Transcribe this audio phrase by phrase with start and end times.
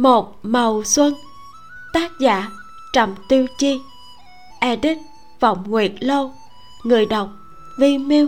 [0.00, 1.14] một màu xuân,
[1.92, 2.50] tác giả
[2.92, 3.80] trầm tiêu chi,
[4.60, 4.98] edit
[5.40, 6.32] vọng nguyệt lâu,
[6.84, 7.30] người đọc
[7.78, 8.26] vi miêu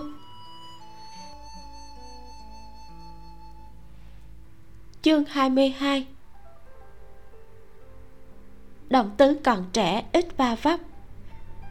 [5.03, 6.07] chương 22
[8.91, 10.80] đồng tứ còn trẻ ít va vấp.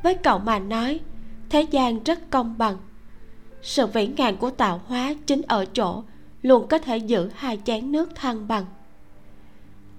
[0.03, 0.99] Với cậu mà nói,
[1.49, 2.77] thế gian rất công bằng.
[3.61, 6.03] Sự vĩ ngàn của tạo hóa chính ở chỗ
[6.41, 8.65] luôn có thể giữ hai chén nước thăng bằng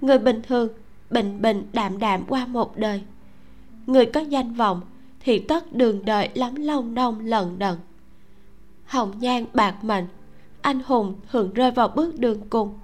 [0.02, 0.68] người bình thường,
[1.10, 3.02] bình bình đạm đạm qua một đời.
[3.86, 4.80] Người có danh vọng
[5.20, 7.76] thì tất đường đời lắm long nông lần đận.
[8.84, 10.04] Hồng nhan bạc mệnh,
[10.60, 12.78] anh hùng thường rơi vào bước đường cùng.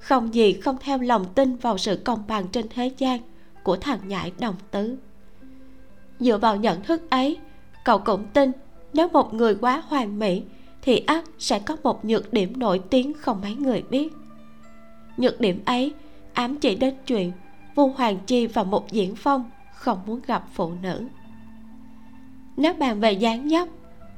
[0.00, 3.20] Không gì không theo lòng tin vào sự công bằng trên thế gian
[3.62, 4.96] của thằng nhãi đồng tứ.
[6.20, 7.38] Dựa vào nhận thức ấy,
[7.84, 8.52] cậu cũng tin
[8.92, 10.42] nếu một người quá hoàn mỹ
[10.82, 14.12] thì ắt sẽ có một nhược điểm nổi tiếng không mấy người biết.
[15.16, 15.92] Nhược điểm ấy
[16.38, 17.32] ám chỉ đến chuyện
[17.74, 21.08] vu hoàng chi và một diễn phong không muốn gặp phụ nữ.
[22.56, 23.68] Nếu bàn về dáng dấp,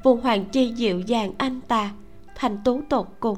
[0.03, 1.91] vu hoàng chi dịu dàng anh ta
[2.35, 3.37] thành tú tột cùng.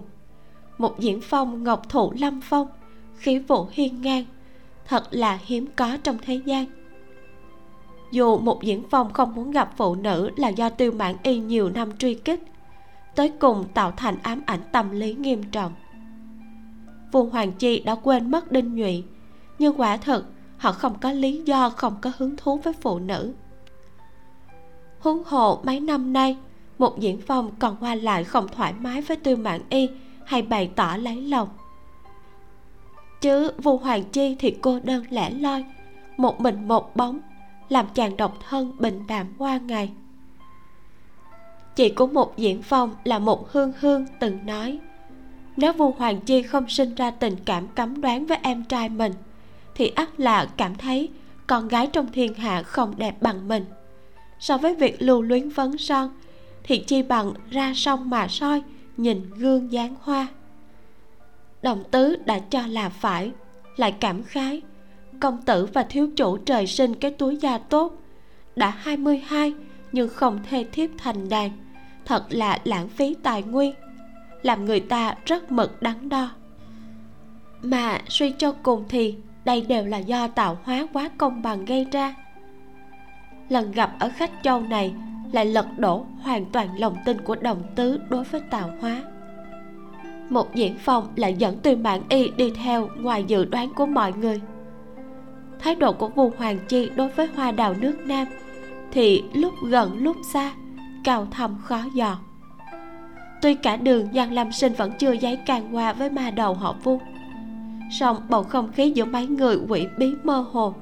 [0.78, 2.67] Một diễn phong ngọc thụ lâm phong,
[3.16, 4.25] khí vũ hiên ngang,
[4.88, 6.66] thật là hiếm có trong thế gian.
[8.12, 11.70] Dù một diễn phong không muốn gặp phụ nữ là do tiêu mãn y nhiều
[11.70, 12.44] năm truy kích,
[13.16, 15.73] tới cùng tạo thành ám ảnh tâm lý nghiêm trọng.
[17.14, 19.03] Vua Hoàng Chi đã quên mất Đinh Nhụy
[19.59, 20.25] Nhưng quả thật,
[20.58, 23.33] họ không có lý do, không có hứng thú với phụ nữ.
[25.00, 26.38] Huống hộ mấy năm nay,
[26.78, 29.89] Một diễn phong còn qua lại không thoải mái với Tư Mạng Y
[30.25, 31.50] Hay bày tỏ lấy lòng.
[33.22, 35.66] Chứ Vu Hoàng Chi thì cô đơn lẻ loi,
[36.17, 37.19] Một mình một bóng,
[37.69, 39.91] Làm chàng độc thân bình đạm qua ngày.
[41.75, 44.80] Chị của một diễn phong là một hương hương từng nói
[45.58, 49.14] nếu vu hoàng chi không sinh ra tình cảm cấm đoán với em trai mình,
[49.75, 51.09] thì ắt là cảm thấy
[51.47, 53.66] con gái trong thiên hạ không đẹp bằng mình.
[54.40, 56.09] So với việc lưu luyến vấn son,
[56.63, 58.62] thì chi bằng ra sông mà soi,
[58.97, 60.28] nhìn gương dáng hoa.
[61.62, 63.31] Đồng tứ đã cho là phải
[63.78, 64.62] lại cảm khái.
[65.19, 67.97] Công tử và thiếu chủ trời sinh cái túi da tốt,
[68.56, 69.53] đã 22
[69.92, 71.52] nhưng không thê thiếp thành đàn.
[72.06, 73.74] Thật là lãng phí tài nguyên
[74.44, 76.30] làm người ta rất mực đắn đo.
[77.62, 79.16] Mà suy cho cùng thì
[79.46, 82.16] đây đều là do tạo hóa quá công bằng gây ra.
[83.50, 84.94] Lần gặp ở khách châu này
[85.31, 89.04] lại lật đổ hoàn toàn lòng tin của đồng tứ đối với tạo hóa.
[90.30, 94.14] Một diễn phong lại dẫn từ mạng y đi theo ngoài dự đoán của mọi
[94.14, 94.42] người.
[95.60, 98.28] Thái độ của vua hoàng chi đối với hoa đào nước nam
[98.92, 100.52] thì lúc gần lúc xa,
[101.04, 102.18] cao thâm khó dò
[103.44, 106.76] tuy cả đường giang lâm sinh vẫn chưa giấy càng qua với ma đầu họ
[106.84, 107.00] vu.
[107.92, 110.74] Song bầu không khí giữa mấy người quỷ bí mơ hồ,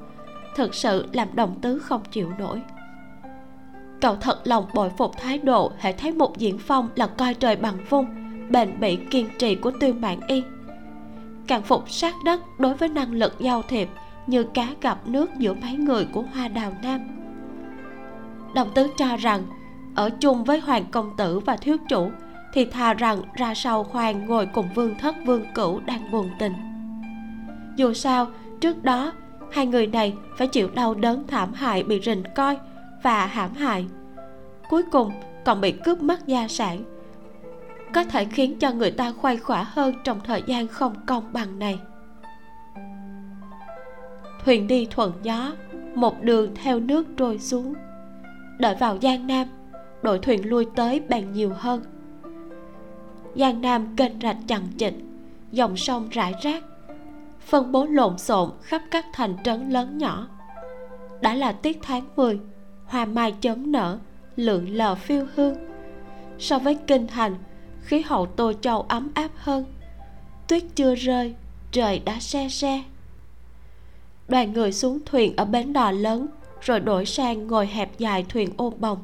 [0.56, 2.62] thực sự làm đồng tứ không chịu nổi.
[4.00, 7.56] Cậu thật lòng bội phục thái độ hệ thấy một diễn phong là coi trời
[7.56, 8.06] bằng vung,
[8.50, 10.42] bền bỉ kiên trì của tiêu mạng y.
[11.46, 13.88] Càng phục sát đất đối với năng lực giao thiệp
[14.26, 17.00] như cá gặp nước giữa mấy người của hoa đào nam.
[18.54, 19.42] Đồng tứ cho rằng,
[19.94, 22.10] ở chung với hoàng công tử và thiếu chủ
[22.52, 26.52] thì thà rằng ra sau khoan ngồi cùng vương thất vương cửu đang buồn tình.
[27.76, 28.26] Dù sao,
[28.60, 29.12] trước đó,
[29.50, 32.56] hai người này phải chịu đau đớn thảm hại bị rình coi
[33.02, 33.86] và hãm hại.
[34.70, 35.12] Cuối cùng,
[35.44, 36.84] còn bị cướp mất gia sản.
[37.94, 41.58] Có thể khiến cho người ta khoai khỏa hơn trong thời gian không công bằng
[41.58, 41.78] này.
[44.44, 45.52] Thuyền đi thuận gió,
[45.94, 47.74] một đường theo nước trôi xuống.
[48.58, 49.46] Đợi vào giang nam,
[50.02, 51.82] đội thuyền lui tới bèn nhiều hơn
[53.36, 54.94] giang nam kênh rạch chằng chịt.
[55.52, 56.64] Dòng sông rải rác.
[57.40, 60.28] Phân bố lộn xộn khắp các thành trấn lớn nhỏ.
[61.20, 62.40] Đã là tiết tháng 10
[62.86, 63.98] hoa mai chớm nở,
[64.36, 65.54] lượn lờ phiêu hương.
[66.38, 67.36] So với kinh thành
[67.80, 69.64] khí hậu tô châu ấm áp hơn.
[70.48, 71.34] Tuyết chưa rơi,
[71.72, 72.82] trời đã se se.
[74.28, 76.26] Đoàn người xuống thuyền ở bến đò lớn,
[76.60, 78.98] rồi đổi sang ngồi hẹp dài thuyền ô bồng.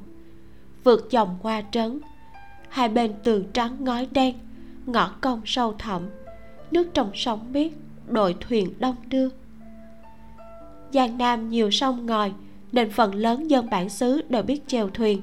[0.84, 2.00] Vượt dòng qua trấn
[2.68, 4.34] hai bên tường trắng ngói đen,
[4.86, 6.02] ngõ cong sâu thẳm.
[6.70, 7.72] Nước trong sông biếc
[8.06, 9.28] đội thuyền đông đưa.
[10.92, 12.32] Giang nam nhiều sông ngòi,
[12.72, 15.20] nên phần lớn dân bản xứ đều biết chèo thuyền.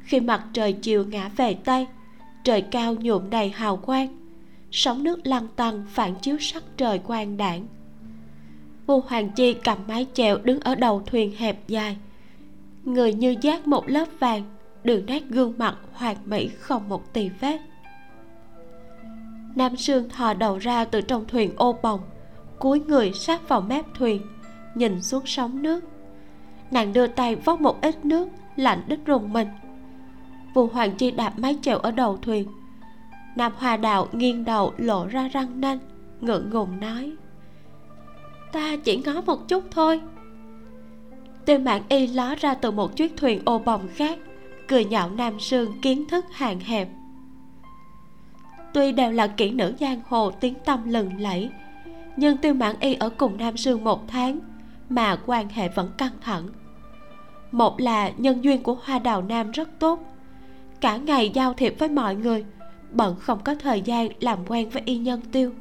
[0.00, 1.86] Khi mặt trời chiều ngã về tây,
[2.44, 4.08] trời cao nhuộm đầy hào quang.
[4.70, 7.66] Sóng nước lăn tăn phản chiếu sắc trời quang đảng.
[8.86, 11.96] Vua hoàng chi cầm mái chèo đứng ở đầu thuyền hẹp dài.
[12.84, 14.42] Người như giác một lớp vàng
[14.84, 17.60] đường nét gương mặt hoàn mỹ không một tì vết.
[19.54, 22.00] Nam sương thò đầu ra từ trong thuyền ô bồng,
[22.58, 24.22] cúi người sát vào mép thuyền,
[24.74, 25.84] nhìn xuống sóng nước.
[26.70, 29.48] Nàng đưa tay vót một ít nước, lạnh đứt rùng mình.
[30.54, 32.48] Vu hoàng chi đạp mái chèo ở đầu thuyền.
[33.36, 35.78] Nam hoa đạo nghiêng đầu lộ ra răng nanh,
[36.20, 37.16] ngượng ngùng nói,
[38.52, 40.00] ta chỉ ngó một chút thôi.
[41.44, 44.18] Tiêu mạng y ló ra từ một chiếc thuyền ô bồng khác
[44.72, 46.88] cười nhạo nam sương kiến thức hạn hẹp.
[48.74, 51.50] Tuy đều là kỹ nữ giang hồ tiếng tâm lừng lẫy,
[52.16, 54.38] nhưng tiêu mãn y ở cùng nam sương một tháng
[54.88, 56.48] mà quan hệ vẫn căng thẳng.
[57.50, 60.00] Một là nhân duyên của hoa đào nam rất tốt,
[60.80, 62.44] cả ngày giao thiệp với mọi người,
[62.90, 65.52] bận không có thời gian làm quen với y nhân tiêu.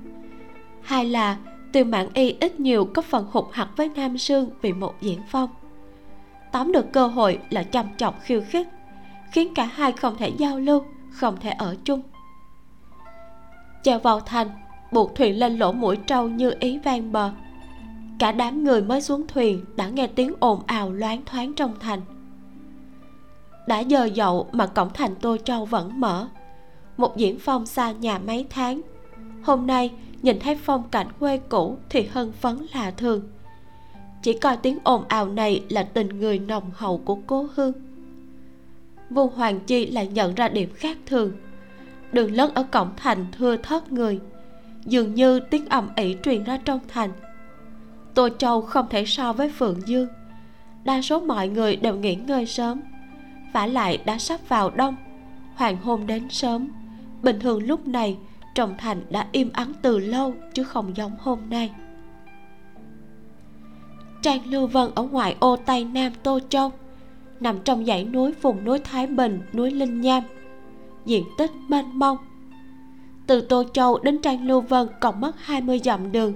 [0.81, 1.37] Hai là
[1.71, 5.19] tiêu mãn y ít nhiều có phần hụt hặc với nam sương vì một diễn
[5.29, 5.49] phong.
[6.51, 8.67] Tóm được cơ hội là chăm chọc khiêu khích
[9.31, 12.01] khiến cả hai không thể giao lưu, không thể ở chung.
[13.83, 14.49] Chèo vào thành,
[14.91, 17.31] buộc thuyền lên lỗ mũi trâu như ý vang bờ.
[18.19, 22.01] Cả đám người mới xuống thuyền đã nghe tiếng ồn ào loáng thoáng trong thành.
[23.67, 26.27] Đã giờ dậu mà cổng thành tô châu vẫn mở.
[26.97, 28.81] Một diễn phong xa nhà mấy tháng.
[29.43, 29.91] Hôm nay,
[30.21, 33.21] nhìn thấy phong cảnh quê cũ thì hân phấn là thường.
[34.21, 37.73] Chỉ coi tiếng ồn ào này là tình người nồng hậu của cố hương
[39.11, 41.31] vu hoàng chi lại nhận ra điểm khác thường.
[42.11, 44.19] Đường lớn ở cổng thành thưa thớt người,
[44.85, 47.09] dường như tiếng ầm ĩ truyền ra trong thành.
[48.13, 50.07] Tô châu không thể so với phượng dương.
[50.83, 52.81] Đa số mọi người đều nghỉ ngơi sớm.
[53.53, 54.95] Vả lại đã sắp vào đông,
[55.55, 56.67] hoàng hôn đến sớm.
[57.23, 58.17] Bình thường lúc này,
[58.55, 61.71] trong thành đã im ắng từ lâu chứ không giống hôm nay.
[64.21, 66.71] Trang lưu vân ở ngoài ô tây nam tô châu
[67.41, 70.23] nằm trong dãy núi vùng núi thái bình, núi linh nham.
[71.05, 72.17] Diện tích mênh mông.
[73.27, 76.33] Từ tô châu đến trang lưu vân còn mất 20 dặm đường.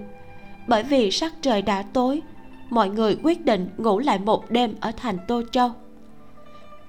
[0.67, 2.21] Bởi vì sắc trời đã tối,
[2.69, 5.71] mọi người quyết định ngủ lại một đêm ở thành tô châu.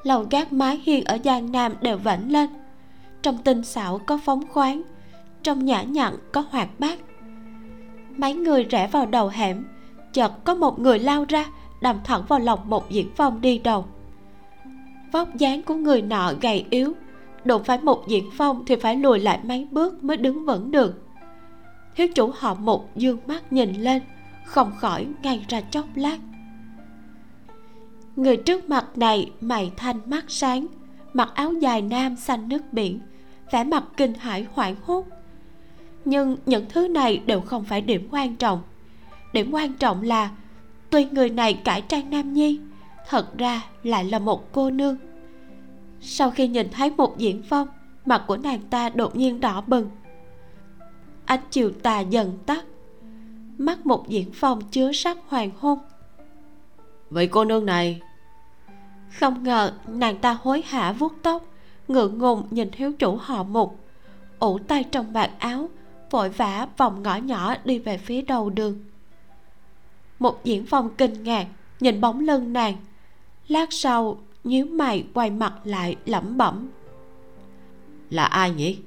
[0.02, 2.50] Lầu gác mái hiên ở giang nam đều vảnh lên.
[3.22, 4.82] Trong tinh xảo có phóng khoáng,
[5.42, 6.98] trong nhã nhặn có hoạt bát.
[8.16, 9.64] Mấy người rẽ vào đầu hẻm,
[10.12, 11.46] chợt có một người lao ra,
[11.80, 13.84] đâm thẳng vào lòng một diễn phong đi đầu
[15.16, 16.92] vóc dáng của người nọ gầy yếu.
[17.44, 21.02] Đụng phải một diễn phong thì phải lùi lại mấy bước mới đứng vững được.
[21.96, 24.02] Thiếu chủ họ một dương mắt nhìn lên,
[24.44, 26.18] không khỏi ngay ra chốc lát.
[28.16, 30.66] Người trước mặt này mày thanh mắt sáng,
[31.12, 33.00] mặc áo dài nam xanh nước biển,
[33.52, 35.04] vẻ mặt kinh hãi hoảng hốt.
[36.04, 38.62] Nhưng những thứ này đều không phải điểm quan trọng.
[39.32, 40.30] Điểm quan trọng là,
[40.90, 42.60] tuy người này cải trang nam nhi,
[43.08, 44.96] thật ra lại là một cô nương
[46.00, 47.68] sau khi nhìn thấy một diễn phong
[48.06, 49.90] mặt của nàng ta đột nhiên đỏ bừng.
[51.24, 52.64] Ánh chiều tà dần tắt.
[53.58, 55.78] Mắt một diễn phong chứa sắc hoàng hôn.
[57.10, 58.00] Vậy cô nương này?
[59.18, 61.42] Không ngờ nàng ta hối hả vuốt tóc
[61.88, 63.80] ngượng ngùng nhìn thiếu chủ họ mục.
[64.38, 65.70] Ủ tay trong vạt áo
[66.10, 68.84] vội vã vòng ngõ nhỏ đi về phía đầu đường.
[70.18, 71.46] Một diễn phong kinh ngạc
[71.80, 72.76] nhìn bóng lưng nàng.
[73.48, 76.68] Lát sau nhíu mày quay mặt lại lẩm bẩm.
[78.10, 78.78] Là ai nhỉ?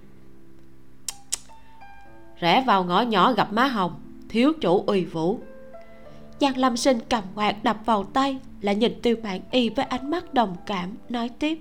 [2.39, 3.94] Rẽ vào ngõ nhỏ gặp má hồng
[4.30, 5.39] thiếu chủ uy vũ.
[6.39, 10.10] Giang lâm sinh cầm quạt đập vào tay lại nhìn tiêu bản y với ánh
[10.10, 11.60] mắt đồng cảm nói tiếp.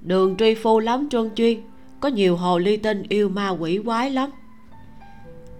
[0.00, 1.60] Đường truy phu lắm trơn chuyên
[2.00, 4.30] có nhiều hồ ly tinh yêu ma quỷ quái lắm.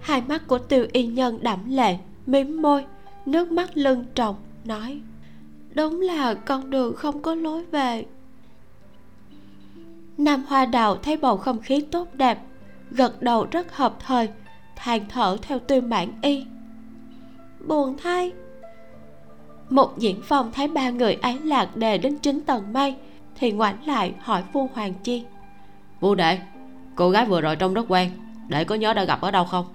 [0.01, 2.85] Hai mắt của tiêu y nhân đẫm lệ mím môi
[3.27, 5.01] nước mắt lưng tròng nói
[5.79, 8.05] đúng là con đường không có lối về.
[10.19, 12.39] Nam hoa đào thấy bầu không khí tốt đẹp
[12.91, 14.29] gật đầu rất hợp thời
[14.77, 16.45] than thở theo tiêu mãn y.
[17.67, 18.33] Buồn thay.
[19.71, 22.97] Một diễn phong thấy ba người ấy lạc đề đến chín tầng mây
[23.35, 25.25] thì ngoảnh lại hỏi vua hoàng chi.
[26.01, 26.39] Vua đệ
[26.95, 28.11] cô gái vừa rồi trông rất quen
[28.49, 29.67] đệ có nhớ đã gặp ở đâu không?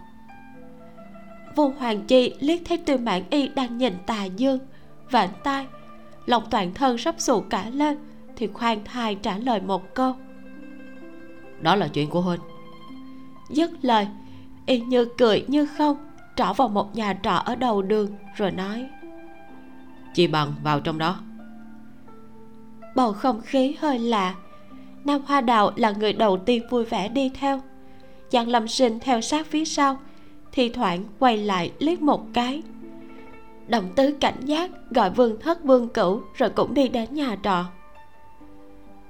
[1.56, 4.60] Vua hoàng chi liếc thấy tiêu mãn y đang nhìn tà dương
[5.12, 5.68] vạn tai
[6.26, 7.98] lòng toàn thân sắp sụ cả lên
[8.36, 10.16] thì khoan thai trả lời một câu.
[11.62, 12.40] Đó là chuyện của huynh.
[13.50, 14.08] Dứt lời
[14.66, 15.98] y như cười như không
[16.36, 18.90] trỏ vào một nhà trọ ở đầu đường rồi nói.
[20.14, 21.20] Chi bằng vào trong đó.
[22.96, 24.36] Bầu không khí hơi lạ.
[25.06, 27.62] Nam hoa đào là người đầu tiên vui vẻ đi theo.
[28.30, 29.98] Giang lâm sinh theo sát phía sau
[30.52, 32.62] thì thoảng quay lại liếc một cái
[33.68, 37.66] đồng tứ cảnh giác, gọi vương thất vương cửu, rồi cũng đi đến nhà trọ.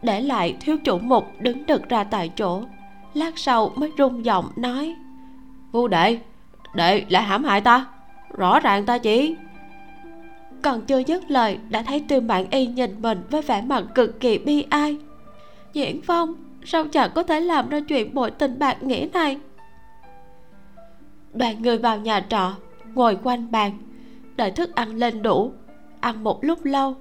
[0.01, 2.61] Để lại thiếu chủ mục đứng đực ra tại chỗ.
[3.13, 4.95] Lát sau mới rung giọng nói,
[5.71, 6.19] vu đệ
[6.73, 7.85] đệ lại hãm hại ta.
[8.37, 9.35] Rõ ràng ta chỉ
[10.63, 14.19] còn chưa dứt lời, đã thấy tiêu bản y nhìn mình với vẻ mặt cực
[14.19, 14.97] kỳ bi ai.
[15.73, 16.33] Diễn phong,
[16.65, 19.37] sao chẳng có thể làm ra chuyện bội tình bạc nghĩa này?
[21.33, 22.55] Đoàn người vào nhà trọ,
[22.93, 23.71] ngồi quanh bàn
[24.35, 25.53] đợi thức ăn lên đủ.
[25.99, 26.95] Ăn một lúc lâu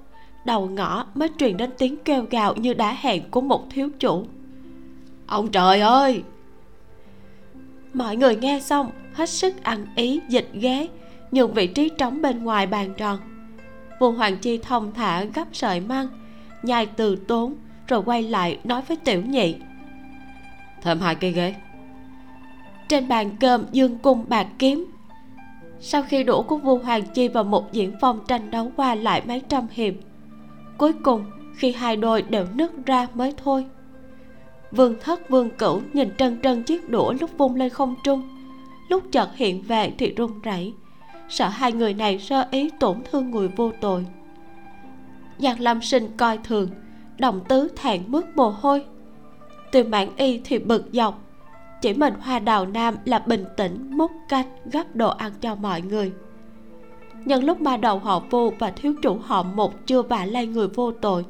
[0.45, 4.25] đầu ngõ mới truyền đến tiếng kêu gào như đã hẹn của một thiếu chủ.
[5.27, 6.23] Ông trời ơi!
[7.93, 10.87] Mọi người nghe xong hết sức ăn ý dịch ghế
[11.31, 13.19] nhường vị trí trống bên ngoài bàn tròn.
[13.99, 16.07] Vua hoàng chi thông thả gấp sợi măng
[16.63, 17.55] nhai từ tốn
[17.87, 19.55] rồi quay lại nói với tiểu nhị.
[20.81, 21.55] Thêm hai cây ghế.
[22.87, 24.92] Trên bàn cơm dương cung bạc kiếm
[25.85, 29.21] sau khi đũa của vua hoàng chi và một diễn phong tranh đấu qua lại
[29.27, 29.93] mấy trăm hiệp,
[30.77, 31.25] cuối cùng
[31.55, 33.65] khi hai đôi đều nứt ra mới thôi.
[34.71, 38.23] Vương thất, vương cửu nhìn trân trân chiếc đũa lúc vung lên không trung,
[38.89, 40.73] lúc chợt hiện về thì run rẩy,
[41.29, 44.05] sợ hai người này sơ ý tổn thương người vô tội.
[45.37, 46.69] Giang lâm sinh coi thường,
[47.17, 48.85] đồng tứ thẹn mướt mồ hôi.
[49.71, 51.19] Từ mãn y thì bực dọc
[51.83, 55.81] chỉ mình hoa đào nam là bình tĩnh múc canh, gấp đồ ăn cho mọi
[55.81, 56.11] người.
[57.25, 60.67] Nhân lúc ma đầu họ vô và thiếu chủ họ một chưa vả lay người
[60.67, 61.25] vô tội,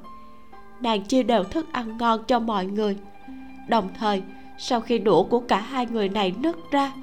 [0.82, 2.98] nàng chia đều thức ăn ngon cho mọi người.
[3.68, 4.24] Đồng thời,
[4.58, 6.94] sau khi đũa của cả hai người này nứt ra,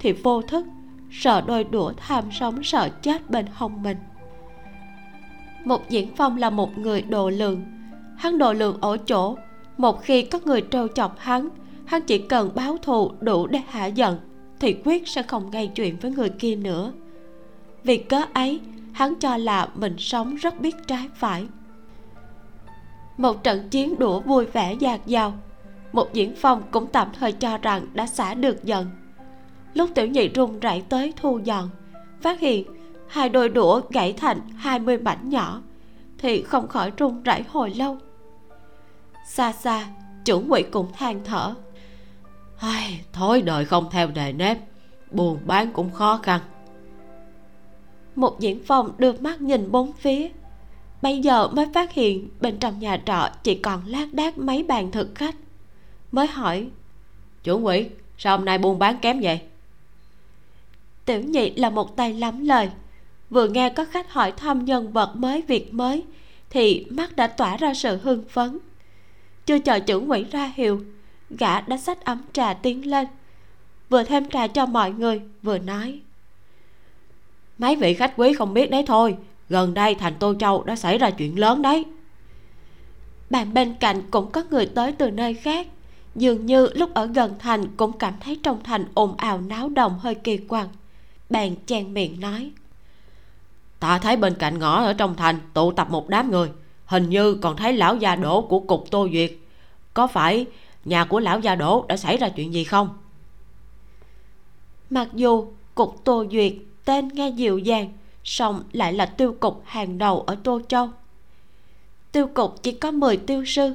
[0.00, 0.66] thì vô thức,
[1.10, 3.96] sợ đôi đũa tham sống sợ chết bên hông mình.
[5.64, 7.64] Một diễn phong là một người độ lượng
[8.16, 9.36] hắn độ lượng ở chỗ,
[9.78, 11.48] một khi có người trêu chọc hắn
[11.86, 14.18] hắn chỉ cần báo thù đủ để hạ giận,
[14.60, 16.92] thì quyết sẽ không gây chuyện với người kia nữa.
[17.82, 18.60] Vì cớ ấy,
[18.92, 21.46] hắn cho là mình sống rất biết trái phải.
[23.16, 25.32] Một trận chiến đũa vui vẻ dạt dào,
[25.92, 28.86] một diễn phong cũng tạm thời cho rằng đã xả được giận.
[29.74, 31.70] Lúc tiểu nhị run rẩy tới thu dọn,
[32.20, 32.66] phát hiện
[33.08, 35.62] hai đôi đũa gãy thành hai mươi mảnh nhỏ,
[36.18, 37.98] thì không khỏi run rẩy hồi lâu.
[39.26, 39.86] Xa xa,
[40.24, 41.54] chủ quỷ cũng than thở.
[42.64, 44.58] Ai, thói đời không theo đề nếp
[45.10, 46.40] buồn bán cũng khó khăn.
[48.14, 50.28] Một diễn phòng đưa mắt nhìn bốn phía.
[51.02, 54.90] Bây giờ mới phát hiện bên trong nhà trọ chỉ còn lác đác mấy bàn
[54.90, 55.34] thực khách.
[56.12, 56.68] Mới hỏi
[57.42, 57.86] chủ quỷ
[58.18, 59.40] sao hôm nay buôn bán kém vậy?
[61.04, 62.70] Tiểu nhị là một tay lắm lời.
[63.30, 66.04] Vừa nghe có khách hỏi thăm nhân vật mới việc mới
[66.50, 68.58] thì mắt đã tỏa ra sự hưng phấn.
[69.46, 70.80] Chưa chờ trưởng quỷ ra hiệu
[71.36, 73.06] gã đã xách ấm trà tiến lên,
[73.88, 76.00] vừa thêm trà cho mọi người, vừa nói.
[77.58, 79.16] Mấy vị khách quý không biết đấy thôi,
[79.48, 81.84] gần đây thành tô châu đã xảy ra chuyện lớn đấy.
[83.30, 85.66] Bàn bên cạnh cũng có người tới từ nơi khác,
[86.14, 89.98] dường như lúc ở gần thành cũng cảm thấy trong thành ồn ào náo động
[89.98, 90.68] hơi kỳ quặc.
[91.30, 92.50] Bàn chen miệng nói,
[93.80, 96.50] ta thấy bên cạnh ngõ ở trong thành tụ tập một đám người,
[96.86, 99.32] hình như còn thấy lão già đổ của cục tô duyệt.
[99.94, 100.46] Có phải
[100.84, 102.98] nhà của lão gia đổ đã xảy ra chuyện gì không?
[104.90, 106.52] Mặc dù cục tô duyệt
[106.84, 107.92] tên nghe dịu dàng,
[108.24, 110.88] song lại là tiêu cục hàng đầu ở tô châu.
[112.12, 113.74] Tiêu cục chỉ có 10 tiêu sư,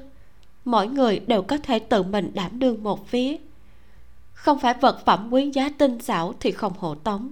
[0.65, 3.37] mỗi người đều có thể tự mình đảm đương một phía.
[4.33, 7.31] Không phải vật phẩm quý giá tinh xảo thì không hộ tống.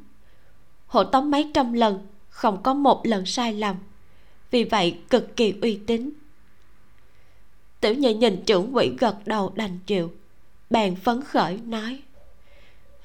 [0.88, 3.76] Hộ tống mấy trăm lần, không có một lần sai lầm.
[4.52, 6.10] Vì vậy cực kỳ uy tín
[7.82, 10.12] tiểu nhị nhìn trưởng quỹ gật đầu đành chịu.
[10.70, 12.00] Bèn phấn khởi nói,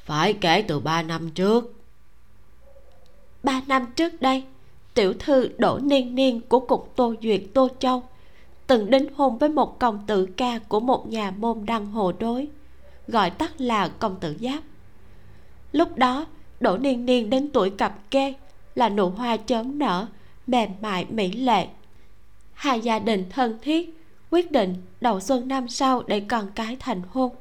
[0.04, 1.72] phải kể từ ba năm trước.
[3.42, 4.44] Ba năm trước đây,
[4.94, 8.02] tiểu thư đỗ niên niên của cục tô duyệt tô châu
[8.72, 12.48] từng đính hôn với một công tử ca của một nhà môn đăng hồ đối,
[13.08, 14.62] gọi tắt là công tử giáp.
[15.72, 16.26] Lúc đó,
[16.60, 18.34] đỗ niên niên đến tuổi cặp kê
[18.74, 20.06] là nụ hoa chớm nở,
[20.46, 21.68] mềm mại mỹ lệ.
[22.52, 24.01] Hai gia đình thân thiết
[24.32, 27.34] quyết định đầu xuân năm sau để con cái thành hôn.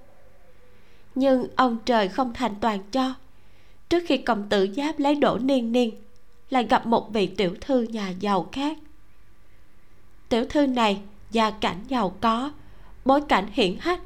[1.15, 3.13] Nhưng ông trời không thành toàn cho.
[3.89, 6.01] Trước khi công tử giáp lấy đổ niên niên,
[6.50, 8.77] lại gặp một vị tiểu thư nhà giàu khác.
[10.29, 12.51] Tiểu thư này gia cảnh giàu có,
[13.05, 14.01] bối cảnh hiển hách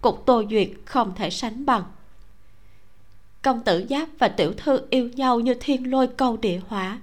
[0.00, 1.84] cục tô duyệt không thể sánh bằng.
[3.42, 6.98] Công tử giáp và tiểu thư yêu nhau như thiên lôi câu địa hỏa.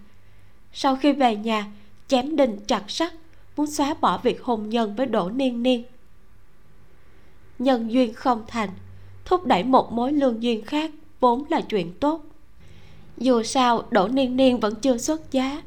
[0.74, 1.65] Sau khi về nhà,
[2.08, 3.13] chém đinh chặt sắt
[3.57, 5.83] muốn xóa bỏ việc hôn nhân với đỗ niên niên.
[7.59, 8.69] Nhân duyên không thành,
[9.25, 12.24] thúc đẩy một mối lương duyên khác vốn là chuyện tốt.
[13.17, 15.62] Dù sao, đỗ niên niên vẫn chưa xuất giá,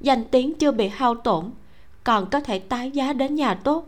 [0.00, 1.50] danh tiếng chưa bị hao tổn,
[2.04, 3.86] còn có thể tái giá đến nhà tốt.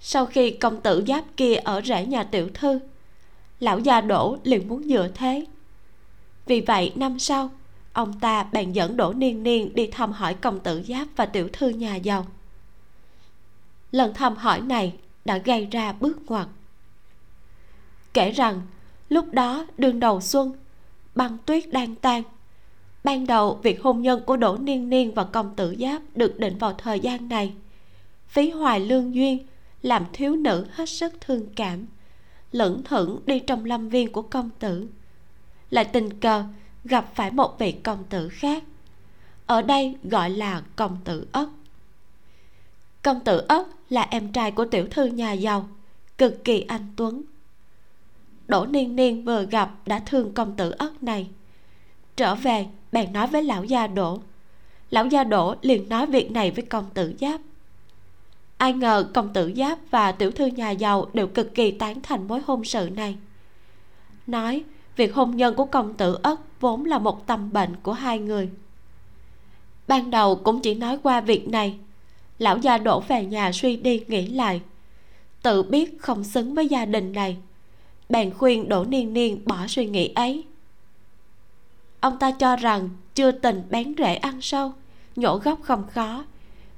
[0.00, 2.80] Sau khi công tử giáp kia ở rễ nhà tiểu thư,
[3.60, 5.44] lão gia đỗ liền muốn dựa thế.
[6.46, 7.50] Vì vậy, năm sau
[7.92, 11.48] ông ta bèn dẫn đỗ niên niên đi thăm hỏi công tử giáp và tiểu
[11.52, 12.26] thư nhà giàu.
[13.92, 14.94] Lần thăm hỏi này
[15.24, 16.48] đã gây ra bước ngoặt.
[18.14, 18.62] Kể rằng,
[19.08, 20.52] lúc đó đường đầu xuân,
[21.14, 22.22] băng tuyết đang tan.
[23.04, 26.58] Ban đầu, việc hôn nhân của đỗ niên niên và công tử giáp được định
[26.58, 27.52] vào thời gian này.
[28.28, 29.46] Phí hoài lương duyên,
[29.82, 31.86] làm thiếu nữ hết sức thương cảm
[32.52, 34.88] lững thững đi trong lâm viên của công tử.
[35.70, 36.44] Lại tình cờ
[36.84, 38.62] gặp phải một vị công tử khác.
[39.46, 41.48] Ở đây gọi là công tử ất.
[43.02, 45.68] Công tử ất là em trai của tiểu thư nhà giàu,
[46.18, 47.22] cực kỳ anh tuấn.
[48.48, 51.30] Đỗ niên niên vừa gặp đã thương công tử ất này.
[52.16, 54.18] Trở về, bèn nói với lão gia đỗ.
[54.90, 57.40] Lão gia đỗ liền nói việc này với công tử giáp.
[58.56, 62.28] Ai ngờ công tử giáp và tiểu thư nhà giàu đều cực kỳ tán thành
[62.28, 63.16] mối hôn sự này.
[64.26, 64.64] Nói,
[64.96, 68.48] việc hôn nhân của công tử ất vốn là một tâm bệnh của hai người.
[69.88, 71.78] Ban đầu cũng chỉ nói qua việc này.
[72.38, 74.60] Lão gia đổ về nhà suy đi nghĩ lại.
[75.42, 77.36] Tự biết không xứng với gia đình này.
[78.08, 80.44] Bèn khuyên đỗ niên niên bỏ suy nghĩ ấy.
[82.00, 84.72] Ông ta cho rằng chưa tình bén rễ ăn sâu,
[85.16, 86.24] nhổ gốc không khó.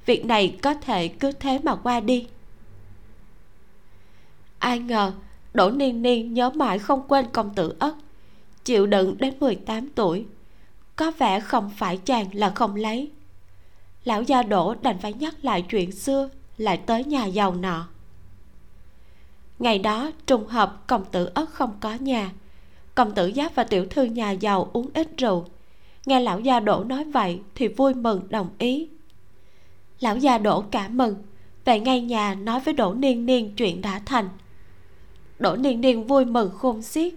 [0.07, 2.27] Việc này có thể cứ thế mà qua đi.
[4.59, 5.12] Ai ngờ
[5.55, 7.95] đỗ niên niên nhớ mãi không quên công tử ất
[8.64, 10.26] chịu đựng đến 18 tuổi.
[10.97, 13.11] Có vẻ không phải chàng là không lấy.
[14.04, 16.28] Lão gia đỗ đành phải nhắc lại chuyện xưa,
[16.59, 17.88] lại tới nhà giàu nọ.
[19.59, 22.33] Ngày đó, trùng hợp công tử ất không có nhà.
[22.95, 25.45] Công tử giáp và tiểu thư nhà giàu uống ít rượu.
[26.07, 28.88] Nghe lão gia đỗ nói vậy thì vui mừng, đồng ý.
[30.00, 31.14] Lão gia đỗ cảm mừng,
[31.64, 34.28] về ngay nhà nói với đỗ niên niên chuyện đã thành.
[35.38, 37.14] Đỗ niên niên vui mừng khôn xiết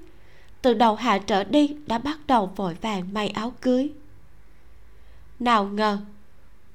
[0.65, 3.91] từ đầu hạ trở đi đã bắt đầu vội vàng may áo cưới.
[5.39, 5.97] Nào ngờ,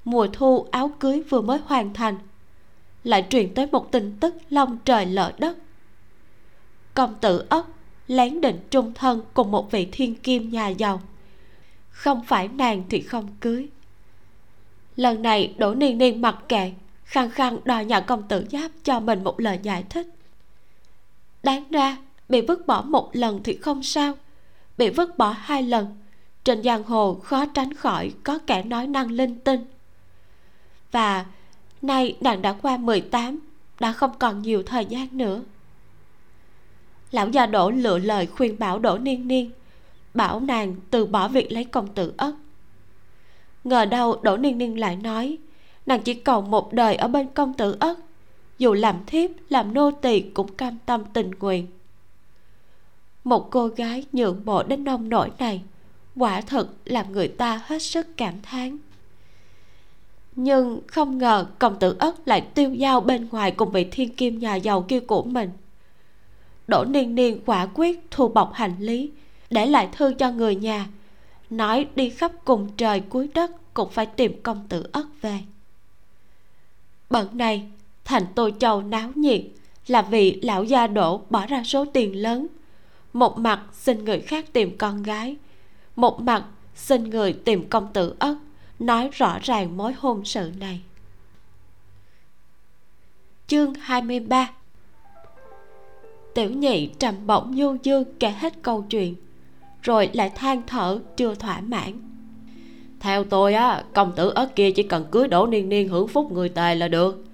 [0.05, 2.19] mùa thu áo cưới vừa mới hoàn thành,
[3.05, 5.59] lại truyền tới một tin tức long trời lở đất.
[6.95, 7.67] Công tử ất
[8.07, 11.01] lén định trung thân cùng một vị thiên kim nhà giàu.
[11.91, 13.69] Không phải nàng thì không cưới.
[14.97, 16.73] Lần này đỗ niên niên mặc kệ,
[17.05, 20.07] khăng khăng đòi nhà công tử giáp cho mình một lời giải thích.
[21.43, 21.97] Đáng ra
[22.31, 24.15] bị vứt bỏ một lần thì không sao.
[24.79, 25.97] Bị vứt bỏ hai lần.
[26.45, 29.65] Trên giang hồ khó tránh khỏi có kẻ nói năng linh tinh.
[30.93, 31.27] Và
[31.83, 33.39] nay nàng đã qua 18
[33.81, 35.43] đã không còn nhiều thời gian nữa.
[37.11, 39.51] Lão già đỗ lựa lời khuyên bảo đỗ niên niên,
[40.15, 42.35] bảo nàng từ bỏ việc lấy công tử ất.
[43.65, 45.39] Ngờ đâu đỗ niên niên lại nói,
[45.87, 47.99] nàng chỉ cầu một đời ở bên công tử ất,
[48.59, 51.67] dù làm thiếp, làm nô tỳ cũng cam tâm tình nguyện
[53.25, 55.63] một cô gái nhượng bộ đến nông nỗi này,
[56.17, 58.79] quả thật làm người ta hết sức cảm thán.
[60.37, 64.39] Nhưng không ngờ công tử ất lại tiêu dao bên ngoài cùng vị thiên kim
[64.39, 65.51] nhà giàu kia của mình.
[66.69, 69.11] Đỗ niên niên quả quyết thu bọc hành lý,
[69.51, 70.87] để lại thư cho người nhà,
[71.51, 75.39] nói đi khắp cùng trời cuối đất cũng phải tìm công tử ất về.
[77.11, 77.69] Bận này,
[78.05, 79.43] thành tô châu náo nhiệt,
[79.87, 82.47] là vì lão gia đỗ bỏ ra số tiền lớn
[83.13, 85.37] một mặt xin người khác tìm con gái.
[85.97, 86.45] Một mặt
[86.75, 88.37] xin người tìm công tử ất,
[88.79, 90.81] nói rõ ràng mối hôn sự này.
[93.47, 94.51] Chương 23
[96.35, 99.15] tiểu nhị trầm bổng du dương kể hết câu chuyện,
[99.83, 101.93] rồi lại than thở chưa thỏa mãn.
[103.01, 106.33] Theo tôi á, công tử ất kia chỉ cần cưới đổ niên niên hưởng phúc
[106.33, 107.25] người tề là được.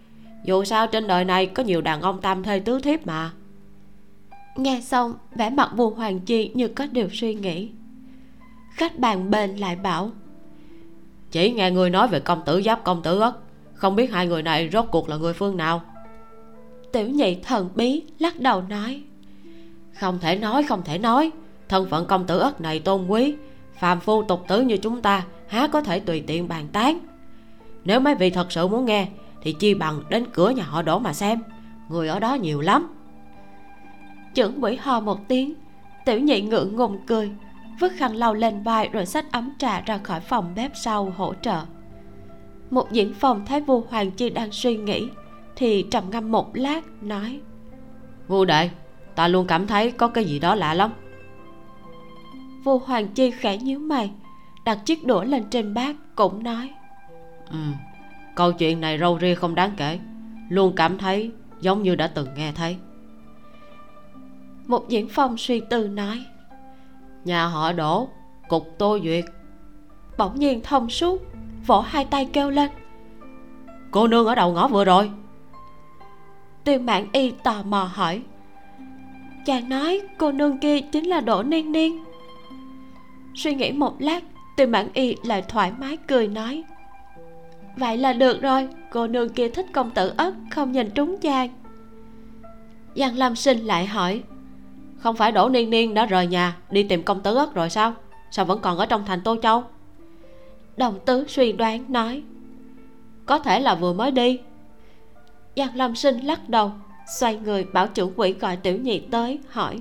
[0.45, 3.33] Dù sao trên đời này có nhiều đàn ông tam thê tứ thiếp mà
[4.59, 7.71] nghe xong vẻ mặt vua hoàng chi như có điều suy nghĩ.
[8.73, 10.11] Khách bàn bên lại bảo
[11.31, 13.39] chỉ nghe người nói về công tử giáp công tử ất
[13.75, 15.83] không biết hai người này rốt cuộc là người phương nào?
[16.93, 19.03] Tiểu nhị thần bí lắc đầu nói
[19.93, 21.31] không thể nói không thể nói.
[21.69, 23.35] Thân phận công tử ất này tôn quý
[23.79, 26.99] phàm phu tục tử như chúng ta há có thể tùy tiện bàn tán.
[27.85, 29.09] Nếu mấy vị thật sự muốn nghe
[29.43, 31.43] thì chi bằng đến cửa nhà họ đổ mà xem.
[31.89, 32.89] Người ở đó nhiều lắm
[34.37, 35.55] trưởng quỷ ho một tiếng.
[36.05, 37.31] Tiểu nhị ngượng ngùng cười
[37.81, 41.35] vứt khăn lau lên vai rồi xách ấm trà ra khỏi phòng bếp sau hỗ
[41.35, 41.63] trợ.
[42.71, 45.09] Một diễn phòng thấy vua hoàng chi đang suy nghĩ
[45.57, 47.41] thì trầm ngâm một lát nói
[48.29, 48.71] vua đệ
[49.15, 50.93] ta luôn cảm thấy có cái gì đó lạ lắm.
[52.65, 54.11] Vua hoàng chi khẽ nhíu mày
[54.65, 56.71] đặt chiếc đũa lên trên bát cũng nói
[57.51, 57.59] ừ
[58.35, 59.99] câu chuyện này râu ria không đáng kể
[60.49, 62.77] luôn cảm thấy giống như đã từng nghe thấy
[64.67, 66.25] một diễn phong suy tư nói.
[67.25, 68.09] Nhà họ đổ
[68.49, 69.25] cục tô duyệt.
[70.19, 71.23] Bỗng nhiên thông suốt
[71.67, 72.71] vỗ hai tay kêu lên.
[73.91, 75.11] Cô nương ở đầu ngõ vừa rồi.
[76.65, 78.23] Tiêu mãn y tò mò hỏi.
[79.47, 82.05] Chàng nói cô nương kia chính là đỗ niên niên.
[83.35, 84.25] Suy nghĩ một lát
[84.57, 86.65] tiêu mãn y lại thoải mái cười nói.
[87.77, 91.51] Vậy là được rồi cô nương kia thích công tử ất không nhìn trúng chàng.
[92.95, 94.23] Giang lâm sinh lại hỏi
[94.99, 97.95] không phải đỗ niên niên đã rời nhà đi tìm công tử ất rồi sao?
[98.31, 99.65] Sao vẫn còn ở trong thành tô châu?
[100.77, 102.23] Đồng tứ suy đoán nói
[103.27, 104.41] có thể là vừa mới đi.
[105.57, 106.73] Giang lâm sinh lắc đầu
[107.19, 109.81] xoay người bảo trưởng quỹ gọi tiểu nhị tới hỏi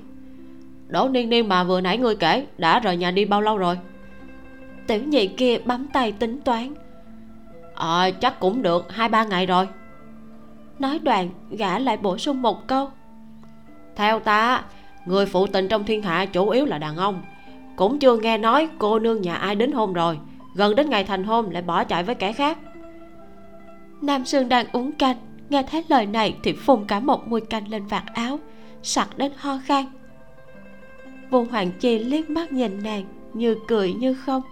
[0.88, 3.78] đỗ niên niên mà vừa nãy ngươi kể đã rời nhà đi bao lâu rồi?
[4.86, 6.74] Tiểu nhị kia bấm tay tính toán
[7.74, 9.68] ờ à, chắc cũng được hai ba ngày rồi.
[10.78, 12.90] Nói đoạn gã lại bổ sung một câu
[13.96, 14.64] theo ta
[15.06, 17.22] người phụ tình trong thiên hạ chủ yếu là đàn ông.
[17.76, 20.18] Cũng chưa nghe nói cô nương nhà ai đến hôn rồi.
[20.54, 22.58] Gần đến ngày thành hôn lại bỏ chạy với kẻ khác.
[24.02, 25.16] Nam sương đang uống canh.
[25.48, 28.38] Nghe thấy lời này thì phun cả một mùi canh lên vạt áo
[28.82, 29.84] sặc đến ho khan.
[31.30, 34.42] Vu hoàng chi liếc mắt nhìn nàng như cười như không.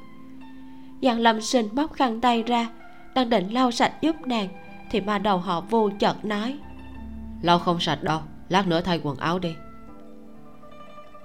[1.03, 2.69] Giang lâm sinh móc khăn tay ra
[3.14, 4.49] đang định lau sạch giúp nàng
[4.90, 6.59] thì mà đầu họ vu chợt nói.
[7.43, 9.55] Lau không sạch đâu lát nữa thay quần áo đi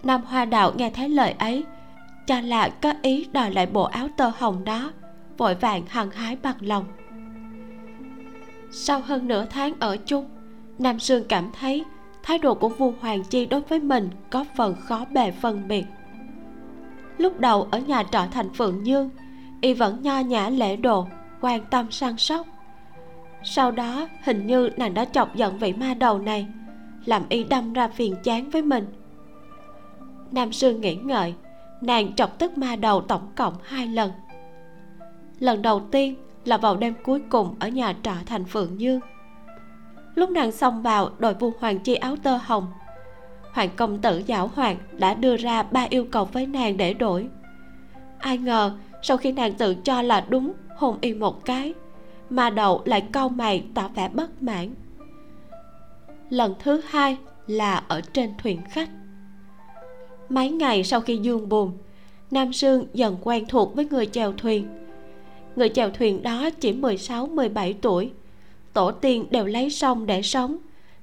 [0.03, 1.63] nam hoa đạo nghe thấy lời ấy,
[2.27, 4.91] cho là có ý đòi lại bộ áo tơ hồng đó,
[5.37, 6.85] vội vàng hăng hái bằng lòng.
[8.71, 10.29] Sau hơn nửa tháng ở chung,
[10.79, 11.85] nam sương cảm thấy
[12.23, 15.85] thái độ của vua hoàng chi đối với mình có phần khó bề phân biệt.
[17.17, 19.09] Lúc đầu ở nhà trọ thành phượng dương
[19.61, 21.07] y vẫn nho nhã lễ độ,
[21.41, 22.47] quan tâm săn sóc.
[23.43, 26.47] Sau đó, hình như nàng đã chọc giận vị ma đầu này,
[27.05, 28.85] làm y đâm ra phiền chán với mình
[30.31, 31.33] nam sương nghĩ ngợi,
[31.81, 34.11] nàng chọc tức ma đầu tổng cộng hai lần.
[35.39, 36.15] Lần đầu tiên
[36.45, 38.99] là vào đêm cuối cùng ở nhà trọ thành phượng dương
[40.19, 42.67] lúc nàng xông vào, đội vu hoàng chi áo tơ hồng.
[43.53, 47.27] Hoàng công tử giảo hoàng đã đưa ra ba yêu cầu với nàng để đổi.
[48.19, 51.73] Ai ngờ, sau khi nàng tự cho là đúng, hôn y một cái
[52.29, 54.75] mà đầu lại cau mày tỏ vẻ bất mãn.
[56.29, 58.89] Lần thứ hai là ở trên thuyền khách
[60.29, 61.71] mấy ngày sau khi dương buồn
[62.31, 64.67] nam sương dần quen thuộc với người chèo thuyền.
[65.55, 68.11] Người chèo thuyền đó chỉ 16, 17 tuổi.
[68.73, 70.57] Tổ tiên đều lấy sông để sống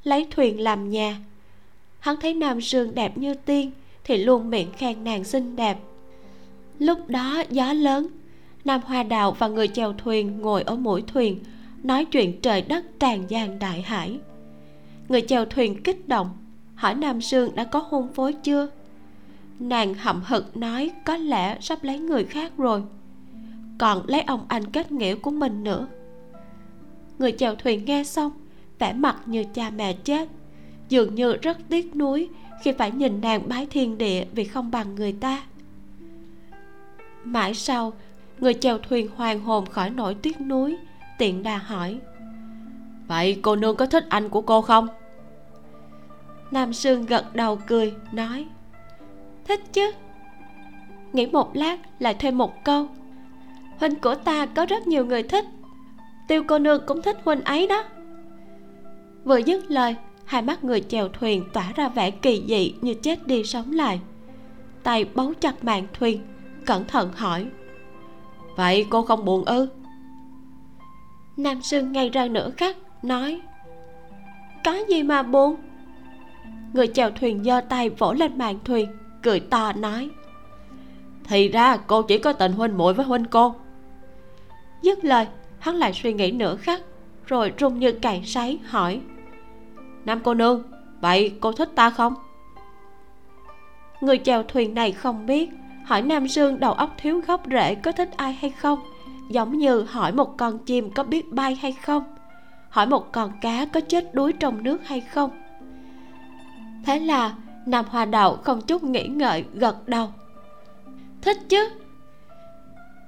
[0.04, 1.16] lấy thuyền làm nhà.
[1.98, 3.70] Hắn thấy nam sương đẹp như tiên
[4.04, 5.78] thì luôn miệng khen nàng xinh đẹp.
[6.78, 8.06] Lúc đó gió lớn
[8.64, 11.38] nam hoa đào và người chèo thuyền ngồi ở mũi thuyền
[11.82, 14.18] nói chuyện trời đất tràn gian đại hải.
[15.08, 16.30] Người chèo thuyền kích động
[16.74, 18.68] hỏi nam sương đã có hôn phối chưa?
[19.58, 22.82] Nàng hậm hực nói, có lẽ sắp lấy người khác rồi.
[23.78, 25.86] Còn lấy ông anh kết nghĩa của mình nữa.
[27.18, 28.32] Người chèo thuyền nghe xong,
[28.78, 30.28] vẻ mặt như cha mẹ chết.
[30.88, 32.28] Dường như rất tiếc nuối
[32.62, 35.42] khi phải nhìn nàng bái thiên địa vì không bằng người ta.
[37.24, 37.92] Mãi sau,
[38.38, 40.76] người chèo thuyền hoàng hồn khỏi nỗi tiếc nuối,
[41.18, 41.98] tiện đà hỏi,
[43.08, 44.88] vậy cô nương có thích anh của cô không?
[46.50, 48.46] Nam sương gật đầu cười, nói
[49.46, 49.92] thích chứ?
[51.12, 52.86] Nghĩ một lát lại thêm một câu.
[53.78, 55.44] Huynh của ta có rất nhiều người thích.
[56.28, 57.84] Tiêu cô nương cũng thích huynh ấy đó.
[59.24, 63.26] Vừa dứt lời, hai mắt người chèo thuyền tỏa ra vẻ kỳ dị như chết
[63.26, 64.00] đi sống lại.
[64.82, 66.20] Tay bấu chặt màn thuyền,
[66.66, 67.46] cẩn thận hỏi.
[68.56, 69.68] Vậy cô không buồn ư?
[71.36, 73.40] Nam sương ngay ra nửa khắc, nói.
[74.64, 75.56] Có gì mà buồn?
[76.72, 78.88] Người chèo thuyền giơ tay vỗ lên màn thuyền
[79.26, 80.10] cười to nói.
[81.24, 83.54] Thì ra cô chỉ có tình huynh muội với huynh cô.
[84.82, 85.26] Dứt lời,
[85.58, 86.82] hắn lại suy nghĩ nửa khắc,
[87.26, 89.00] rồi rung như cày sấy hỏi.
[90.04, 90.62] Nam cô nương,
[91.00, 92.14] vậy cô thích ta không?
[94.00, 95.50] Người chèo thuyền này không biết,
[95.84, 98.78] hỏi nam sương đầu óc thiếu gốc rễ có thích ai hay không,
[99.30, 102.04] giống như hỏi một con chim có biết bay hay không,
[102.68, 105.30] hỏi một con cá có chết đuối trong nước hay không.
[106.84, 107.34] Thế là
[107.66, 110.08] nam hoa đậu không chút nghĩ ngợi, gật đầu.
[111.22, 111.68] Thích chứ?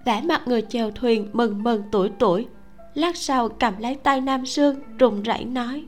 [0.04, 2.46] Vẻ mặt người chèo thuyền mừng mừng tuổi tuổi.
[2.94, 5.84] Lát sau cầm lấy tay nam sương, rùng rẩy nói.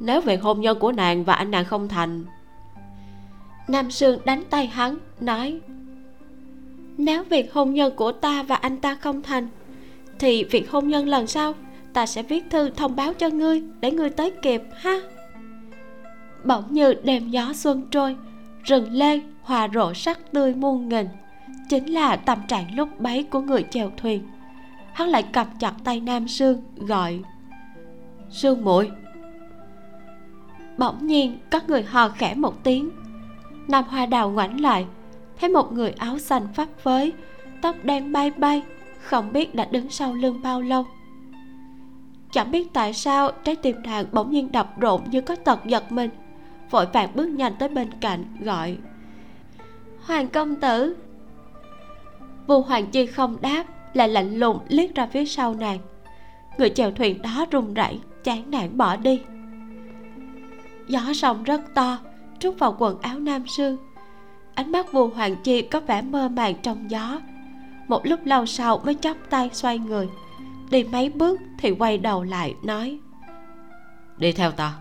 [0.00, 2.24] Nếu việc hôn nhân của nàng và anh nàng không thành.
[3.68, 5.60] Nam sương đánh tay hắn, nói.
[6.96, 9.48] Nếu việc hôn nhân của ta và anh ta không thành,
[10.18, 11.54] thì việc hôn nhân lần sau
[11.92, 15.00] ta sẽ viết thư thông báo cho ngươi để ngươi tới kịp, ha?
[16.44, 18.16] Bỗng như đêm gió xuân trôi,
[18.64, 21.08] rừng lê hòa rộ sắc tươi muôn nghìn.
[21.68, 24.22] Chính là tâm trạng lúc bấy của người chèo thuyền.
[24.92, 27.20] Hắn lại cầm chặt tay nam sương, gọi,
[28.30, 28.90] sương muội.
[30.78, 32.90] Bỗng nhiên có người hò khẽ một tiếng.
[33.68, 34.86] Nam hoa đào ngoảnh lại,
[35.40, 37.12] thấy một người áo xanh phấp phới,
[37.62, 38.62] tóc đen bay bay,
[39.00, 40.86] không biết đã đứng sau lưng bao lâu.
[42.32, 45.92] Chẳng biết tại sao trái tim nàng bỗng nhiên đập rộn như có tật giật
[45.92, 46.10] mình
[46.70, 48.78] vội vàng bước nhanh tới bên cạnh, gọi.
[50.00, 50.96] Hoàng công tử.
[52.46, 55.78] Vu hoàng chi không đáp, lại lạnh lùng liếc ra phía sau nàng.
[56.58, 59.20] Người chèo thuyền đó run rẩy, chán nản bỏ đi.
[60.88, 61.98] Gió sông rất to,
[62.38, 63.76] trút vào quần áo nam sương
[64.60, 67.20] ánh mắt vu hoàng chi có vẻ mơ màng trong gió.
[67.88, 70.08] Một lúc lâu sau mới chắp tay xoay người.
[70.70, 72.98] Đi mấy bước thì quay đầu lại, nói.
[74.16, 74.72] Đi theo ta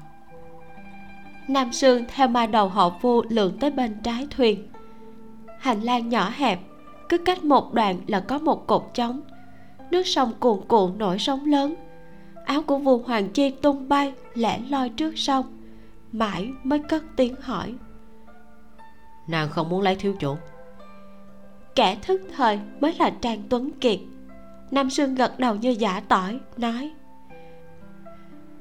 [1.50, 4.68] nam sương theo ma đầu họ vu lượn tới bên trái thuyền.
[5.60, 6.60] Hành lang nhỏ hẹp
[7.10, 9.22] cứ cách một đoạn là có một cột trống.
[9.92, 11.76] Nước sông cuồn cuộn nổi sóng lớn.
[12.46, 15.46] Áo của vua hoàng chi tung bay lẻ loi trước sông.
[16.12, 17.76] Mãi mới cất tiếng hỏi.
[19.28, 20.36] Nàng không muốn lấy thiếu chủ.
[21.76, 24.00] Kẻ thức thời mới là trang tuấn kiệt.
[24.72, 26.92] Nam sương gật đầu như giả tỏi nói.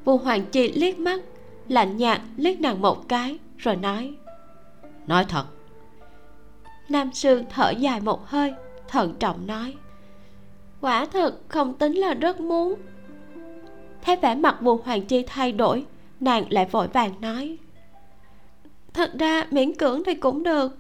[0.05, 1.21] Vua hoàng chi liếc mắt
[1.69, 4.15] lạnh nhạt liếc nàng một cái rồi nói.
[5.07, 5.45] Nói thật.
[6.89, 8.55] Nam sương thở dài một hơi
[8.89, 9.75] thận trọng nói.
[10.81, 12.75] Quả thật không tính là rất muốn.
[14.03, 15.87] Thấy vẻ mặt vua hoàng chi thay đổi
[16.21, 17.59] nàng lại vội vàng nói.
[18.95, 20.77] Thật ra miễn cưỡng thì cũng được.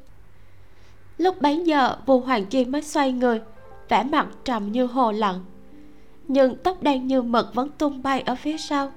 [1.19, 3.41] Lúc bấy giờ vua hoàng chi mới xoay người
[3.89, 5.35] vẻ mặt trầm như hồ lận
[6.29, 8.93] nhưng tóc đen như mực vẫn tung bay ở phía sau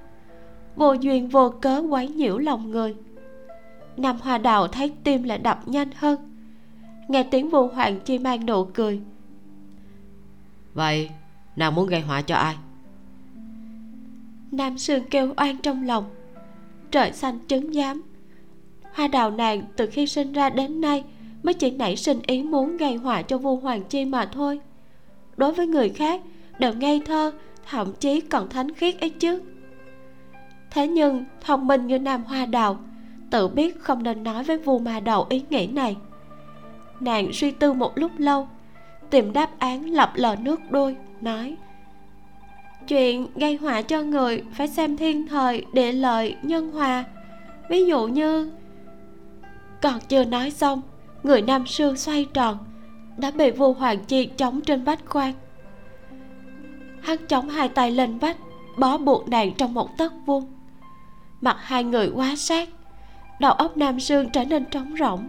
[0.76, 2.94] vô duyên vô cớ quấy nhiễu lòng người.
[3.96, 6.18] Nam hoa đào thấy tim lại đập nhanh hơn.
[7.08, 9.00] Nghe tiếng vua hoàng chi mang nụ cười.
[10.74, 11.10] Vậy
[11.56, 12.56] nàng muốn gây họa cho ai?
[14.50, 16.04] Nam sương kêu oan trong lòng.
[16.90, 18.02] Trời xanh trứng giám.
[18.92, 21.04] Hoa đào nàng từ khi sinh ra đến nay
[21.42, 24.60] mới chỉ nảy sinh ý muốn gây họa cho vua hoàng chi mà thôi.
[25.36, 26.20] Đối với người khác
[26.58, 27.32] đều ngây thơ
[27.70, 29.40] thậm chí còn thánh khiết ấy chứ
[30.74, 32.78] thế nhưng, thông minh như nam hoa đào,
[33.30, 35.96] tự biết không nên nói với vua ma đầu ý nghĩ này.
[37.00, 38.48] Nàng suy tư một lúc lâu,
[39.10, 41.56] tìm đáp án lập lờ nước đôi, nói,
[42.88, 47.04] chuyện gây họa cho người phải xem thiên thời, địa lợi, nhân hòa.
[47.68, 48.50] Ví dụ như
[49.82, 50.82] còn chưa nói xong,
[51.22, 52.58] người nam sương xoay tròn,
[53.16, 55.32] đã bị vua hoàng chi chống trên vách khoan
[57.02, 58.36] hắn chống hai tay lên vách,
[58.78, 60.51] bó buộc nàng trong một tấc vuông
[61.42, 62.68] mặt hai người quá sát.
[63.40, 65.28] Đầu óc nam sương trở nên trống rỗng.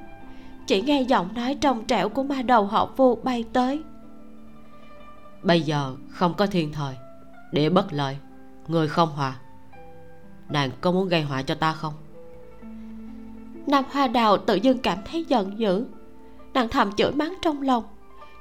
[0.68, 3.84] Chỉ nghe giọng nói trong trẻo của ma đầu họ vu bay tới.
[5.44, 6.96] Bây giờ không có thiên thời.
[7.52, 8.18] Để bất lợi.
[8.68, 9.36] Người không hòa.
[10.50, 11.94] Nàng có muốn gây họa cho ta không?
[13.68, 15.86] Nam hoa đào tự dưng cảm thấy giận dữ.
[16.54, 17.84] Nàng thầm chửi mắng trong lòng.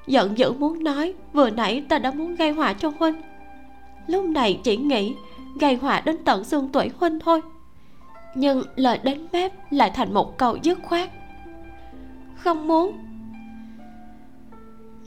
[0.06, 3.22] Giận dữ muốn nói vừa nãy ta đã muốn gây họa cho huynh.
[4.06, 5.14] Lúc này chỉ nghĩ
[5.60, 7.40] gây họa đến tận xương tuổi huynh thôi
[8.34, 11.10] nhưng lời đến mép lại thành một câu dứt khoát.
[12.36, 12.98] Không muốn.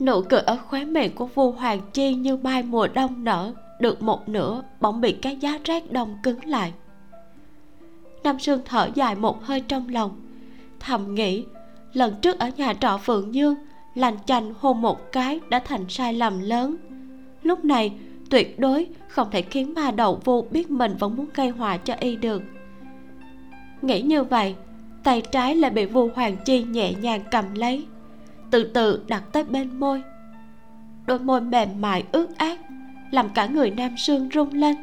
[0.00, 4.02] Nụ cười ở khóe miệng của vua hoàng chi như mai mùa đông nở, được
[4.02, 6.72] một nửa bỗng bị cái giá rét đông cứng lại.
[8.24, 10.20] Nam sương thở dài một hơi trong lòng,
[10.80, 11.44] thầm nghĩ
[11.92, 13.54] lần trước ở nhà trọ phượng dương
[13.94, 16.76] lành chành hôn một cái đã thành sai lầm lớn.
[17.42, 17.92] Lúc này
[18.30, 21.94] tuyệt đối không thể khiến ma đầu vô biết mình vẫn muốn gây họa cho
[22.00, 22.42] y được
[23.82, 24.54] nghĩ như vậy
[25.02, 27.86] tay trái lại bị vua hoàng chi nhẹ nhàng cầm lấy.
[28.50, 30.02] Từ từ đặt tới bên môi.
[31.06, 32.58] Đôi môi mềm mại ướt át
[33.10, 34.76] làm cả người nam sương rung lên.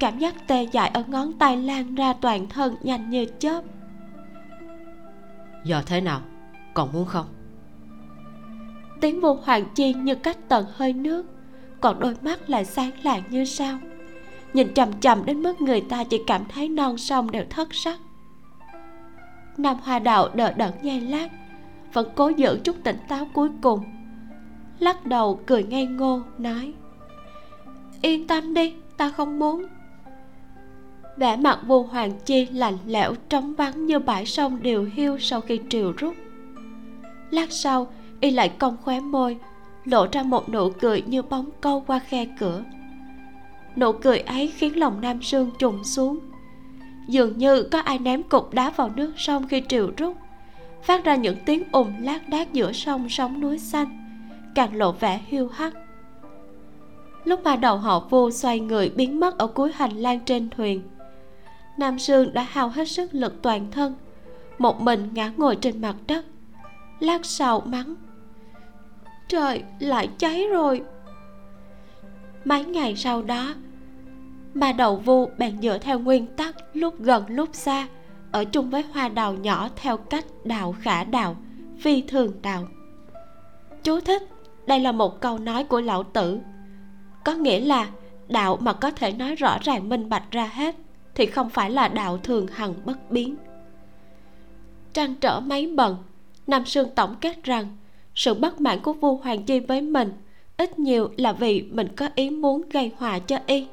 [0.00, 3.60] Cảm giác tê dại ở ngón tay lan ra toàn thân nhanh như chớp.
[5.64, 6.20] Giờ thế nào?
[6.74, 7.26] Còn muốn không?
[9.00, 11.26] Tiếng vua hoàng chi như cách tận hơi nước
[11.80, 13.78] còn đôi mắt lại sáng lạng như sao
[14.52, 17.98] nhìn chằm chằm đến mức người ta chỉ cảm thấy non sông đều thất sắc.
[19.56, 21.28] Nam hoa đạo đờ đẫn nhai lát,
[21.92, 23.80] vẫn cố giữ chút tỉnh táo cuối cùng.
[24.78, 26.72] Lắc đầu cười ngây ngô, nói,
[28.02, 29.66] yên tâm đi, ta không muốn.
[31.16, 35.40] Vẻ mặt vua hoàng chi lạnh lẽo trống vắng như bãi sông điều hiu sau
[35.40, 36.14] khi triều rút.
[37.30, 37.86] Lát sau,
[38.20, 39.38] y lại cong khóe môi,
[39.84, 42.64] lộ ra một nụ cười như bóng câu qua khe cửa
[43.76, 46.18] nụ cười ấy khiến lòng nam sương trùng xuống.
[47.08, 50.16] Dường như có ai ném cục đá vào nước sông khi triều rút.
[50.82, 53.98] Phát ra những tiếng ùm lác đác giữa sông sóng núi xanh,
[54.54, 55.72] càng lộ vẻ hiu hắt.
[57.24, 60.82] Lúc mà đầu họ vô xoay người biến mất ở cuối hành lang trên thuyền,
[61.78, 63.94] nam sương đã hao hết sức lực toàn thân,
[64.58, 66.24] một mình ngã ngồi trên mặt đất,
[67.00, 67.94] lát sau mắng,
[69.28, 70.82] trời, lại cháy rồi
[72.44, 73.54] mấy ngày sau đó,
[74.54, 77.88] mà đầu vu bèn dựa theo nguyên tắc lúc gần lúc xa,
[78.32, 81.36] ở chung với hoa đào nhỏ theo cách đào khả đào,
[81.80, 82.68] phi thường đào.
[83.82, 84.22] Chú thích,
[84.66, 86.38] đây là một câu nói của lão tử.
[87.24, 87.88] Có nghĩa là
[88.28, 90.76] đạo mà có thể nói rõ ràng minh bạch ra hết
[91.14, 93.36] thì không phải là đạo thường hằng bất biến.
[94.92, 95.96] Trăn trở mấy bận
[96.46, 97.76] nam sương tổng kết rằng
[98.14, 100.12] sự bất mãn của vua hoàng chi với mình
[100.60, 103.66] ít nhiều là vì mình có ý muốn gây hòa cho y.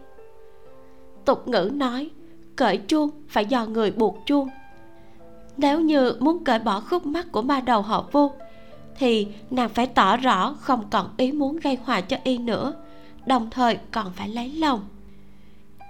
[1.26, 2.10] Tục ngữ nói,
[2.56, 4.50] cởi chuông phải do người buộc chuông.
[5.58, 8.32] Nếu như muốn cởi bỏ khúc mắc của ma đầu họ vu
[9.00, 12.74] thì nàng phải tỏ rõ không còn ý muốn gây hòa cho y nữa,
[13.26, 14.88] đồng thời còn phải lấy lòng.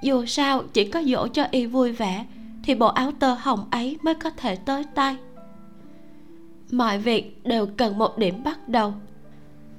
[0.04, 2.26] Dù sao, chỉ có dỗ cho y vui vẻ,
[2.64, 5.18] thì bộ áo tơ hồng ấy mới có thể tới tay.
[6.72, 8.94] Mọi việc đều cần một điểm bắt đầu.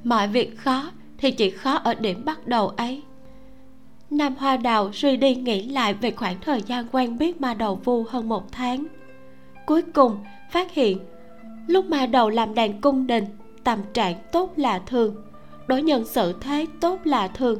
[0.05, 3.03] Mọi việc khó thì chỉ khó ở điểm bắt đầu ấy.
[4.11, 7.75] Nam hoa đào suy đi nghĩ lại về khoảng thời gian quen biết ma đầu
[7.85, 8.87] vu hơn một tháng.
[9.67, 10.17] Cuối cùng
[10.51, 10.99] phát hiện,
[11.67, 13.25] lúc ma đầu làm đàn cung đình,
[13.65, 15.17] tâm trạng tốt là thường,
[15.67, 17.59] đối nhân xử thế tốt là thường.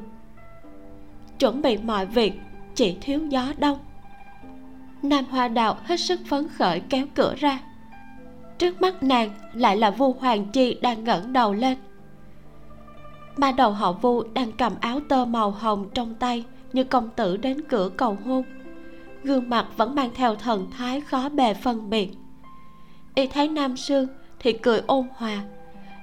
[1.39, 2.33] Chuẩn bị mọi việc,
[2.75, 3.79] chỉ thiếu gió đông.
[5.03, 7.59] Nam hoa đào hết sức phấn khởi kéo cửa ra.
[8.59, 11.77] Trước mắt nàng lại là vu hoàng chi đang ngẩng đầu lên
[13.39, 17.37] ma đầu họ vu đang cầm áo tơ màu hồng trong tay như công tử
[17.37, 18.43] đến cửa cầu hôn.
[19.25, 22.11] Gương mặt vẫn mang theo thần thái khó bề phân biệt.
[23.15, 24.07] Y thấy nam sương
[24.39, 25.43] thì cười ôn hòa.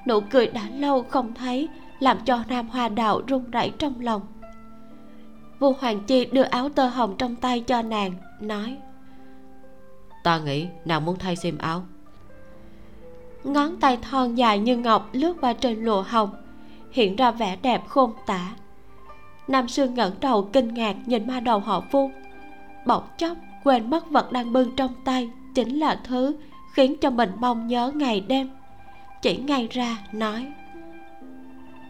[0.08, 1.68] Nụ cười đã lâu không thấy
[2.00, 4.22] làm cho nam hoa đào run rẩy trong lòng.
[5.60, 8.78] Vua hoàng chi đưa áo tơ hồng trong tay cho nàng nói
[10.26, 11.84] ta nghĩ nàng muốn thay xiêm áo.
[13.44, 16.30] Ngón tay thon dài như ngọc lướt qua trên lụa hồng
[16.96, 18.50] hiện ra vẻ đẹp khôn tả.
[19.48, 22.10] Nam sương ngẩng đầu kinh ngạc nhìn ma đầu họ vu.
[22.86, 26.36] Bỗng chốc, quên mất vật đang bưng trong tay chính là thứ
[26.74, 28.50] khiến cho mình mong nhớ ngày đêm.
[29.22, 30.52] Chỉ ngay ra, nói,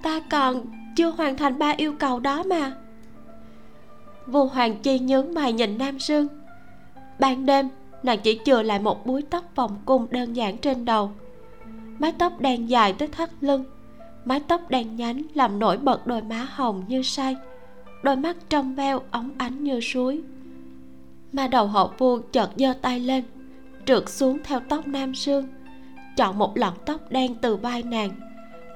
[0.03, 0.65] ta còn
[0.95, 2.71] chưa hoàn thành ba yêu cầu đó mà.
[4.27, 6.27] Vua hoàng chi nhướng mày nhìn nam sương
[7.19, 7.69] ban đêm,
[8.03, 11.11] nàng chỉ chừa lại một búi tóc vòng cung đơn giản trên đầu.
[11.99, 13.63] Mái tóc đen dài tới thắt lưng
[14.25, 17.35] mái tóc đen nhánh làm nổi bật đôi má hồng như say.
[18.03, 20.21] Đôi mắt trong veo óng ánh như suối.
[21.33, 23.23] Mà đầu họ vua chợt giơ tay lên
[23.85, 25.47] trượt xuống theo tóc nam sương
[26.15, 28.09] chọn một lọn tóc đen từ vai nàng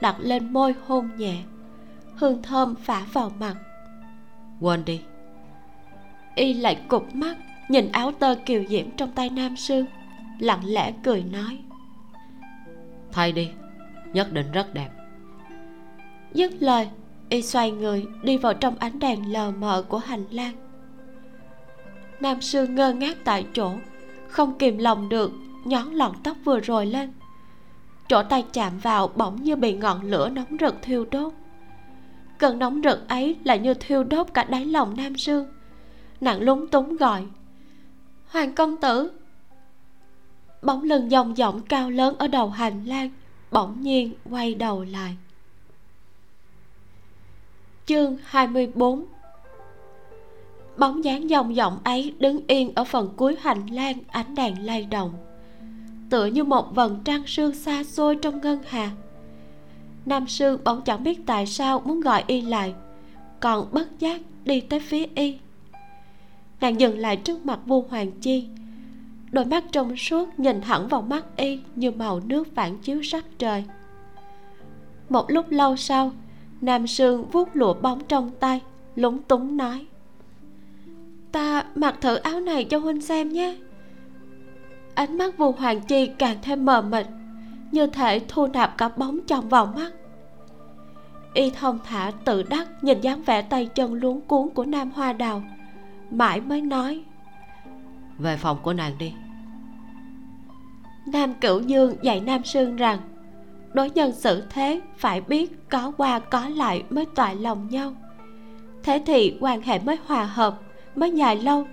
[0.02, 1.36] đặt lên môi hôn nhẹ.
[2.16, 3.56] Hương thơm phả vào mặt.
[4.60, 5.02] Quên đi.
[6.36, 7.38] Y lại cụp mắt
[7.70, 9.86] nhìn áo tơ kiều diễm trong tay nam sương
[10.40, 11.58] lặng lẽ cười nói.
[13.12, 13.50] Thay đi
[14.14, 14.90] nhất định rất đẹp
[16.34, 16.90] dứt lời,
[17.30, 20.54] y xoay người đi vào trong ánh đèn lờ mờ của hành lang.
[22.20, 23.72] Nam sư ngơ ngác tại chỗ,
[24.28, 25.32] không kìm lòng được,
[25.66, 27.14] nhón lọn tóc vừa rồi lên.
[28.08, 31.34] Chỗ tay chạm vào bỗng như bị ngọn lửa nóng rực thiêu đốt.
[32.38, 35.46] Cơn nóng rực ấy lại như thiêu đốt cả đáy lòng nam sương
[36.22, 37.26] nàng lúng túng gọi,
[38.28, 39.12] hoàng công tử!
[40.62, 43.10] Bóng lưng dòng dọng cao lớn ở đầu hành lang
[43.52, 45.18] bỗng nhiên quay đầu lại
[47.90, 49.06] chương 24
[50.78, 54.86] bóng dáng dòng dỏng ấy đứng yên ở phần cuối hành lang ánh đèn lay
[54.86, 55.14] động,
[56.10, 58.92] tựa như một vầng trăng sương xa xôi trong ngân hà.
[60.06, 62.74] Nam sư bỗng chẳng biết tại sao muốn gọi y lại,
[63.40, 65.38] còn bất giác đi tới phía y.
[66.62, 68.48] Nàng dừng lại trước mặt vua hoàng chi,
[69.32, 73.26] đôi mắt trong suốt nhìn thẳng vào mắt y như màu nước phản chiếu sắc
[73.38, 73.64] trời.
[75.10, 76.12] Một lúc lâu sau
[76.62, 78.62] nam sương vuốt lụa bóng trong tay
[78.96, 79.86] lúng túng nói.
[81.32, 83.58] Ta mặc thử áo này cho huynh xem nhé.
[84.96, 87.08] Ánh mắt vua hoàng chi càng thêm mờ mịt
[87.72, 89.92] như thể thu nạp cả bóng chồng vào mắt.
[91.34, 95.14] Y thông thả tự đắc nhìn dáng vẻ tay chân luống cuốn của nam hoa
[95.14, 95.44] đào
[96.12, 97.04] mãi mới nói.
[98.18, 99.14] Về phòng của nàng đi.
[101.06, 103.00] Nam cửu dương dạy nam sương rằng
[103.74, 107.94] đối nhân xử thế, phải biết có qua có lại mới toại lòng nhau.
[108.84, 110.60] Thế thì quan hệ mới hòa hợp,
[110.96, 111.66] mới dài lâu.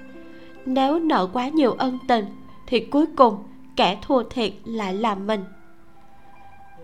[0.67, 2.25] Nếu nợ quá nhiều ân tình,
[2.67, 3.37] thì cuối cùng
[3.77, 5.45] kẻ thua thiệt lại là mình.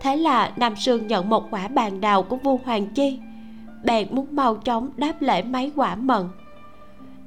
[0.01, 3.19] Thế là nam sương nhận một quả bàn đào của vua hoàng chi.
[3.85, 6.29] Bèn muốn mau chóng đáp lễ mấy quả mận.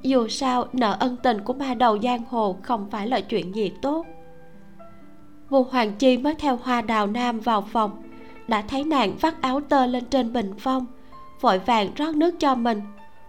[0.02, 3.72] Dù sao, nợ ân tình của ma đầu giang hồ không phải là chuyện gì
[3.82, 4.06] tốt
[5.48, 8.02] vua hoàng chi mới theo hoa đào nam vào phòng.
[8.48, 10.86] Đã thấy nàng vắt áo tơ lên trên bình phong,
[11.40, 12.82] vội vàng rót nước cho mình,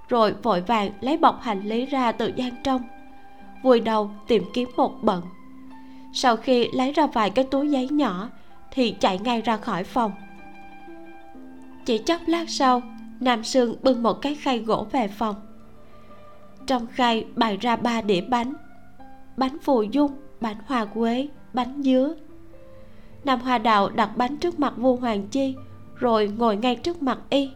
[0.09, 2.81] rồi vội vàng lấy bọc hành lý ra từ gian trong.
[3.63, 5.21] Vùi đầu tìm kiếm một bận.
[6.13, 8.29] Sau khi lấy ra vài cái túi giấy nhỏ,
[8.71, 10.11] thì chạy ngay ra khỏi phòng.
[11.85, 12.81] Chỉ chốc lát sau,
[13.19, 15.35] nam sương bưng một cái khay gỗ về phòng.
[16.67, 18.53] Trong khay bày ra ba đĩa bánh.
[19.37, 20.11] Bánh phù dung
[20.41, 22.15] bánh hoa quế bánh dứa.
[23.25, 25.55] Nam hoa đạo đặt bánh trước mặt vua hoàng chi
[25.95, 27.49] rồi ngồi ngay trước mặt y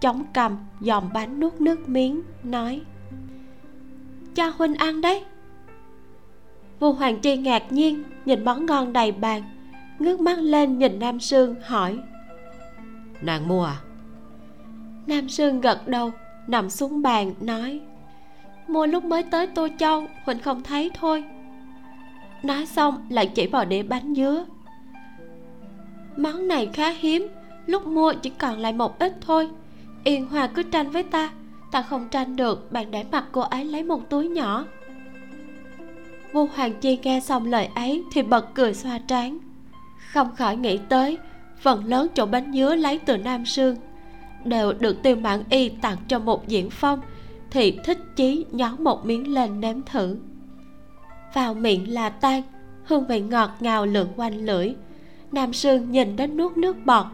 [0.00, 2.80] chống cầm dòm bánh nuốt nước miếng nói
[4.34, 5.24] cho huynh ăn đấy.
[6.80, 9.42] Vua hoàng chi ngạc nhiên nhìn món ngon đầy bàn
[9.98, 11.98] ngước mắt lên nhìn nam sương hỏi
[13.20, 13.80] nàng mua à?
[15.06, 16.12] Nam sương gật đầu
[16.46, 17.80] nằm xuống bàn nói
[18.68, 21.24] mua lúc mới tới tô châu huỳnh không thấy thôi
[22.42, 24.44] nói xong lại chỉ vào đĩa bánh dứa.
[26.16, 27.26] Món này khá hiếm,
[27.66, 29.48] lúc mua chỉ còn lại một ít thôi.
[30.04, 31.30] Yên hòa cứ tranh với ta
[31.70, 34.64] ta không tranh được, bạn để mặt cô ấy lấy một túi nhỏ.
[36.32, 39.38] Vua hoàng chi nghe xong lời ấy thì bật cười xoa trán.
[40.12, 41.18] Không khỏi nghĩ tới,
[41.60, 43.76] phần lớn chỗ bánh dứa lấy từ nam sương
[44.44, 47.00] đều được tiêu mãn y tặng cho một diễn phong
[47.50, 50.16] thì thích chí nhón một miếng lên nếm thử
[51.34, 52.42] vào miệng là tan
[52.84, 54.74] hương vị ngọt ngào lượn quanh lưỡi.
[55.32, 57.06] Nam sương nhìn đến nuốt nước bọt.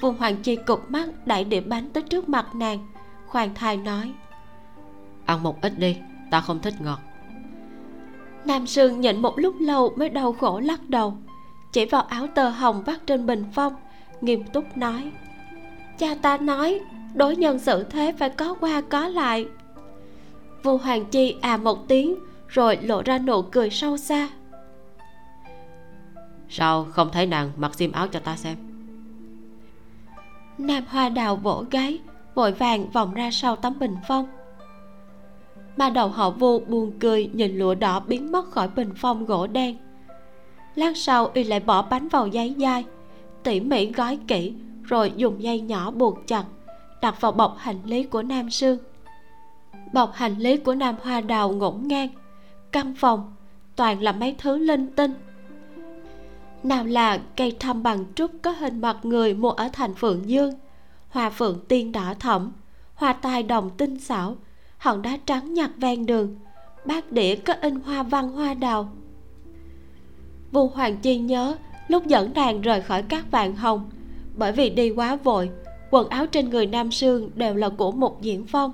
[0.00, 2.78] Vương hoàng chi cụp mắt đẩy đĩa bánh tới trước mặt nàng
[3.26, 4.12] khoan thai nói
[5.26, 5.96] ăn một ít đi
[6.30, 6.98] ta không thích ngọt.
[8.44, 11.14] Nam sương nhịn một lúc lâu mới đau khổ lắc đầu
[11.72, 13.74] chỉ vào áo tơ hồng vắt trên bình phong
[14.20, 15.10] nghiêm túc nói
[15.98, 16.80] cha ta nói
[17.14, 19.46] đối nhân xử thế phải có qua có lại.
[20.62, 22.14] Vua hoàng chi à một tiếng
[22.48, 24.28] rồi lộ ra nụ cười sâu xa.
[26.48, 28.56] Sao không thấy nàng mặc xiêm áo cho ta xem?
[30.58, 31.98] Nam hoa đào vỗ gáy
[32.34, 34.28] vội vàng vòng ra sau tấm bình phong.
[35.76, 39.46] Mà đầu họ vu buồn cười nhìn lụa đỏ biến mất khỏi bình phong gỗ
[39.46, 39.76] đen.
[40.74, 42.84] Lát sau y lại bỏ bánh vào giấy dai
[43.42, 46.44] tỉ mỉ gói kỹ rồi dùng dây nhỏ buộc chặt
[47.02, 48.78] đặt vào bọc hành lý của nam sương.
[49.92, 52.08] Bọc hành lý của nam hoa đào ngổn ngang
[52.76, 53.32] căn phòng,
[53.76, 55.14] toàn là mấy thứ linh tinh.
[56.62, 60.54] Nào là cây thăm bằng trúc có hình mặt người mua ở thành phượng dương,
[61.08, 62.52] hoa phượng tiên đỏ thẫm,
[62.94, 64.36] hoa tai đồng tinh xảo,
[64.78, 66.36] hòn đá trắng nhặt ven đường,
[66.84, 68.88] bát đĩa có in hoa văn hoa đào.
[70.52, 71.56] Vu hoàng chi nhớ,
[71.88, 73.90] lúc dẫn đàn rời khỏi các vạn hồng,
[74.34, 75.50] bởi vì đi quá vội,
[75.90, 78.72] quần áo trên người nam sương đều là của một diễn phong.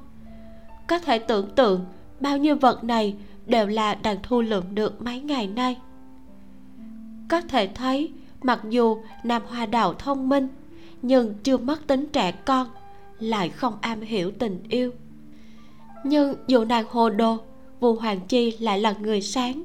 [0.87, 1.85] Có thể tưởng tượng,
[2.21, 3.17] bao nhiêu vật này
[3.47, 5.77] đều là đàn thu lượm được mấy ngày nay.
[7.29, 8.13] Có thể thấy,
[8.43, 10.49] mặc dù nam hoa đào thông minh,
[11.03, 12.67] nhưng chưa mất tính trẻ con,
[13.21, 14.91] lại không am hiểu tình yêu.
[16.05, 17.39] Nhưng dù nàng hồ đồ
[17.81, 19.65] vua hoàng chi lại là người sáng.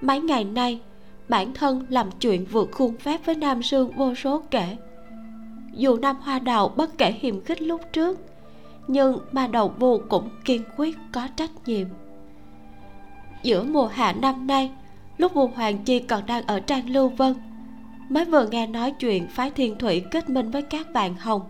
[0.00, 0.80] Mấy ngày nay,
[1.28, 4.76] bản thân làm chuyện vượt khuôn phép với nam sương vô số kể.
[5.74, 8.18] Dù nam hoa đào bất kể hiềm khích lúc trước,
[8.88, 11.86] nhưng ma đầu vô cũng kiên quyết có trách nhiệm
[13.42, 14.70] giữa mùa hạ năm nay,
[15.16, 17.34] lúc vua hoàng chi còn đang ở trang lưu vân.
[18.08, 21.42] Mới vừa nghe nói chuyện phái thiên thủy kết minh với các bạn hồng,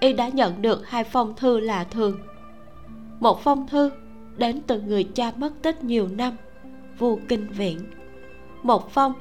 [0.00, 2.18] y đã nhận được hai phong thư lạ thường.
[3.20, 3.90] Một phong thư
[4.36, 6.36] đến từ người cha mất tích nhiều năm
[6.98, 7.78] vua kinh viện
[8.62, 9.12] một phong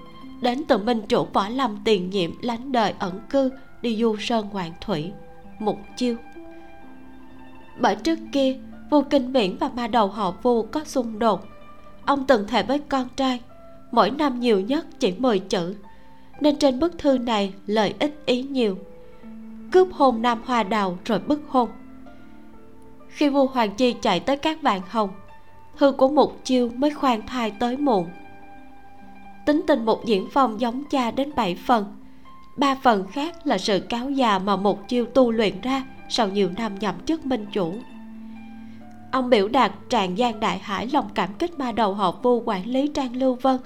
[0.41, 3.51] đến từ minh chủ võ lâm tiền nhiệm lánh đời ẩn cư
[3.81, 5.11] đi du sơn hoàng thủy,
[5.59, 6.15] mục chiêu.
[7.79, 8.59] Bởi trước kia
[8.89, 11.45] vua kinh viễn và ma đầu họ vua có xung đột
[12.05, 13.39] ông từng thề với con trai,
[13.91, 15.75] mỗi năm nhiều nhất chỉ 10 chữ.
[16.39, 18.77] Nên trên bức thư này lời ít ý nhiều.
[19.71, 21.69] Cướp hôn nam hoa đào rồi bức hôn.
[23.07, 25.09] Khi vua hoàng chi chạy tới các vạn hồng,
[25.77, 28.09] thư của mục chiêu mới khoan thai tới muộn.
[29.45, 31.85] Tính tình một diễn phong giống cha đến bảy phần.
[32.57, 36.49] Ba phần khác là sự cáo già mà mục chiêu tu luyện ra sau nhiều
[36.57, 37.73] năm nhậm chức minh chủ
[39.11, 42.67] ông biểu đạt tràn gian đại hải lòng cảm kích ma đầu họ vu quản
[42.67, 43.57] lý trang lưu vân.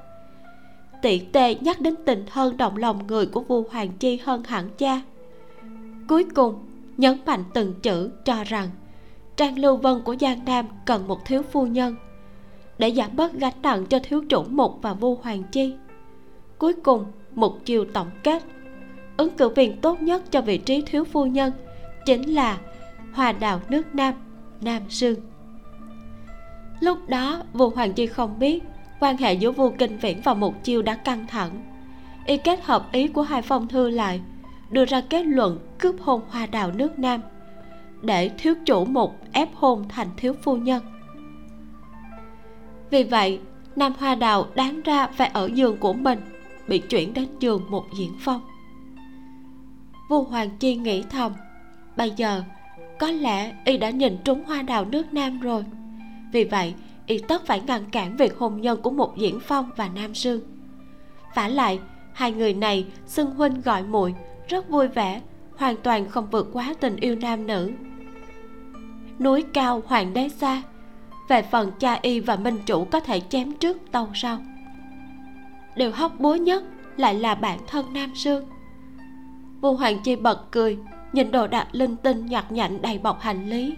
[1.01, 4.69] Tỷ tê nhắc đến tình hơn động lòng người của vua hoàng chi hơn hẳn
[4.77, 5.01] cha.
[6.07, 6.55] Cuối cùng,
[6.97, 8.69] nhấn mạnh từng chữ cho rằng
[9.35, 11.95] trang lưu vân của giang nam cần một thiếu phu nhân
[12.77, 15.73] để giảm bớt gánh nặng cho thiếu chủ mục và vua hoàng chi.
[16.57, 18.43] Cuối cùng, một chiều tổng kết.
[19.17, 21.51] Ứng cử viên tốt nhất cho vị trí thiếu phu nhân
[22.05, 22.57] chính là
[23.13, 24.13] hòa đạo nước nam
[24.61, 25.15] nam sương
[26.79, 28.63] lúc đó, vu hoàng chi không biết,
[28.99, 31.51] quan hệ giữa vu kinh viễn và mục chiêu đã căng thẳng.
[32.25, 34.21] Y kết hợp ý của hai phong thư lại,
[34.69, 37.21] đưa ra kết luận cướp hôn hoa đào nước nam,
[38.01, 40.83] để thiếu chủ mục ép hôn thành thiếu phu nhân.
[42.89, 43.39] Vì vậy,
[43.75, 46.19] nam hoa đào đáng ra phải ở giường của mình,
[46.67, 48.41] bị chuyển đến giường một diễn phong.
[50.09, 51.33] Vua hoàng chi nghĩ thầm,
[51.97, 52.43] bây giờ,
[52.99, 55.63] có lẽ y đã nhìn trúng hoa đào nước nam rồi
[56.35, 56.73] vì vậy,
[57.07, 60.41] y tất phải ngăn cản việc hôn nhân của một diễn phong và nam sương
[61.35, 61.79] vả lại,
[62.13, 64.15] hai người này xưng huynh gọi muội,
[64.47, 65.21] rất vui vẻ,
[65.57, 67.71] hoàn toàn không vượt quá tình yêu nam nữ.
[69.19, 70.61] Núi cao hoàng đế xa,
[71.29, 74.37] về phần cha y và minh chủ có thể chém trước tâu sau.
[75.75, 76.63] Điều hóc búa nhất
[76.97, 78.45] lại là bản thân nam sương
[79.61, 80.77] vua hoàng chi bật cười,
[81.13, 83.75] nhìn đồ đạc linh tinh nhặt nhạnh đầy bọc hành lý,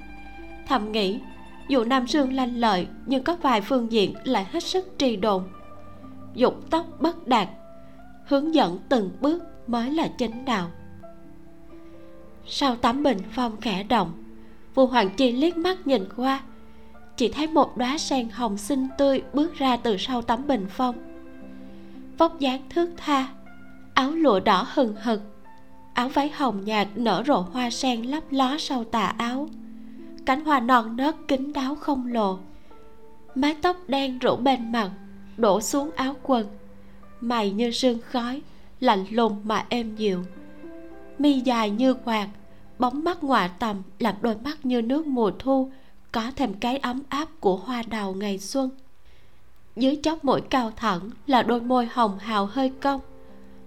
[0.68, 1.20] thầm nghĩ
[1.68, 5.43] dù nam sương lanh lợi, nhưng có vài phương diện lại hết sức trì độn
[6.38, 7.49] dục tóc bất đạt,
[8.26, 10.72] hướng dẫn từng bước mới là chính đạo.
[12.45, 14.24] Sau tấm bình phong khẽ động,
[14.76, 16.41] vua hoàng chi liếc mắt nhìn qua,
[17.18, 20.95] chỉ thấy một đóa sen hồng xinh tươi bước ra từ sau tấm bình phong.
[22.18, 23.28] Vóc dáng thước tha,
[23.93, 25.22] áo lụa đỏ hừng hực,
[25.93, 29.49] áo váy hồng nhạt nở rộ hoa sen lấp ló sau tà áo
[30.28, 32.39] cánh hoa non nớt kín đáo không lộ.
[33.36, 34.91] Mái tóc đen rủ bên mặt,
[35.38, 36.47] đổ xuống áo quần.
[37.21, 38.41] Mày như sương khói,
[38.80, 40.23] lạnh lùng mà êm dịu.
[41.19, 42.28] Mi dài như quạt,
[42.80, 45.71] bóng mắt ngoạ tầm, làm đôi mắt như nước mùa thu,
[46.11, 48.69] có thêm cái ấm áp của hoa đào ngày xuân.
[49.75, 53.01] Dưới chóp mũi cao thẳng là đôi môi hồng hào hơi cong,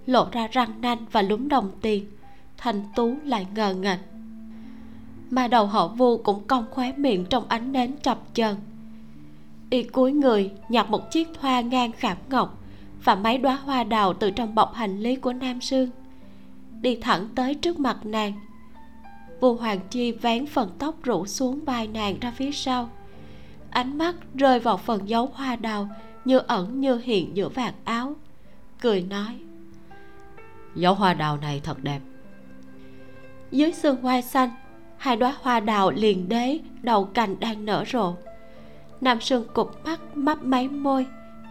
[0.07, 2.07] lộ ra răng nanh và lúng đồng tiền.
[2.57, 4.10] Thành tú lại ngờ nghệch
[5.31, 8.57] mà đầu họ vu cũng cong khóe miệng trong ánh nến chập chờn.
[9.71, 12.59] Y cúi người nhặt một chiếc thoa ngang khảm ngọc
[13.05, 15.91] và mấy đóa hoa đào từ trong bọc hành lý của nam sương,
[16.81, 18.33] đi thẳng tới trước mặt nàng.
[19.41, 22.91] Vua hoàng chi vén phần tóc rủ xuống vai nàng ra phía sau.
[23.71, 25.89] Ánh mắt rơi vào phần dấu hoa đào
[26.25, 28.15] như ẩn như hiện giữa vạt áo,
[28.81, 29.39] cười nói,
[30.75, 32.01] dấu hoa đào này thật đẹp.
[33.51, 34.51] Dưới sương hoa xanh
[35.01, 38.15] hai đóa hoa đào liền đế, đầu cành đang nở rộ.
[39.01, 41.07] Nam sương cụp mắt, mấp máy môi,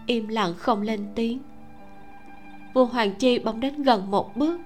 [0.05, 1.39] im lặng không lên tiếng.
[2.73, 4.59] Vua hoàng chi bỗng đến gần một bước.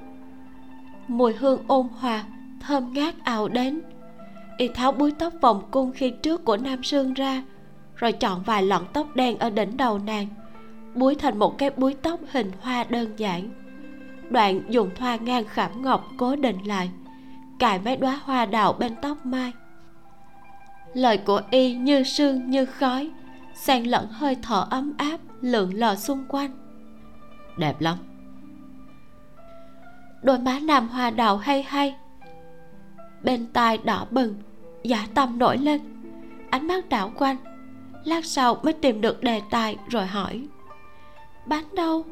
[1.08, 2.24] Mùi hương ôn hòa,
[2.60, 3.82] thơm ngát ào đến.
[4.58, 7.44] Y tháo búi tóc vòng cung khi trước của nam sương ra,
[7.96, 10.28] rồi chọn vài lọn tóc đen ở đỉnh đầu nàng,
[10.96, 13.50] búi thành một cái búi tóc hình hoa đơn giản.
[14.30, 16.92] Đoạn dùng thoa ngang khảm ngọc cố định lại
[17.64, 19.52] cài mấy đóa hoa đào bên tóc mai.
[20.94, 23.12] Lời của y như sương như khói,
[23.54, 26.52] xen lẫn hơi thở ấm áp lượn lờ xung quanh.
[27.58, 27.98] Đẹp lắm.
[30.24, 31.96] Đôi má nam hoa đào hay hay.
[33.24, 34.36] Bên tai đỏ bừng,
[34.84, 35.82] giả tâm nổi lên.
[36.50, 37.38] Ánh mắt đảo quanh,
[38.04, 40.48] lát sau mới tìm được đề tài rồi hỏi.
[41.46, 42.06] Bánh đâu?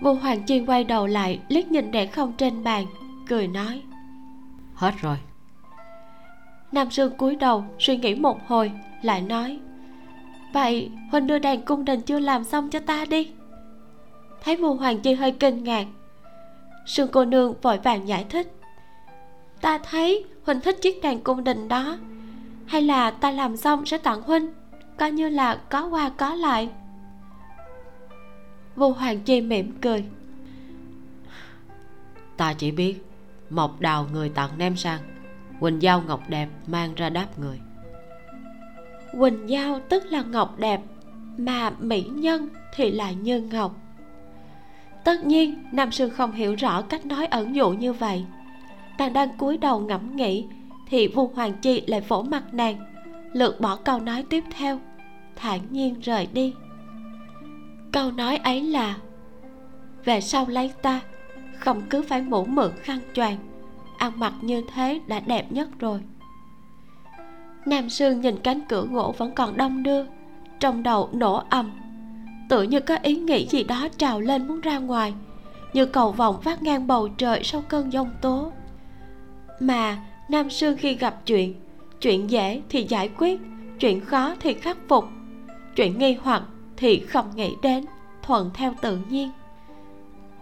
[0.00, 2.86] Ngô Hoàng Chi quay đầu lại liếc nhìn đèn không trên bàn,
[3.28, 3.82] Cười nói.
[4.76, 5.16] Hết rồi.
[6.72, 8.72] Nam Sương cúi đầu suy nghĩ một hồi
[9.02, 9.58] Lại nói
[10.52, 13.32] Vậy Huynh đưa đèn cung đình chưa làm xong cho ta đi.
[14.44, 15.86] Thấy Ngô Hoàng Chi hơi kinh ngạc.
[16.86, 18.52] Sương cô nương vội vàng giải thích
[19.60, 21.98] Ta thấy Huynh thích chiếc đèn cung đình đó.
[22.66, 24.52] Hay là ta làm xong sẽ tặng Huynh
[24.96, 26.68] Coi như là có qua có lại.
[28.76, 30.04] Vô Hoàng Chi mỉm cười
[32.36, 33.05] Ta chỉ biết
[33.50, 35.00] Mộc đào người tặng đem sang.
[35.60, 37.60] Quỳnh Giao ngọc đẹp mang ra đáp người.
[39.18, 40.80] Quỳnh Giao tức là ngọc đẹp,
[41.38, 43.76] Mà mỹ nhân thì là như ngọc.
[45.04, 48.24] Tất nhiên, Nam sư không hiểu rõ cách nói ẩn dụ như vậy.
[48.98, 50.46] Nàng đang cúi đầu ngẫm nghĩ,
[50.88, 52.76] Thì Vu Hoàng Chi lại vỗ mặt nàng
[53.32, 54.80] Lượt bỏ câu nói tiếp theo,
[55.36, 56.54] thản nhiên rời đi.
[57.92, 58.96] Câu nói ấy là,
[60.04, 61.00] về sau lấy ta
[61.58, 63.36] không cứ phải mũ mượn khăn choàng,
[63.98, 66.00] ăn mặc như thế đã đẹp nhất rồi.
[67.66, 70.04] Nam sương nhìn cánh cửa gỗ vẫn còn đông đưa,
[70.60, 71.70] trong đầu nổ ầm.
[72.48, 75.14] Tự như có ý nghĩ gì đó trào lên muốn ra ngoài,
[75.72, 78.52] như cầu vòng vắt ngang bầu trời sau cơn giông tố.
[79.60, 79.98] Mà
[80.28, 81.54] nam sương khi gặp chuyện
[82.00, 83.40] chuyện dễ thì giải quyết,
[83.80, 85.04] chuyện khó thì khắc phục,
[85.76, 86.42] chuyện nghi hoặc
[86.76, 87.84] thì không nghĩ đến,
[88.22, 89.30] thuận theo tự nhiên.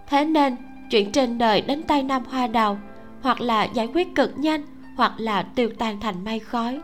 [0.09, 0.57] Thế nên
[0.95, 2.79] chuyện trên đời đến tay nam hoa đào,
[3.23, 4.63] hoặc là giải quyết cực nhanh,
[4.97, 6.81] hoặc là tiêu tan thành mây khói.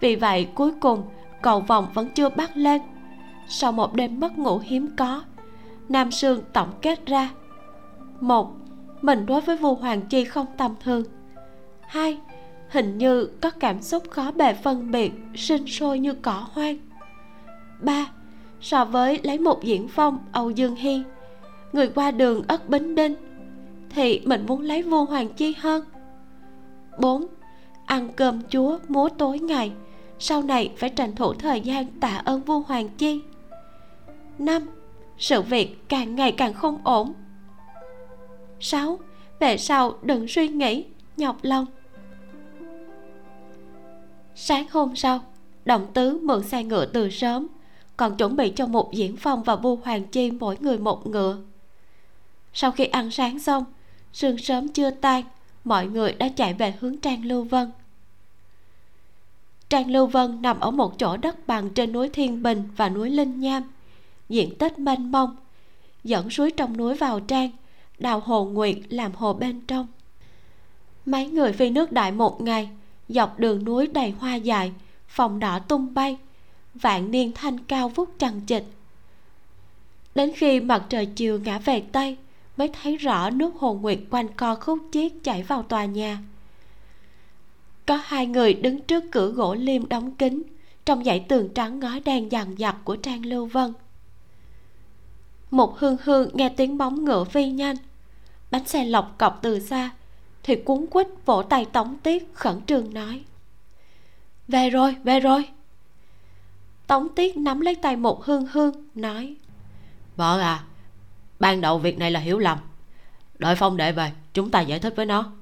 [0.00, 1.02] Vì vậy, cuối cùng,
[1.42, 2.82] cầu vòng vẫn chưa bắt lên.
[3.48, 5.22] Sau một đêm mất ngủ hiếm có,
[5.88, 7.30] nam sương tổng kết ra.
[8.20, 8.56] Một,
[9.02, 11.04] mình đối với vua hoàng chi không tầm thường.
[11.80, 12.18] Hai,
[12.68, 16.76] hình như có cảm xúc khó bề phân biệt, sinh sôi như cỏ hoang.
[17.80, 18.06] Ba,
[18.60, 21.02] so với lấy một diễn phong âu dương hy
[21.72, 23.14] người qua đường ất bính đinh,
[23.90, 25.84] thì mình muốn lấy vua hoàng chi hơn.
[26.98, 27.26] Bốn,
[27.86, 29.72] ăn cơm chúa múa tối ngày,
[30.18, 33.20] sau này phải tranh thủ thời gian tạ ơn vua hoàng chi.
[34.38, 34.62] Năm,
[35.18, 37.12] sự việc càng ngày càng không ổn.
[38.60, 38.98] Sáu,
[39.40, 40.84] về sau đừng suy nghĩ,
[41.16, 41.66] nhọc lòng.
[44.34, 45.20] Sáng hôm sau,
[45.64, 47.46] đồng tứ mượn xe ngựa từ sớm,
[47.96, 51.38] còn chuẩn bị cho một diễn phong và vua hoàng chi mỗi người một ngựa
[52.60, 53.64] sau khi ăn sáng xong,
[54.12, 55.24] sương sớm chưa tan,
[55.64, 57.70] mọi người đã chạy về hướng trang lưu vân.
[59.68, 63.10] Trang lưu vân nằm ở một chỗ đất bằng trên núi thiên bình và núi
[63.10, 63.62] linh nham,
[64.28, 65.36] diện tích mênh mông,
[66.04, 67.50] dẫn suối trong núi vào trang,
[67.98, 69.86] đào hồ nguyệt làm hồ bên trong.
[71.06, 72.68] Mấy người phi nước đại một ngày,
[73.08, 74.72] dọc đường núi đầy hoa dài
[75.08, 76.16] phòng đỏ tung bay,
[76.74, 78.64] vạn niên thanh cao vút chằng chịt.
[80.14, 82.16] Đến khi mặt trời chiều ngã về tây
[82.58, 86.18] mới thấy rõ nước hồ nguyệt quanh co khúc chiết chảy vào tòa nhà.
[87.86, 90.42] Có hai người đứng trước cửa gỗ liêm đóng kín,
[90.84, 93.72] trong dãy tường trắng ngói đen dằn dặt của trang lưu vân.
[95.50, 97.76] Một hương hương nghe tiếng bóng ngựa phi nhanh.
[98.50, 99.90] Bánh xe lọc cọc từ xa,
[100.42, 103.24] thì cuốn quýt vỗ tay tống tiết, khẩn trương nói.
[104.48, 105.48] Về rồi về rồi.
[106.86, 109.34] Tống tiết nắm lấy tay một hương hương, nói.
[110.16, 110.64] Vợ à
[111.40, 112.58] ban đầu việc này là hiểu lầm.
[113.38, 115.32] Đợi phong đệ về, chúng ta giải thích với nó.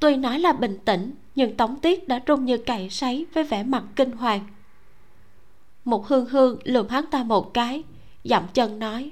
[0.00, 3.62] Tuy nói là bình tĩnh, nhưng tống tiết đã rung như cày sấy với vẻ
[3.62, 4.40] mặt kinh hoàng.
[5.84, 7.82] Một hương hương lườm hắn ta một cái
[8.24, 9.10] dậm chân nói.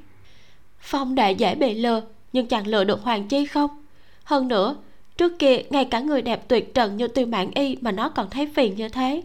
[0.79, 3.85] Phong đệ dễ bị lừa, nhưng chàng lừa được hoàng chi không?
[4.25, 4.77] Hơn nữa,
[5.17, 8.31] trước kia ngay cả người đẹp tuyệt trần như tư mãn y mà nó còn
[8.31, 9.23] thấy phiền như thế.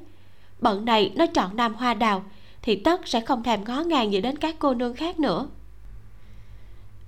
[0.60, 2.24] Bận này nó chọn nam hoa đào,
[2.62, 5.48] thì tất sẽ không thèm ngó ngàng gì đến các cô nương khác nữa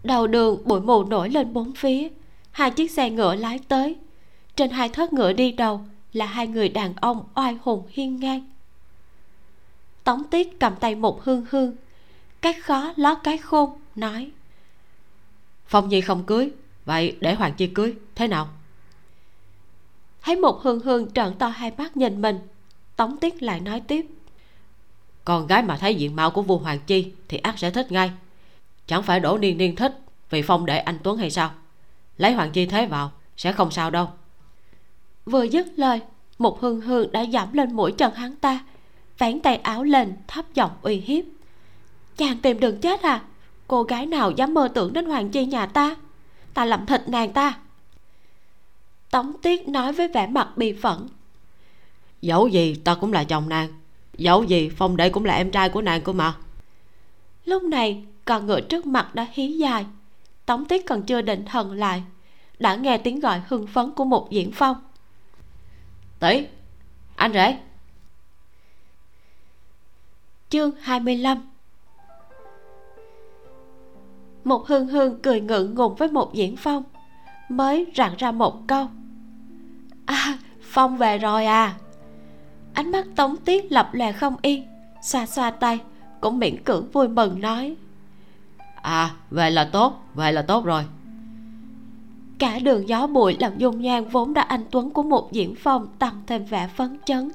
[0.03, 2.07] đầu đường bụi mù nổi lên bốn phía.
[2.51, 3.95] Hai chiếc xe ngựa lái tới.
[4.55, 5.81] Trên hai thớt ngựa đi đầu
[6.13, 8.49] là hai người đàn ông oai hùng hiên ngang.
[10.03, 11.75] Tống tiết cầm tay một hương hương.
[12.41, 14.31] Cái khó lót cái khôn, nói.
[15.67, 16.51] Phong nhi không cưới,
[16.85, 18.49] vậy để hoàng chi cưới, thế nào?
[20.21, 22.39] Thấy một hương hương trợn to hai mắt nhìn mình,
[22.95, 24.05] tống tiết lại nói tiếp.
[25.25, 28.11] Con gái mà thấy diện mạo của vua hoàng chi thì ác sẽ thích ngay
[28.87, 31.51] chẳng phải đổ niên niên thích vì phong đệ anh tuấn hay sao?
[32.17, 34.09] Lấy hoàng chi thế vào sẽ không sao đâu.
[35.25, 36.01] Vừa dứt lời
[36.37, 38.59] một hương hương đã giảm lên mũi chân hắn ta
[39.17, 41.25] vén tay áo lên thấp giọng uy hiếp.
[42.17, 43.21] Chàng tìm đường chết à?
[43.67, 45.95] Cô gái nào dám mơ tưởng đến hoàng chi nhà ta?
[46.53, 47.59] Ta làm thịt nàng ta.
[49.11, 51.07] Tống tiết nói với vẻ mặt bị phẫn.
[52.21, 53.81] Dẫu gì ta cũng là chồng nàng
[54.17, 56.33] dẫu gì phong đệ cũng là em trai của nàng cơ mà.
[57.45, 59.85] Lúc này con ngựa trước mặt đã hí dài.
[60.45, 62.03] Tống tiết còn chưa định thần lại,
[62.59, 64.77] đã nghe tiếng gọi hưng phấn của một diễn phong.
[66.19, 66.47] Tỷ,
[67.15, 67.57] anh rể.
[70.49, 71.37] Chương 25
[74.43, 76.83] một hương hương cười ngượng ngùng với một diễn phong,
[77.49, 78.87] mới rặn ra một câu.
[80.05, 81.75] À phong về rồi à.
[82.73, 84.67] Ánh mắt tống tiết lập lè không yên,
[85.03, 85.79] xoa xoa tay,
[86.21, 87.75] cũng miễn cưỡng vui mừng nói
[88.81, 90.83] à vậy là tốt vậy là tốt rồi.
[92.39, 95.87] Cả đường gió bụi làm dung nhan vốn đã anh tuấn của một diễn phong
[95.99, 97.31] tăng thêm vẻ phấn chấn.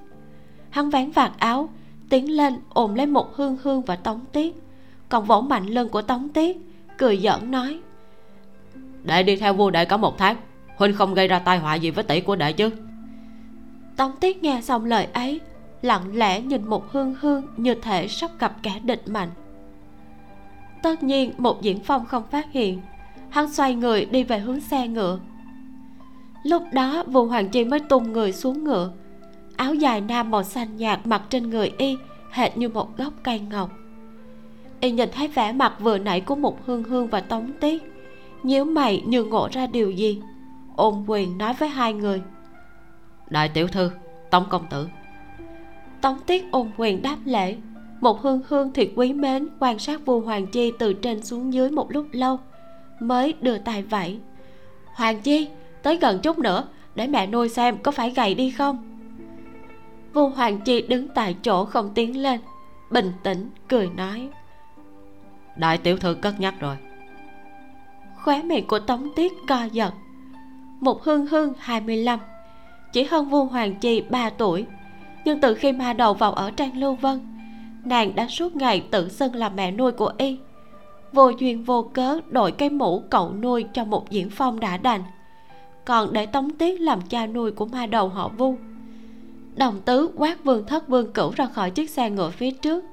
[0.70, 1.68] Hắn vén vạt áo
[2.09, 4.62] tiến lên ôm lấy một hương hương và tống tiết.
[5.09, 6.57] Còn vỗ mạnh lưng của tống tiết
[6.99, 7.80] cười giỡn nói
[9.07, 10.36] đệ đi theo vua đệ có một tháng
[10.76, 12.70] huynh không gây ra tai họa gì với tỷ của đệ chứ?
[13.97, 15.40] Tống tiết nghe xong lời ấy
[15.82, 19.30] lặng lẽ nhìn một hương hương như thể sắp gặp kẻ địch mạnh
[20.87, 22.80] tất nhiên một diễn phong không phát hiện.
[23.30, 25.18] Hắn xoay người đi về hướng xe ngựa.
[26.43, 28.93] Lúc đó vua hoàng chi mới tung người xuống ngựa.
[29.57, 31.97] Áo dài nam màu xanh nhạt mặc trên người y
[32.30, 33.70] hệt như một gốc cây ngọc.
[34.80, 37.82] Y nhìn thấy vẻ mặt vừa nãy của một hương hương và tống tiết
[38.43, 40.22] nhíu mày như ngộ ra điều gì.
[40.76, 42.22] Ôn quyền nói với hai người.
[43.30, 43.91] Đại tiểu thư
[44.30, 44.89] tống công tử.
[46.01, 47.57] Tống tiết ôn quyền đáp lễ
[48.07, 51.70] một hương hương thiệt quý mến quan sát vu hoàng chi từ trên xuống dưới
[51.70, 52.38] một lúc lâu
[53.00, 54.18] mới đưa tay vẫy.
[54.94, 55.48] Hoàng chi
[55.82, 58.98] tới gần chút nữa để mẹ nuôi xem có phải gầy đi không?
[60.12, 62.40] Vu hoàng chi đứng tại chỗ không tiến lên
[62.90, 64.28] bình tĩnh cười nói.
[65.57, 66.76] Đại tiểu thư cất nhắc rồi.
[68.16, 69.94] Khóe miệng của tống tiết co giật.
[70.80, 72.18] Một hương hương 25
[72.92, 74.66] chỉ hơn vu hoàng chi 3 tuổi
[75.24, 77.36] nhưng từ khi ma đầu vào ở trang lưu vân
[77.87, 80.39] nàng đã suốt ngày tự xưng là mẹ nuôi của y.
[81.12, 85.03] Vô duyên vô cớ đổi cái mũ cậu nuôi cho một diễn phong đã đành.
[85.84, 88.57] Còn để tống tiết làm cha nuôi của ma đầu họ vu.
[89.57, 92.84] Đồng tứ quát vương thất vương cửu ra khỏi chiếc xe ngựa phía trước,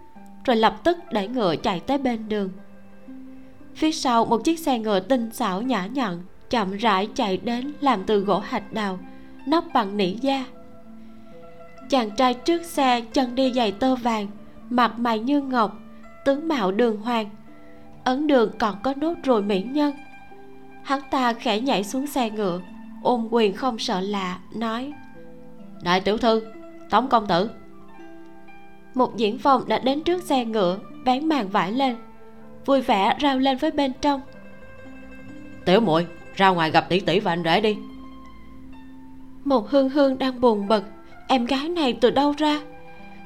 [0.46, 2.50] rồi lập tức để ngựa chạy tới bên đường.
[3.76, 8.04] Phía sau một chiếc xe ngựa tinh xảo nhã nhặn, chậm rãi chạy đến làm
[8.04, 9.00] từ gỗ hạch đào,
[9.48, 10.46] nóc bằng nỉ da.
[11.90, 14.28] Chàng trai trước xe chân đi giày tơ vàng
[14.70, 15.80] mặt mày như ngọc
[16.26, 17.30] tướng mạo đường hoàng.
[18.04, 19.94] Ấn đường còn có nốt ruồi mỹ nhân.
[20.84, 22.62] Hắn ta khẽ nhảy xuống xe ngựa
[23.04, 24.94] ôm quyền không sợ lạ nói
[25.84, 26.42] đại tiểu thư
[26.90, 27.50] tống công tử.
[28.94, 31.96] Một diễn phòng đã đến trước xe ngựa vén màn vải lên
[32.66, 34.22] vui vẻ rao lên với bên trong.
[35.66, 37.78] Tiểu muội ra ngoài gặp tỷ tỷ và anh rể đi.
[39.46, 40.84] Một hương hương đang buồn bực
[41.28, 42.60] em gái này từ đâu ra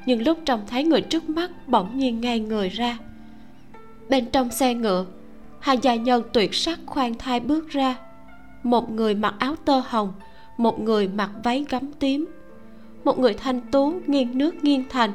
[0.06, 2.98] nhưng lúc trông thấy người trước mắt bỗng nhiên ngay người ra.
[4.08, 5.06] Bên trong xe ngựa,
[5.60, 7.96] hai gia nhân tuyệt sắc khoan thai bước ra.
[8.62, 10.12] Một người mặc áo tơ hồng,
[10.56, 12.26] một người mặc váy gấm tím.
[13.04, 15.12] Một người thanh tú nghiêng nước nghiêng thành,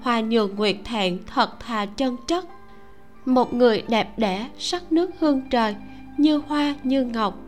[0.00, 2.44] hoa nhường nguyệt thẹn thật thà chân chất.
[3.24, 5.76] Một người đẹp đẽ, sắc nước hương trời,
[6.16, 7.38] như hoa, như ngọc.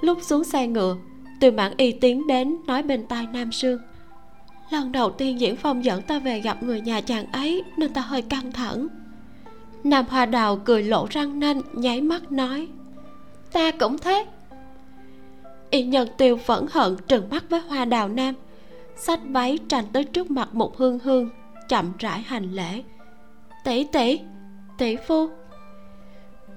[0.00, 0.96] Lúc xuống xe ngựa,
[1.40, 3.78] từ mãn y tiến đến nói bên tai nam sương
[4.70, 8.00] lần đầu tiên diễn phong dẫn ta về gặp người nhà chàng ấy nên ta
[8.00, 8.88] hơi căng thẳng.
[9.84, 12.68] Nam hoa đào cười lộ răng nanh, nháy mắt nói,
[13.52, 14.26] ta cũng thế.
[15.70, 18.34] Y nhân tiêu phẫn hận trừng mắt với hoa đào nam
[18.96, 21.30] sách váy tranh tới trước mặt một hương hương,
[21.68, 22.82] chậm rãi hành lễ,
[23.64, 24.20] tỷ tỷ
[24.78, 25.28] tỷ phu.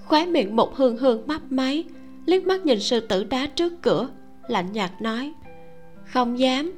[0.05, 1.83] Khóe miệng một hương hương mấp máy,
[2.25, 4.09] liếc mắt nhìn sư tử đá trước cửa,
[4.47, 5.33] lạnh nhạt nói,
[6.05, 6.71] không dám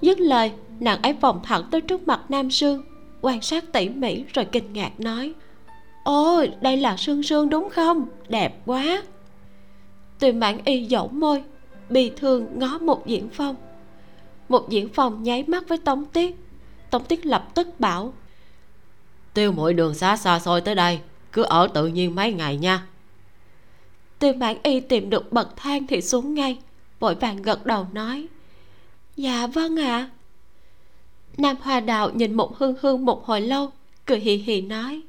[0.00, 2.84] dứt lời nàng ấy vòng thẳng tới trước mặt nam sương
[3.20, 5.34] quan sát tỉ mỉ rồi kinh ngạc nói
[6.04, 8.06] ôi đây là sương sương đúng không?
[8.28, 9.02] Đẹp quá.
[10.18, 11.42] Tùy mãn y dẫu môi
[11.88, 13.56] bi thương ngó một diễn phong.
[14.48, 16.36] Một diễn phong nháy mắt với tống tiết.
[16.90, 18.12] Tống tiết lập tức bảo
[19.34, 21.00] tiêu mỗi đường xa xa xôi tới đây
[21.32, 22.86] cứ ở tự nhiên mấy ngày nha.
[24.18, 26.58] Tiêu mãn y tìm được bậc thang thì xuống ngay
[27.00, 28.26] vội vàng gật đầu nói
[29.16, 29.96] dạ vâng ạ.
[29.96, 30.10] À.
[31.36, 33.70] nam hoa đạo nhìn một hương hương một hồi lâu,
[34.06, 35.02] cười hì hì nói,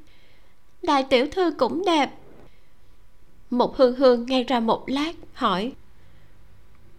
[0.82, 2.10] đại tiểu thư cũng đẹp.
[3.50, 5.72] Một hương hương ngay ra một lát, hỏi,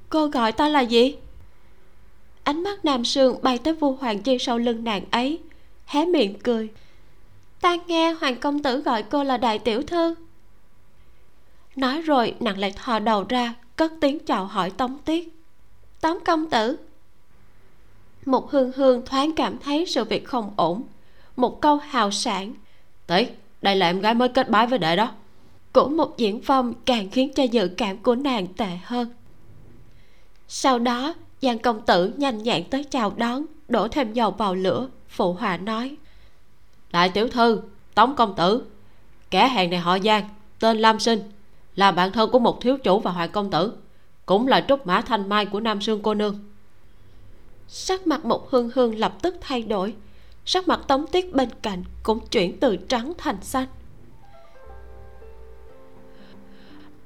[0.09, 1.15] cô gọi ta là gì?
[2.43, 5.39] Ánh mắt nam sương bay tới vu hoàng chi sau lưng nàng ấy,
[5.85, 6.69] hé miệng cười,
[7.61, 10.15] ta nghe hoàng công tử gọi cô là đại tiểu thư.
[11.75, 15.33] Nói rồi, nàng lại thò đầu ra, cất tiếng chào hỏi tống tiết,
[16.01, 16.77] tống công tử
[18.27, 20.83] một hương hương thoáng cảm thấy sự việc không ổn.
[21.35, 22.53] Một câu hào sản
[23.07, 23.27] tỷ,
[23.61, 25.11] đây là em gái mới kết bái với đệ đó.
[25.73, 29.09] Của một diễn phong càng khiến cho dự cảm của nàng tệ hơn.
[30.47, 34.89] Sau đó, giang công tử nhanh nhẹn tới chào đón, đổ thêm dầu vào lửa,
[35.09, 35.95] phụ họa nói,
[36.91, 37.61] đại tiểu thư,
[37.95, 38.65] tống công tử,
[39.29, 41.19] kẻ hèn này họ giang, tên lam sinh,
[41.75, 43.73] là bạn thân của một thiếu chủ và hoàng công tử,
[44.25, 46.46] cũng là trúc mã thanh mai của nam sương cô nương
[47.67, 49.95] sắc mặt mộc hương hương lập tức thay đổi.
[50.45, 53.67] Sắc mặt tống tiết bên cạnh cũng chuyển từ trắng thành xanh.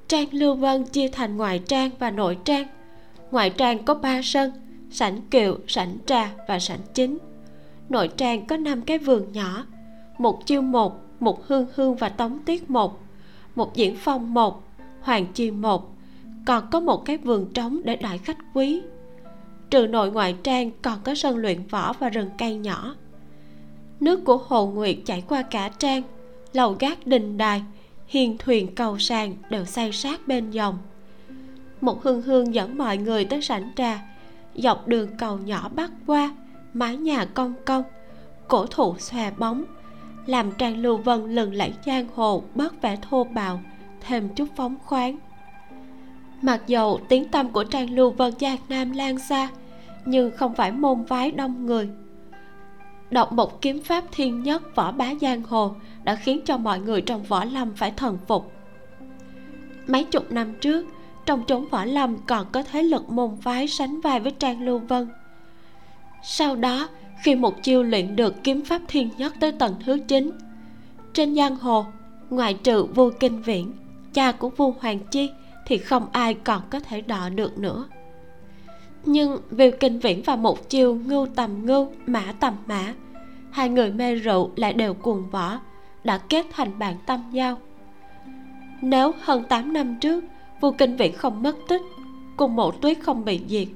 [0.08, 2.66] Trang lưu vân chia thành ngoại trang và nội trang.
[3.30, 4.52] Ngoại trang có ba sân,
[4.90, 7.18] sảnh kiệu, sảnh trà và sảnh chính.
[7.88, 9.66] Nội trang có năm cái vườn nhỏ,
[10.18, 13.02] một chiêu một một hương hương và tống tiết một
[13.54, 14.62] một diễn phong một,
[15.00, 15.94] hoàng chi một.
[16.46, 18.82] Còn có một cái vườn trống để đãi khách quý
[19.72, 22.94] trừ nội ngoại trang còn có sân luyện võ và rừng cây nhỏ.
[24.00, 26.02] Nước của hồ nguyệt chảy qua cả trang,
[26.52, 27.62] lầu gác đình đài,
[28.06, 30.78] hiền thuyền cầu sàn đều xây sát bên dòng.
[31.80, 34.02] Một hương hương dẫn mọi người tới sảnh trà,
[34.54, 36.34] dọc đường cầu nhỏ bắc qua,
[36.74, 37.82] mái nhà cong cong,
[38.48, 39.64] cổ thụ xòe bóng,
[40.26, 43.60] làm trang lưu vân lừng lẫy giang hồ bớt vẻ thô bạo,
[44.00, 45.18] thêm chút phóng khoáng.
[46.42, 49.48] Mặc dầu tiếng tâm của trang lưu vân giang nam lan xa
[50.04, 51.88] nhưng không phải môn phái đông người.
[53.10, 55.74] Đọc một kiếm pháp thiên nhất võ bá giang hồ
[56.04, 58.52] đã khiến cho mọi người trong võ lâm phải thần phục.
[59.86, 60.86] Mấy chục năm trước,
[61.26, 64.78] trong chốn võ lâm còn có thế lực môn phái sánh vai với trang lưu
[64.78, 65.08] vân.
[66.22, 66.88] Sau đó,
[67.22, 70.30] khi một chiêu luyện được kiếm pháp thiên nhất tới tầng thứ 9
[71.12, 71.86] trên giang hồ,
[72.30, 73.72] ngoại trừ vua kinh viễn,
[74.12, 75.30] cha của vua hoàng chi
[75.66, 77.88] thì không ai còn có thể đọ được nữa
[79.04, 82.94] nhưng vì kinh viễn và một chiêu, ngưu tầm ngưu, mã tầm mã,
[83.50, 85.60] hai người mê rượu lại đều cuồng võ,
[86.04, 87.58] đã kết thành bạn tâm giao
[88.82, 90.24] nếu hơn 8 năm trước
[90.60, 91.82] vua kinh viễn không mất tích,
[92.36, 93.68] cùng mộ tuyết không bị diệt,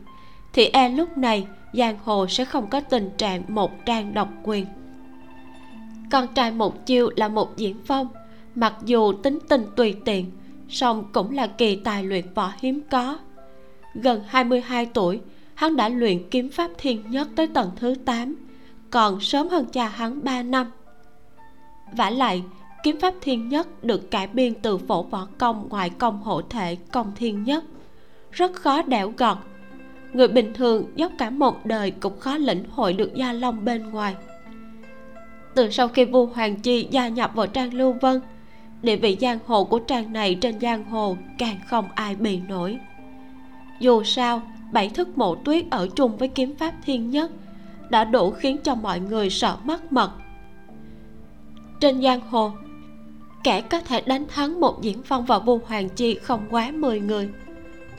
[0.52, 4.66] thì e lúc này giang hồ sẽ không có tình trạng một trang độc quyền.
[6.10, 8.08] Con trai một chiêu là một diễn phong,
[8.54, 10.30] mặc dù tính tình tùy tiện,
[10.68, 13.18] song cũng là kỳ tài luyện võ hiếm có
[14.02, 15.20] gần 22 tuổi.
[15.54, 18.36] Hắn đã luyện kiếm pháp thiên nhất tới tầng thứ 8
[18.90, 20.70] còn sớm hơn cha hắn 3 năm.
[21.92, 22.42] Vả lại,
[22.82, 26.76] kiếm pháp thiên nhất được cải biên từ phổ võ công, ngoại công hộ thể,
[26.92, 27.64] công thiên nhất
[28.36, 29.38] rất khó đẽo gọt.
[30.12, 33.90] Người bình thường dốc cả một đời cũng khó lĩnh hội được gia long bên
[33.90, 34.14] ngoài.
[35.54, 38.20] Từ sau khi vua hoàng chi gia nhập vào trang lưu vân,
[38.82, 42.78] địa vị giang hồ của trang này trên giang hồ càng không ai bì nổi
[43.80, 47.30] dù sao, bảy thức mộ tuyết ở chung với kiếm pháp thiên nhất
[47.90, 50.10] đã đủ khiến cho mọi người sợ mất mật.
[51.80, 52.52] Trên giang hồ,
[53.44, 57.00] kẻ có thể đánh thắng một diễn phong và vua hoàng chi không quá 10
[57.00, 57.28] người,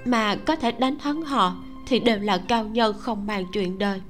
[0.06, 1.56] mà có thể đánh thắng họ
[1.88, 4.02] thì đều là cao nhân không màng chuyện đời.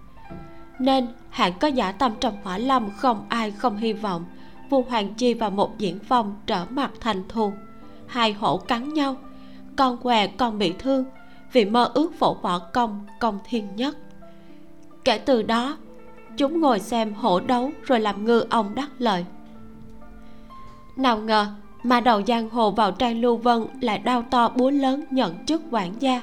[0.79, 4.25] Nên, hạng có giả tâm trong hỏa lâm không ai không hy vọng
[4.69, 7.53] vua hoàng chi và một diễn phong trở mặt thành thù.
[8.07, 9.15] Hai hổ cắn nhau,
[9.75, 11.05] con què còn bị thương
[11.53, 13.97] vì mơ ước phổ võ công công thiên nhất.
[15.03, 15.77] Kể từ đó,
[16.37, 19.25] chúng ngồi xem hổ đấu rồi làm ngư ông đắc lợi.
[20.95, 21.47] Nào ngờ,
[21.83, 25.61] mà đầu giang hồ vào trang lưu vân lại đau to búa lớn nhận chức
[25.71, 26.21] quản gia.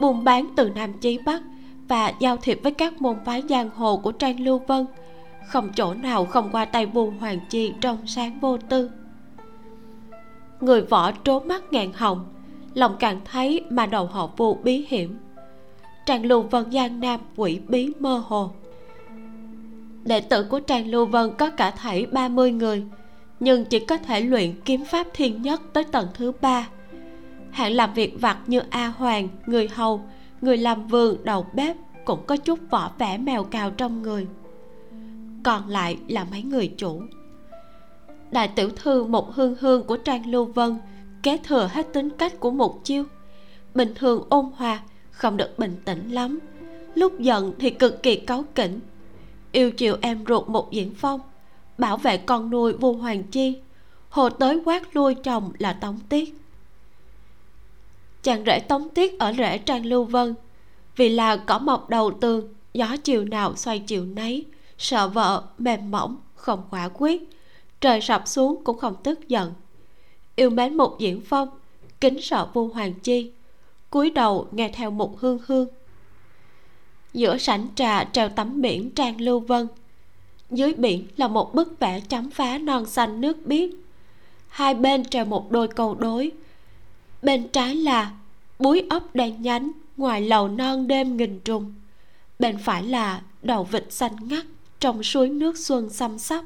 [0.00, 1.42] Buôn bán từ nam chí bắc
[1.88, 4.86] và giao thiệp với các môn phái giang hồ của trang lưu vân,
[5.46, 8.90] không chỗ nào không qua tay vua hoàng chi trong sáng vô tư.
[10.60, 12.24] Người võ trố mắt ngàn hồng
[12.78, 15.18] lòng càng thấy mà đầu họ vô bí hiểm.
[16.06, 18.50] Trang lưu vân giang nam quỷ bí mơ hồ.
[20.04, 22.84] Đệ tử của trang lưu vân có cả thảy 30 người,
[23.40, 26.68] nhưng chỉ có thể luyện kiếm pháp thiên nhất tới tầng thứ ba.
[27.50, 30.00] Hạng làm việc vặt như a hoàng, người hầu,
[30.40, 34.26] người làm vườn, đầu bếp cũng có chút vỏ vẻ mèo cào trong người.
[35.42, 37.02] Còn lại là mấy người chủ.
[38.30, 40.78] Đại tiểu thư một hương hương của trang lưu vân
[41.22, 43.04] kế thừa hết tính cách của một chiêu.
[43.74, 46.38] Bình thường ôn hòa, không được bình tĩnh lắm.
[46.94, 48.80] Lúc giận thì cực kỳ cáu kỉnh.
[49.52, 51.20] Yêu chiều em ruột một diễn phong,
[51.78, 53.58] bảo vệ con nuôi vua hoàng chi.
[54.08, 56.34] Hồ tới quát lui chồng là tống tiết.
[58.22, 60.34] Chàng rể tống tiết ở rễ trang lưu vân,
[60.96, 64.44] vì là cỏ mọc đầu tường, gió chiều nào xoay chiều nấy,
[64.78, 67.22] sợ vợ mềm mỏng, không quả quyết.
[67.80, 69.52] Trời sập xuống cũng không tức giận
[70.38, 71.48] yêu mến một diễn phong,
[72.00, 73.30] kính sợ vua hoàng chi,
[73.90, 75.68] cúi đầu nghe theo một hương hương.
[77.12, 79.68] Giữa sảnh trà treo tấm biển trang lưu vân,
[80.50, 83.70] dưới biển là một bức vẽ chấm phá non xanh nước biếc.
[84.48, 86.30] Hai bên treo một đôi câu đối,
[87.22, 88.12] bên trái là
[88.58, 91.74] búi ốc đen nhánh ngoài lầu non đêm nghìn trùng,
[92.38, 94.46] bên phải là đầu vịt xanh ngắt
[94.80, 96.44] trong suối nước xuân xăm xắp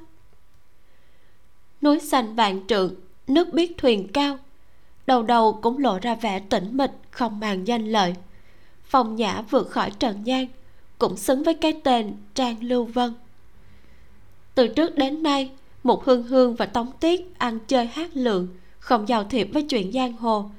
[1.82, 2.94] núi xanh vạn trượng
[3.26, 4.38] nước biết thuyền cao.
[5.06, 8.14] Đầu đầu cũng lộ ra vẻ tĩnh mịch, không màng danh lợi.
[8.84, 10.46] Phong nhã vượt khỏi trần gian,
[10.98, 13.14] cũng xứng với cái tên trang lưu vân.
[14.54, 15.50] Từ trước đến nay,
[15.82, 18.48] một hương hương và tống tiết ăn chơi hát lượng,
[18.78, 20.50] không giao thiệp với chuyện giang hồ.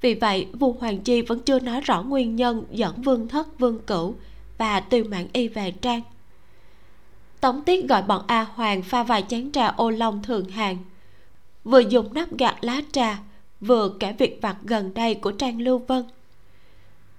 [0.00, 3.78] Vì vậy, vua hoàng chi vẫn chưa nói rõ nguyên nhân dẫn vương thất, vương
[3.78, 4.14] cửu
[4.58, 6.00] và tiêu mạng y về trang.
[7.40, 10.76] Tống tiết gọi bọn a hoàng pha vài chén trà ô long thường hàng
[11.64, 13.18] vừa dùng nắp gạt lá trà,
[13.60, 16.04] vừa kể việc vặt gần đây của trang lưu vân.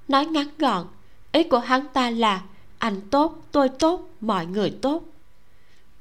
[0.08, 0.88] Nói ngắn gọn,
[1.32, 2.44] ý của hắn ta là,
[2.78, 5.04] anh tốt, tôi tốt, mọi người tốt.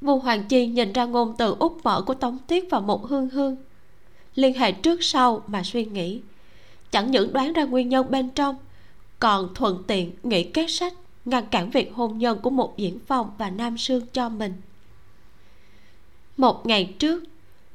[0.00, 3.30] Vu hoàng chi nhìn ra ngôn từ út mở của tống tiết và một hương
[3.30, 3.56] hương.
[4.34, 6.20] Liên hệ trước sau mà suy nghĩ.
[6.90, 8.56] Chẳng những đoán ra nguyên nhân bên trong,
[9.18, 13.30] còn thuận tiện nghĩ kế sách, ngăn cản việc hôn nhân của một diễn phòng
[13.38, 14.52] và nam sương cho mình.
[16.36, 17.24] Một ngày trước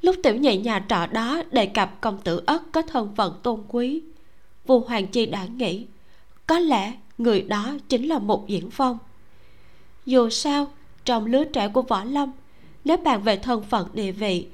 [0.02, 3.60] lúc tiểu nhị nhà trọ đó đề cập công tử ất có thân phận tôn
[3.68, 4.02] quý,
[4.66, 5.86] vua hoàng chi đã nghĩ,
[6.46, 8.98] có lẽ người đó chính là một diễn phong.
[10.06, 10.66] Dù sao,
[11.04, 12.32] trong lứa trẻ của võ lâm,
[12.84, 14.46] nếu bàn về thân phận địa vị,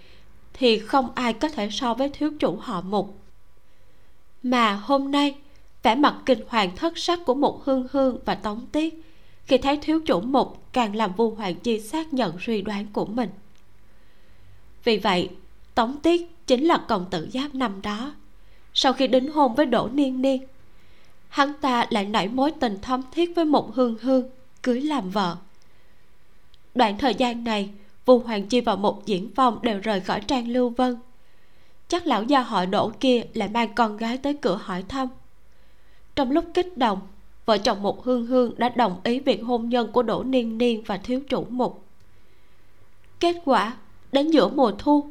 [0.53, 3.19] thì không ai có thể so với thiếu chủ họ mục.
[4.43, 5.35] Mà hôm nay,
[5.83, 9.03] vẻ mặt kinh hoàng thất sắc của một hương hương và tống tiết,
[9.45, 13.05] khi thấy thiếu chủ mục càng làm vua hoàng chi xác nhận suy đoán của
[13.05, 13.29] mình
[14.87, 15.29] vì vậy,
[15.75, 18.15] tống tiết chính là công tử giáp năm đó.
[18.75, 20.47] Sau khi đính hôn với đỗ niên niên,
[21.29, 24.31] hắn ta lại nảy mối tình thâm thiết với một hương hương
[24.63, 25.37] cưới làm vợ.
[26.75, 27.71] Đoạn thời gian này,
[28.05, 30.97] vu hoàng chi và một diễn phong đều rời khỏi trang lưu vân.
[31.89, 35.09] Chắc lão gia họ đỗ kia lại mang con gái tới cửa hỏi thăm.
[36.17, 37.01] Trong lúc kích động,
[37.47, 40.83] vợ chồng một hương hương đã đồng ý việc hôn nhân của đỗ niên niên
[40.87, 41.85] và thiếu chủ mục.
[43.21, 43.77] Kết quả
[44.13, 45.05] đến giữa mùa thu.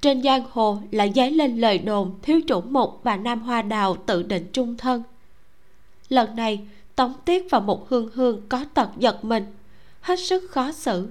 [0.00, 3.96] Trên giang hồ lại dấy lên lời đồn thiếu chủ mục và nam hoa đào
[3.96, 5.02] tự định chung thân.
[6.08, 6.60] Lần này,
[6.96, 9.46] tống tiết và một hương hương có tật giật mình,
[10.00, 11.08] hết sức khó xử.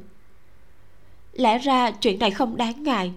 [1.34, 3.12] Lẽ ra chuyện này không đáng ngại.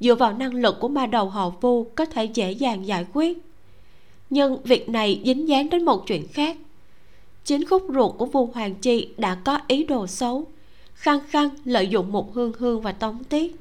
[0.00, 3.38] Dựa vào năng lực của ma đầu họ vu có thể dễ dàng giải quyết.
[4.30, 6.56] Nhưng việc này dính dáng đến một chuyện khác.
[7.44, 10.44] Chính khúc ruột của vu hoàng chi đã có ý đồ xấu
[10.98, 13.56] khăng khăng lợi dụng một hương hương và tống tiết.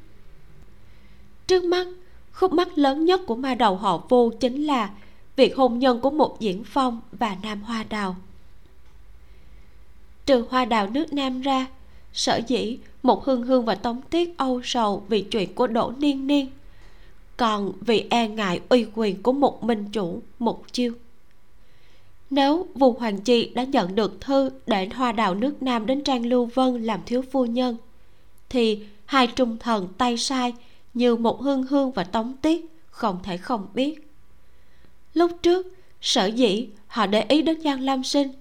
[1.47, 1.87] Trước mắt,
[2.31, 4.89] khúc mắc lớn nhất của ma đầu họ vô chính là
[5.35, 8.15] việc hôn nhân của một diễn phong và nam hoa đào.
[10.25, 11.65] Trừ hoa đào nước nam ra,
[12.13, 16.27] sở dĩ một hương hương và tống tiết âu sầu vì chuyện của đỗ niên
[16.27, 16.47] niên,
[17.37, 20.93] còn vì e ngại uy quyền của một minh chủ, một chiêu
[22.29, 26.25] nếu vu hoàng chi đã nhận được thư để hoa đào nước nam đến trang
[26.25, 27.77] lưu vân làm thiếu phu nhân,
[28.49, 30.53] thì hai trung thần tay sai
[30.93, 34.11] như một hương hương và tống tiết, không thể không biết.
[35.13, 35.67] Lúc trước,
[36.01, 38.31] sở dĩ họ để ý đến giang lam sinh,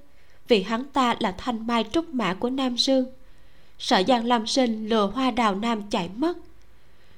[0.48, 3.06] vì hắn ta là thanh mai trúc mã của nam sương
[3.78, 6.38] sợ giang lam sinh lừa hoa đào nam chạy mất.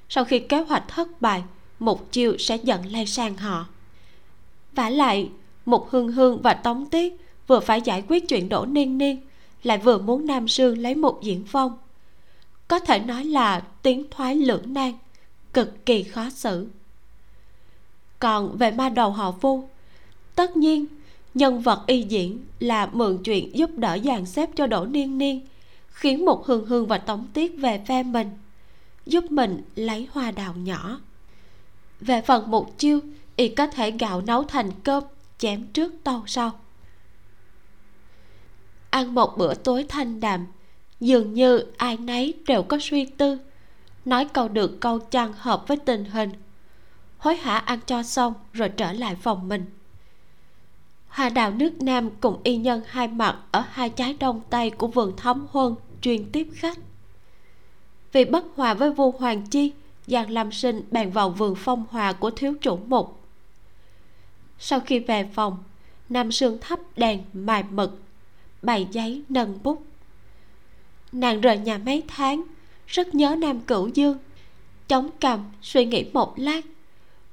[0.09, 1.43] Sau khi kế hoạch thất bại,
[1.79, 3.65] một chiêu sẽ dẫn lây sang họ.
[4.73, 5.29] Vả lại
[5.69, 7.17] một hương hương và tống tiết,
[7.47, 9.21] vừa phải giải quyết chuyện đổ niên niên,
[9.63, 11.77] lại vừa muốn nam sương lấy một diễn phong.
[12.67, 14.93] Có thể nói là tiến thoái lưỡng nan,
[15.53, 16.67] cực kỳ khó xử.
[18.19, 19.63] Còn về ma đầu họ vu,
[20.35, 20.85] tất nhiên,
[21.33, 25.47] nhân vật y diễn là mượn chuyện giúp đỡ dàn xếp cho đỗ niên niên,
[25.87, 28.29] khiến một hương hương và tống tiết về phe mình,
[29.05, 30.99] giúp mình lấy hoa đào nhỏ.
[32.01, 32.99] Về phần một chiêu,
[33.35, 35.03] y có thể gạo nấu thành cơm
[35.39, 36.51] chém trước tâu sau.
[38.89, 40.47] Ăn một bữa tối thanh đạm,
[40.99, 43.39] dường như ai nấy đều có suy tư,
[44.05, 46.31] nói câu được câu chăng hợp với tình hình.
[47.17, 49.65] Hối hả ăn cho xong rồi trở lại phòng mình.
[51.07, 54.87] Hoa đào nước nam cùng y nhân hai mặt ở hai trái đông tây của
[54.87, 56.77] vườn thấm huân chuyên tiếp khách.
[58.11, 59.71] Vì bất hòa với vua hoàng chi,
[60.07, 63.18] giang lam sinh bèn vào vườn phong hòa của thiếu chủ mục
[64.59, 65.63] sau khi về phòng,
[66.09, 68.01] nam sương thắp đèn mài mực,
[68.61, 69.83] bày giấy nâng bút.
[71.11, 72.43] Nàng rời nhà mấy tháng,
[72.87, 74.17] rất nhớ nam cửu dương.
[74.87, 76.61] Chống cằm suy nghĩ một lát,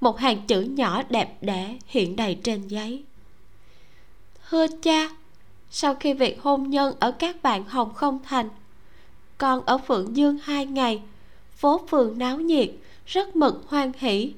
[0.01, 3.05] một hàng chữ nhỏ đẹp đẽ hiện đầy trên giấy.
[4.49, 5.11] Thưa cha,
[5.71, 8.49] sau khi việc hôn nhân ở các bạn hồng không thành,
[9.39, 11.03] con ở phượng dương hai ngày,
[11.57, 12.71] phố phường náo nhiệt,
[13.07, 14.33] rất mực hoan hỷ.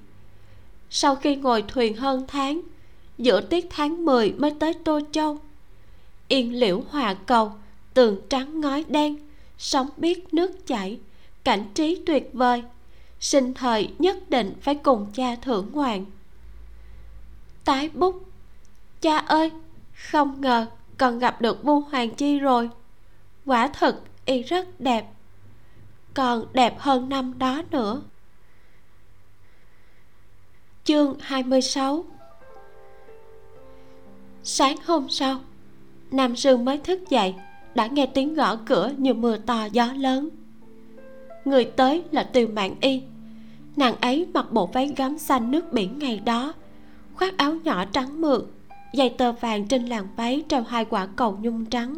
[0.91, 2.61] Sau khi ngồi thuyền hơn tháng
[3.19, 5.39] giữa tiết tháng 10 mới tới tô châu.
[6.29, 7.53] Yên liễu hòa cầu,
[7.95, 9.17] tường trắng ngói đen,
[9.59, 10.99] sóng biết nước chảy,
[11.45, 12.63] cảnh trí tuyệt vời,
[13.21, 16.05] sinh thời nhất định phải cùng cha thưởng ngoạn.
[17.65, 18.23] Tái bút,
[19.01, 19.51] cha ơi,
[20.11, 20.67] không ngờ
[20.99, 22.71] còn gặp được vu hoàng chi rồi.
[23.47, 25.07] Quả thật y rất đẹp,
[26.15, 28.03] còn đẹp hơn năm đó nữa.
[30.85, 32.05] Chương 26
[34.51, 35.41] sáng hôm sau,
[36.11, 37.35] nam sương mới thức dậy,
[37.75, 40.29] đã nghe tiếng gõ cửa như mưa to gió lớn.
[41.45, 43.03] Người tới là từ mạng y.
[43.77, 46.53] Nàng ấy mặc bộ váy gấm xanh nước biển ngày đó,
[47.15, 48.51] khoác áo nhỏ trắng mượt
[48.93, 51.95] dây tơ vàng trên làn váy treo hai quả cầu nhung trắng.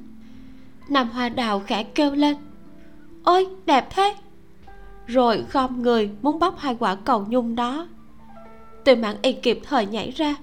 [0.89, 2.37] Nam hoa đào khẽ kêu lên,
[3.25, 4.15] ôi, đẹp thế!
[5.07, 7.89] Rồi gom người muốn bóc hai quả cầu nhung đó.
[8.85, 10.35] Từ mạng y kịp thời nhảy ra,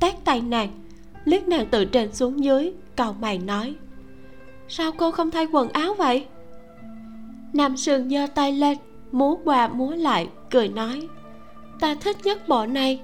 [0.00, 0.68] tát tay nàng
[1.28, 3.74] liếc nàng từ trên xuống dưới, cầu mày nói,
[4.68, 6.26] sao cô không thay quần áo vậy?
[7.52, 8.78] Nam sương giơ tay lên,
[9.12, 11.08] múa qua múa lại, cười nói,
[11.80, 13.00] ta thích nhất bộ này.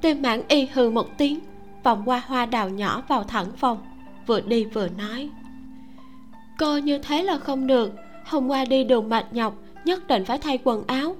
[0.00, 1.40] Tên mãn y hừ một tiếng,
[1.84, 3.78] vòng qua hoa đào nhỏ vào thẳng phòng,
[4.26, 5.30] vừa đi vừa nói,
[6.58, 7.92] cô như thế là không được,
[8.24, 11.16] hôm qua đi đường mệt nhọc, nhất định phải thay quần áo.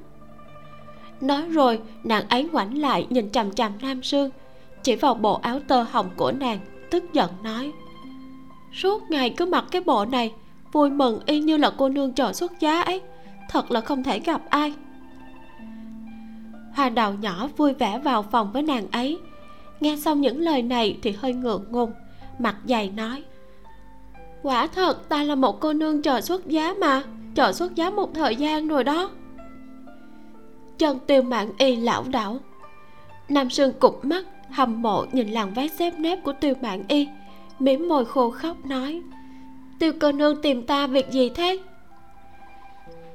[1.21, 4.31] Nói rồi, nàng ấy ngoảnh lại nhìn chằm chằm nam sương
[4.83, 6.59] chỉ vào bộ áo tơ hồng của nàng,
[6.91, 7.73] tức giận nói,
[8.73, 10.33] suốt ngày cứ mặc cái bộ này,
[10.73, 13.01] vui mừng y như là cô nương trò xuất giá ấy,
[13.49, 14.75] thật là không thể gặp ai.
[16.75, 19.19] Hoa đào nhỏ vui vẻ vào phòng với nàng ấy.
[19.81, 21.93] Nghe xong những lời này thì hơi ngượng ngùng,
[22.39, 23.23] mặt dày nói,
[24.43, 27.03] quả thật ta là một cô nương trò xuất giá mà
[27.35, 29.11] trò xuất giá một thời gian rồi đó.
[30.79, 32.39] Chân tiêu mạng y lão đảo.
[33.29, 37.09] Nam sương cụp mắt hầm mộ nhìn làn váy xếp nếp của tiêu mạng y,
[37.59, 39.03] mỉm môi khô khóc nói,
[39.79, 41.59] tiêu cô nương tìm ta việc gì thế?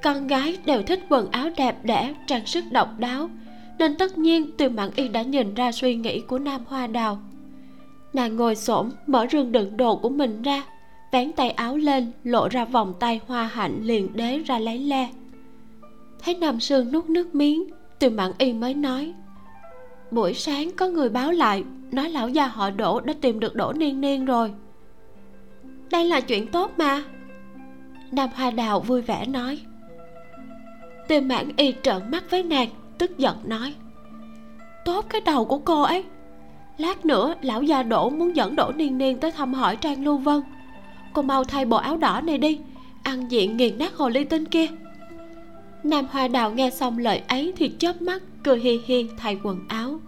[0.03, 3.29] Con gái đều thích quần áo đẹp đẽ, trang sức độc đáo,
[3.79, 7.19] nên tất nhiên tiêu mạng y đã nhìn ra suy nghĩ của nam hoa đào.
[8.13, 10.63] Nàng ngồi xổm, mở rương đựng đồ của mình ra,
[11.11, 15.09] vén tay áo lên, lộ ra vòng tay hoa hạnh liền đế ra lấy le.
[16.23, 17.63] Thấy nam sương nuốt nước miếng,
[17.99, 19.13] tiêu mạng y mới nói
[20.15, 23.73] buổi sáng có người báo lại, nói lão gia họ đỗ đã tìm được đỗ
[23.73, 24.53] niên niên rồi.
[25.91, 27.03] Đây là chuyện tốt mà.
[28.11, 29.59] Nam hoa đào vui vẻ nói.
[31.07, 33.73] Tiêu mãn y trợn mắt với nàng, tức giận nói.
[34.85, 36.03] Tốt cái đầu của cô ấy.
[36.77, 40.17] Lát nữa, lão gia đỗ muốn dẫn đỗ niên niên tới thăm hỏi trang lưu
[40.17, 40.41] vân.
[41.13, 42.59] Cô mau thay bộ áo đỏ này đi,
[43.03, 44.67] ăn diện nghiền nát hồ ly tinh kia
[45.85, 49.59] nam hoa đào nghe xong lời ấy thì chớp mắt, cười hi hi, thay quần
[49.67, 49.99] áo.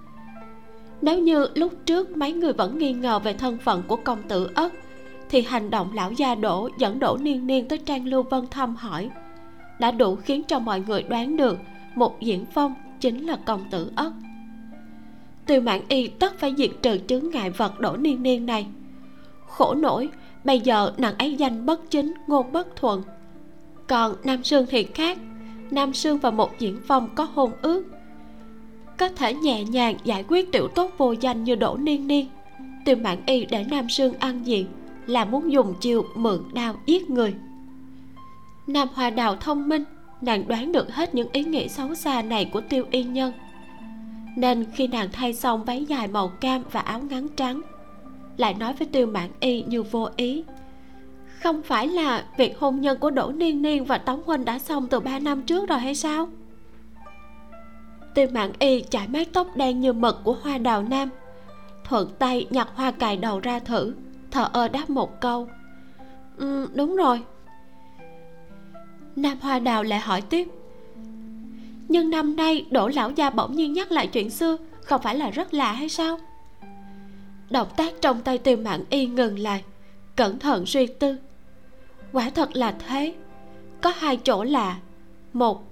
[1.01, 4.49] Nếu như lúc trước mấy người vẫn nghi ngờ về thân phận của công tử
[4.55, 4.73] ất,
[5.29, 8.75] thì hành động lão gia đổ dẫn đổ niên niên tới trang lưu vân thăm
[8.75, 9.09] hỏi.
[9.79, 11.57] Đã đủ khiến cho mọi người đoán được
[11.95, 14.11] một diễn phong chính là công tử ất.
[15.45, 18.67] Tiêu mãn y tất phải diệt trừ chứng ngại vật đổ niên niên này.
[19.47, 20.09] Khổ nổi,
[20.43, 23.03] bây giờ nàng ấy danh bất chính, ngôn bất thuận.
[23.87, 25.17] Còn nam sương thì khác
[25.71, 27.83] nam sương và một diễn phong có hôn ước.
[28.97, 32.27] Có thể nhẹ nhàng giải quyết tiểu tốt vô danh như đỗ niên niên
[32.87, 34.67] tiêu mạng y để nam sương ăn diện
[35.05, 37.33] là muốn dùng chiêu mượn đao giết người.
[38.67, 39.83] Nam hoa đào thông minh,
[40.21, 43.33] nàng đoán được hết những ý nghĩ xấu xa này của tiêu y nhân.
[44.35, 47.61] Nên khi nàng thay xong váy dài màu cam và áo ngắn trắng,
[48.37, 50.43] lại nói với tiêu mãn y như vô ý
[51.43, 54.87] không phải là việc hôn nhân của đỗ niên niên và tống huynh đã xong
[54.87, 56.29] từ ba năm trước rồi hay sao?
[58.13, 61.09] Tiêu mạng y chải mái tóc đen như mực của hoa đào nam
[61.83, 63.93] thuận tay nhặt hoa cài đầu ra thử
[64.31, 65.47] thờ ơ đáp một câu.
[66.37, 67.21] Ừ, đúng rồi.
[69.15, 70.47] Nam hoa đào lại hỏi tiếp.
[71.87, 75.29] Nhưng năm nay đỗ lão gia bỗng nhiên nhắc lại chuyện xưa không phải là
[75.29, 76.19] rất lạ hay sao?
[77.49, 79.63] Động tác trong tay tiêu mạng y ngừng lại
[80.15, 81.15] cẩn thận suy tư
[82.17, 83.13] quả thật là thế.
[83.81, 84.77] Có hai chỗ lạ
[85.33, 85.63] một,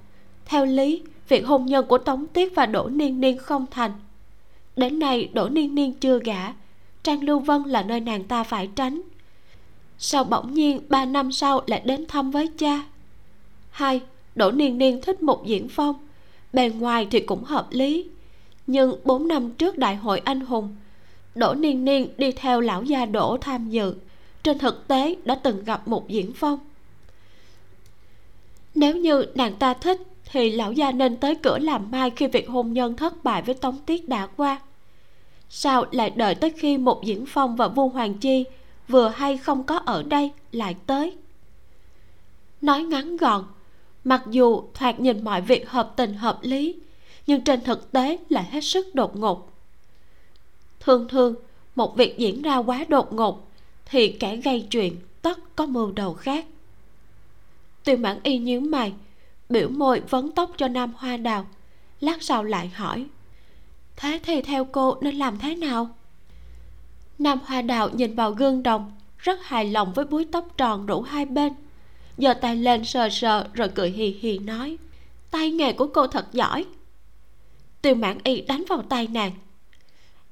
[0.46, 3.92] theo lý, việc hôn nhân của tống tiết và đỗ niên niên không thành.
[4.76, 6.54] Đến nay, đỗ niên niên chưa gả.
[7.04, 9.02] Trang lưu vân là nơi nàng ta phải tránh.
[9.98, 12.86] Sao bỗng nhiên ba năm sau lại đến thăm với cha?
[13.70, 14.02] Hai,
[14.36, 15.96] đỗ niên niên thích một diễn phong.
[16.54, 18.10] Bề ngoài thì cũng hợp lý.
[18.68, 20.76] Nhưng bốn năm trước đại hội anh hùng,
[21.36, 23.96] đỗ niên niên đi theo lão gia đỗ tham dự
[24.46, 26.60] trên thực tế, đã từng gặp một diễn phong.
[28.76, 30.02] Nếu như nàng ta thích,
[30.32, 33.56] thì lão gia nên tới cửa làm mai khi việc hôn nhân thất bại với
[33.56, 34.62] tống tiết đã qua.
[35.50, 38.44] Sao lại đợi tới khi một diễn phong và vua hoàng chi
[38.88, 41.18] vừa hay không có ở đây lại tới?
[42.62, 43.44] Nói ngắn gọn,
[44.04, 46.76] mặc dù thoạt nhìn mọi việc hợp tình hợp lý,
[47.28, 49.52] nhưng trên thực tế là hết sức đột ngột.
[50.80, 51.36] Thường thường,
[51.76, 53.45] một việc diễn ra quá đột ngột
[53.86, 56.46] thì kẻ gây chuyện tất có mưu đầu khác.
[57.84, 58.94] Tiêu mãn y nhíu mày,
[59.50, 61.48] biểu môi vấn tóc cho nam hoa đào,
[62.00, 63.06] lát sau lại hỏi,
[63.96, 65.90] thế thì theo cô nên làm thế nào?
[67.20, 71.02] Nam hoa đào nhìn vào gương đồng, rất hài lòng với búi tóc tròn rủ
[71.02, 71.54] hai bên,
[72.18, 74.78] giơ tay lên sờ sờ rồi cười hì hì nói,
[75.32, 76.66] tay nghề của cô thật giỏi.
[77.82, 79.32] Tiêu mãn y đánh vào tay nàng,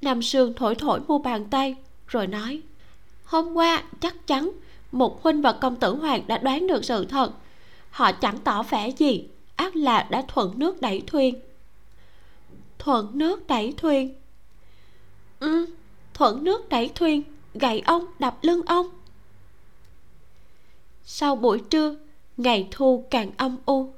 [0.01, 1.75] nam sương thổi thổi mu bàn tay
[2.07, 2.61] rồi nói
[3.33, 4.51] hôm qua, chắc chắn,
[4.91, 7.31] một huynh và công tử hoàng đã đoán được sự thật.
[7.89, 11.39] Họ chẳng tỏ vẻ gì, ác là đã thuận nước đẩy thuyền.
[12.79, 14.15] Thuận nước đẩy thuyền?
[15.39, 15.65] Ừ
[16.13, 17.23] thuận nước đẩy thuyền,
[17.53, 18.89] gậy ông đập lưng ông.
[21.03, 21.95] Sau buổi trưa,
[22.37, 23.93] ngày thu càng âm u.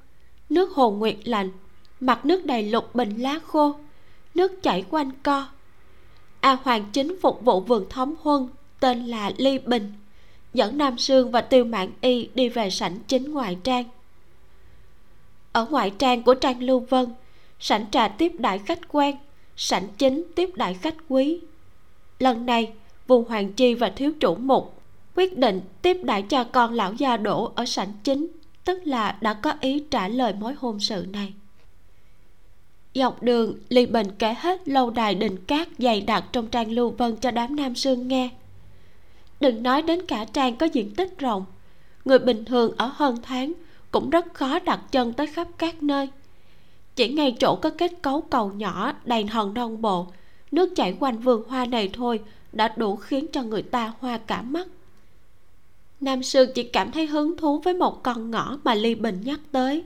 [0.49, 1.51] Nước hồ nguyệt lạnh
[1.99, 3.75] mặt nước đầy lục bình lá khô,
[4.35, 5.47] nước chảy quanh co.
[6.39, 8.47] A hoàng chính phục vụ vườn thống huân
[8.85, 9.93] tên là ly bình,
[10.53, 13.83] dẫn nam sương và tiêu mạn y đi về sảnh chính ngoại trang.
[15.51, 17.05] Ở ngoại trang của trang lưu vân,
[17.59, 19.15] sảnh trà tiếp đại khách quan,
[19.57, 21.39] sảnh chính tiếp đại khách quý.
[22.19, 22.71] Lần này
[23.07, 24.81] vùng hoàng chi và thiếu chủ mục
[25.15, 28.27] quyết định tiếp đại cha con lão gia đổ ở sảnh chính,
[28.65, 31.33] tức là đã có ý trả lời mối hôn sự này.
[32.95, 36.89] Dọc đường ly bình kể hết lâu đài đình cát dày đặc trong trang lưu
[36.89, 38.29] vân cho đám nam sương nghe
[39.45, 41.45] đừng nói đến cả trang có diện tích rộng.
[42.05, 43.53] Người bình thường ở hơn tháng
[43.91, 46.09] cũng rất khó đặt chân tới khắp các nơi.
[46.95, 50.07] Chỉ ngay chỗ có kết cấu cầu nhỏ đầy hòn non bộ,
[50.51, 52.19] nước chảy quanh vườn hoa này thôi
[52.51, 54.67] đã đủ khiến cho người ta hoa cả mắt.
[56.01, 59.39] Nam sư chỉ cảm thấy hứng thú với một con ngõ mà ly bình nhắc
[59.51, 59.83] tới.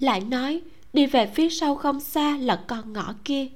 [0.00, 0.60] Lại nói,
[0.92, 3.46] đi về phía sau không xa là con ngõ kia,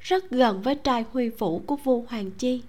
[0.00, 2.62] rất gần với trai huy vũ của vua hoàng chi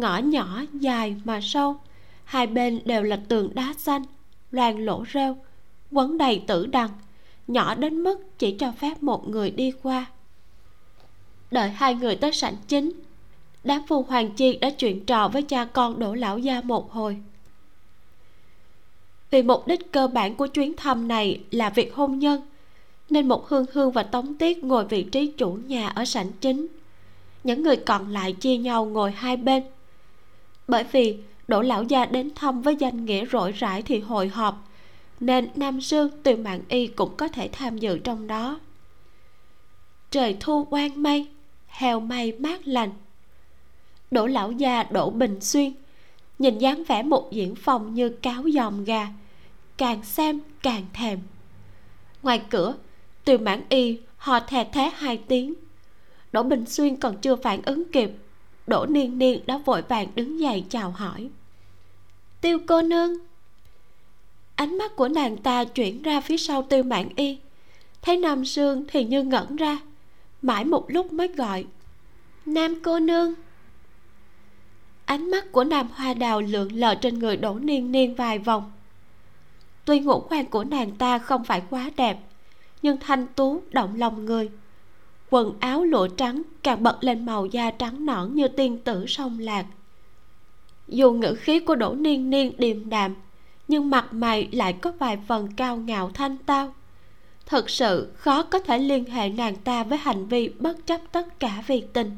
[0.00, 1.76] ngõ nhỏ dài mà sâu.
[2.24, 4.02] Hai bên đều là tường đá xanh
[4.50, 5.36] loàn lỗ rêu,
[5.90, 6.90] quấn đầy tử đằng,
[7.46, 10.06] nhỏ đến mức chỉ cho phép một người đi qua.
[11.50, 12.92] Đợi hai người tới sảnh chính,
[13.64, 17.16] đám phu hoàng chi đã chuyện trò với cha con đỗ lão gia một hồi.
[19.30, 22.40] Vì mục đích cơ bản của chuyến thăm này là việc hôn nhân,
[23.10, 26.66] nên một hương hương và tống tiết ngồi vị trí chủ nhà ở sảnh chính.
[27.44, 29.62] Những người còn lại chia nhau ngồi hai bên
[30.68, 31.18] bởi vì
[31.48, 34.68] đỗ lão gia đến thăm với danh nghĩa rỗi rãi thì hội họp,
[35.20, 38.60] nên nam sương từ mạng y cũng có thể tham dự trong đó.
[40.10, 41.26] Trời thu quang mây,
[41.66, 42.90] heo mây mát lành.
[44.10, 45.72] Đỗ lão gia đỗ bình xuyên,
[46.38, 49.08] nhìn dáng vẻ một diễn phòng như cáo dòm gà,
[49.76, 51.18] càng xem càng thèm.
[52.22, 52.74] Ngoài cửa,
[53.24, 55.54] từ mãn y họ thè thé hai tiếng.
[56.32, 58.10] Đỗ bình xuyên còn chưa phản ứng kịp
[58.66, 61.30] đỗ niên niên đã vội vàng đứng dậy chào hỏi.
[62.40, 63.12] Tiêu cô nương.
[64.56, 67.38] Ánh mắt của nàng ta chuyển ra phía sau tiêu mạng y.
[68.02, 69.78] Thấy nam sương thì như ngẩn ra,
[70.42, 71.64] mãi một lúc mới gọi,
[72.46, 73.34] nam cô nương.
[75.04, 78.72] Ánh mắt của nam hoa đào lượn lờ trên người đỗ niên niên vài vòng.
[79.84, 82.18] Tuy ngũ quan của nàng ta không phải quá đẹp,
[82.82, 84.50] nhưng thanh tú, động lòng người
[85.34, 89.38] quần áo lụa trắng, càng bật lên màu da trắng nõn như tiên tử sông
[89.38, 89.66] lạc.
[90.88, 93.14] Dù ngữ khí của đỗ niên niên điềm đạm,
[93.68, 96.74] nhưng mặt mày lại có vài phần cao ngạo thanh tao.
[97.46, 101.40] Thật sự, khó có thể liên hệ nàng ta với hành vi bất chấp tất
[101.40, 102.10] cả vì tình.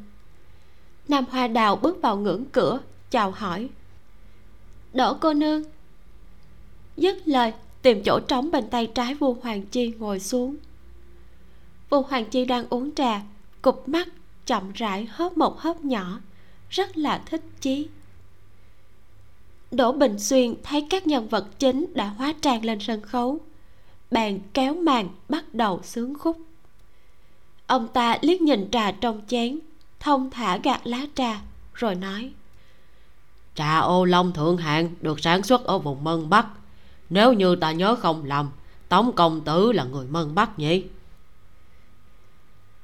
[1.09, 2.80] Nam hoa đào bước vào ngưỡng cửa,
[3.10, 3.68] chào hỏi.
[4.94, 5.62] Đỗ cô nương.
[6.97, 7.52] Dứt lời,
[7.82, 10.56] tìm chỗ trống bên tay trái vua hoàng chi ngồi xuống
[11.90, 13.20] vu hoàng chi đang uống trà,
[13.62, 14.08] cụp mắt,
[14.46, 16.20] chậm rãi hớp một hớp nhỏ,
[16.70, 17.88] rất là thích chí.
[19.70, 23.40] Đỗ bình xuyên thấy các nhân vật chính đã hóa trang lên sân khấu
[24.10, 26.36] bàn kéo màn bắt đầu sướng khúc.
[27.66, 29.58] Ông ta liếc nhìn trà trong chén,
[30.00, 31.40] thông thả gạt lá trà,
[31.74, 32.32] rồi nói,
[33.54, 36.46] trà ô long thượng hạng được sản xuất ở vùng mân bắc.
[37.10, 38.50] Nếu như ta nhớ không lầm
[38.88, 40.84] tống công tử là người mân bắc nhỉ?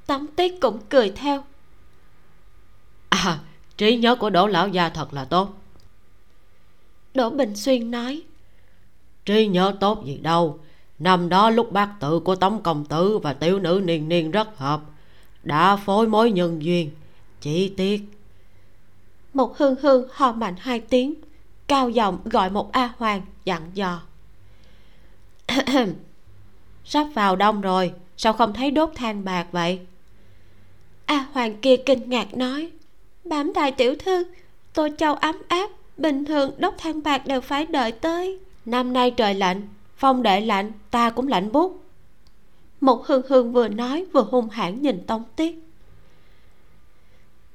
[0.07, 1.45] Tống tiết cũng cười theo.
[3.09, 3.39] À
[3.77, 5.55] trí nhớ của đỗ lão gia thật là tốt.
[7.15, 8.23] Đỗ bình xuyên nói.
[9.25, 10.59] Trí nhớ tốt gì đâu.
[10.99, 14.59] Năm đó lúc bác tự của tống công tử và tiểu nữ niên niên rất
[14.59, 14.81] hợp.
[15.43, 16.91] Đã phối mối nhân duyên.
[17.41, 18.03] Chỉ tiếc.
[19.35, 21.15] Một hương hương ho mạnh hai tiếng.
[21.67, 24.03] Cao giọng gọi một a hoàng dặn dò.
[26.85, 27.93] Sắp vào đông rồi.
[28.17, 29.81] Sao không thấy đốt than bạc vậy
[31.13, 32.71] a hoàng kia kinh ngạc nói,
[33.25, 34.25] bám đại tiểu thư
[34.75, 38.39] tôi châu ấm áp, bình thường đốt than bạc đều phải đợi tới.
[38.65, 41.83] Năm nay trời lạnh, phong đệ lạnh, ta cũng lạnh bút
[42.81, 45.59] một hương hương vừa nói vừa hung hãn nhìn tống tiết.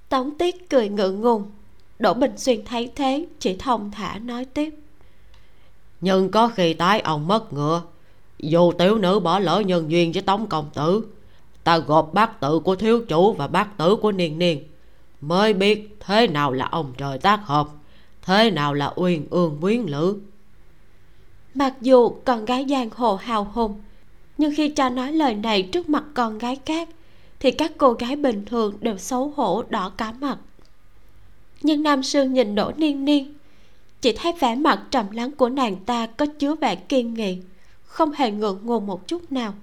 [0.09, 1.51] Tống tiết cười ngượng ngùng.
[1.99, 4.75] Đỗ bình xuyên thấy thế, chỉ thông thả nói tiếp.
[6.01, 7.81] Nhưng có khi tái ông mất ngựa,
[8.39, 11.03] dù tiểu nữ bỏ lỡ nhân duyên với tống công tử
[11.67, 14.63] ta gộp bát tự của thiếu chủ và bát tử của niên niên.
[15.21, 17.67] Mới biết thế nào là ông trời tác hợp,
[18.21, 20.19] thế nào là uyên ương quyến lữ.
[21.53, 23.81] Mặc dù con gái giang hồ hào hùng,
[24.37, 26.89] nhưng khi cha nói lời này trước mặt con gái khác,
[27.39, 30.37] thì các cô gái bình thường đều xấu hổ đỏ cả mặt.
[31.61, 33.33] Nhưng nam sương nhìn đỗ niên niên,
[34.01, 37.37] chỉ thấy vẻ mặt trầm lắng của nàng ta có chứa vẻ kiên nghị,
[37.83, 39.53] không hề ngượng ngùng một chút nào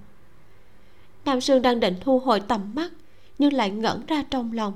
[1.25, 2.91] nam sương đang định thu hồi tầm mắt,
[3.37, 4.73] nhưng lại ngẩn ra trong lòng.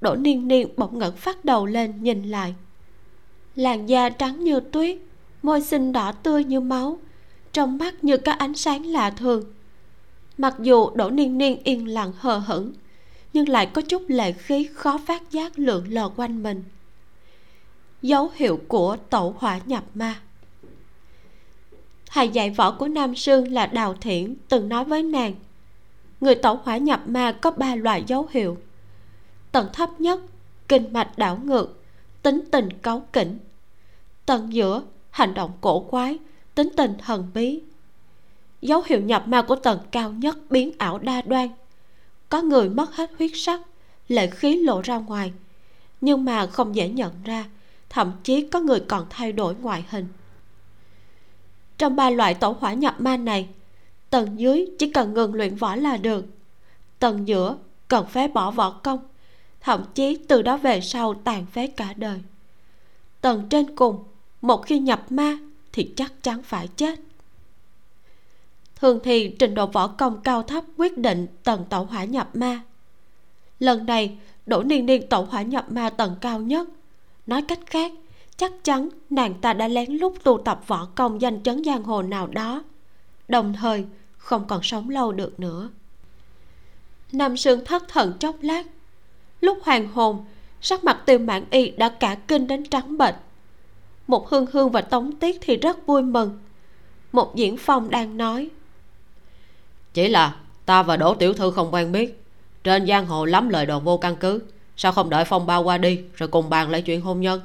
[0.00, 2.54] Đỗ niên niên bỗng ngẩn phát đầu lên nhìn lại.
[3.56, 4.98] Làn da trắng như tuyết,
[5.42, 6.98] môi xinh đỏ tươi như máu,
[7.52, 9.44] trong mắt như có ánh sáng lạ thường.
[10.38, 12.72] Mặc dù đỗ niên niên yên lặng hờ hững,
[13.32, 16.64] nhưng lại có chút lệ khí khó phát giác lượn lờ quanh mình.
[18.02, 20.20] Dấu hiệu của tẩu hỏa nhập ma.
[22.06, 25.34] Thầy dạy võ của nam sương là đào thiển, từng nói với nàng
[26.20, 28.56] người tẩu hỏa nhập ma có ba loại dấu hiệu.
[29.52, 30.20] Tầng thấp nhất,
[30.68, 31.82] kinh mạch đảo ngược,
[32.22, 33.38] tính tình cáu kỉnh.
[34.26, 36.18] Tầng giữa, hành động cổ quái,
[36.54, 37.62] tính tình thần bí.
[38.62, 41.48] Dấu hiệu nhập ma của tầng cao nhất biến ảo đa đoan.
[42.28, 43.60] Có người mất hết huyết sắc,
[44.08, 45.32] lệ khí lộ ra ngoài.
[46.00, 47.44] Nhưng mà không dễ nhận ra,
[47.88, 50.08] thậm chí có người còn thay đổi ngoại hình.
[51.78, 53.48] Trong ba loại tổ hỏa nhập ma này
[54.10, 56.26] tầng dưới chỉ cần ngừng luyện võ là được.
[56.98, 57.56] Tầng giữa
[57.88, 58.98] cần phế bỏ võ công,
[59.60, 62.20] thậm chí từ đó về sau tàn phế cả đời.
[63.20, 64.04] Tầng trên cùng,
[64.40, 65.38] một khi nhập ma
[65.72, 67.00] thì chắc chắn phải chết.
[68.76, 72.60] Thường thì trình độ võ công cao thấp quyết định tầng tẩu hỏa nhập ma.
[73.58, 76.68] Lần này, đỗ niên niên tẩu hỏa nhập ma tầng cao nhất.
[77.26, 77.92] Nói cách khác,
[78.36, 82.02] chắc chắn nàng ta đã lén lút tu tập võ công danh chấn giang hồ
[82.02, 82.62] nào đó.
[83.28, 83.84] Đồng thời
[84.20, 85.70] không còn sống lâu được nữa.
[87.12, 88.66] Nam sương thất thần chốc lát.
[89.40, 90.24] Lúc hoàng hồn
[90.60, 93.14] sắc mặt tiêu mãn y đã cả kinh đến trắng bệch.
[94.06, 96.38] Một hương hương và tống tiết thì rất vui mừng.
[97.12, 98.50] Một diễn phong đang nói
[99.94, 100.36] chỉ là
[100.66, 102.22] ta và đỗ tiểu thư không quen biết.
[102.64, 104.42] Trên giang hồ lắm lời đồn vô căn cứ.
[104.76, 107.40] Sao không đợi phong ba qua đi rồi cùng bàn lại chuyện hôn nhân?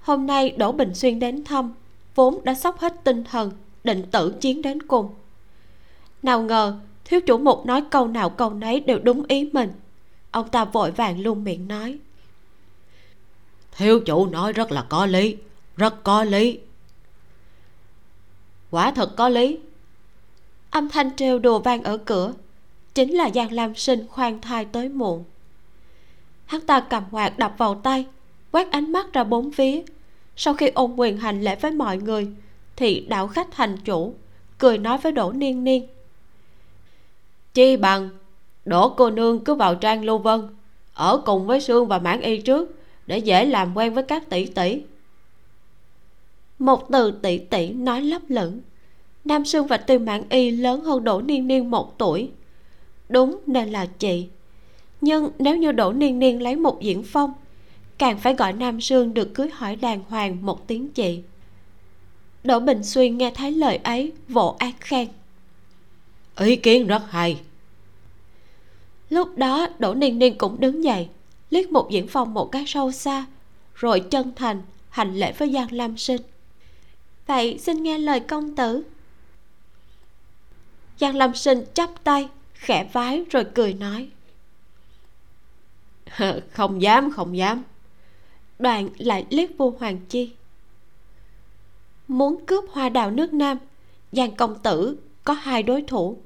[0.00, 1.74] Hôm nay đỗ bình xuyên đến thăm
[2.14, 3.52] vốn đã sốc hết tinh thần
[3.84, 5.14] định tử chiến đến cùng.
[6.22, 9.72] Nào ngờ thiếu chủ mục nói câu nào câu nấy đều đúng ý mình.
[10.30, 11.98] Ông ta vội vàng luôn miệng nói.
[13.76, 15.36] Thiếu chủ nói rất là có lý
[15.76, 16.58] rất có lý.
[18.70, 19.58] Quả thật có lý.
[20.70, 22.32] Âm thanh trêu đùa vang ở cửa
[22.94, 25.24] chính là giang lam sinh khoan thai tới muộn.
[26.44, 28.06] Hắn ta cầm quạt đập vào tay
[28.50, 29.82] quét ánh mắt ra bốn phía.
[30.36, 32.28] Sau khi ôn quyền hành lễ với mọi người
[32.76, 34.14] thì đạo khách thành chủ,
[34.58, 35.86] cười nói với đỗ niên niên.
[37.54, 38.10] Chi bằng,
[38.64, 40.48] đỗ cô nương cứ vào trang lưu vân,
[40.94, 42.76] ở cùng với sương và mãn y trước,
[43.06, 44.82] để dễ làm quen với các tỷ tỷ.
[46.58, 48.60] Một từ tỷ tỷ nói lấp lửng.
[49.24, 52.30] Nam sương và tư mãn y lớn hơn đỗ niên niên một tuổi.
[53.08, 54.26] Đúng nên là chị.
[55.00, 57.32] Nhưng nếu như đỗ niên niên lấy một diễn phong,
[57.98, 61.22] càng phải gọi nam sương được cưới hỏi đàng hoàng một tiếng chị
[62.44, 65.08] đỗ bình xuyên nghe thấy lời ấy vỗ ác khen.
[66.36, 67.40] Ý kiến rất hay.
[69.10, 71.08] Lúc đó đỗ niên niên cũng đứng dậy
[71.50, 73.26] liếc một diễn phong một cái sâu xa
[73.74, 76.22] rồi chân thành hành lễ với giang lam sinh.
[77.26, 78.82] Vậy xin nghe lời công tử.
[81.00, 84.08] Giang lam sinh chắp tay khẽ vái rồi cười nói.
[86.52, 87.62] Không dám không dám.
[88.58, 90.32] Đoạn lại liếc vua hoàng chi
[92.18, 93.58] muốn cướp hoa đào nước nam,
[94.12, 96.16] giang công tử có hai đối thủ.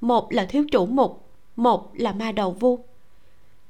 [0.00, 2.84] Một là thiếu chủ mục, một là ma đầu vu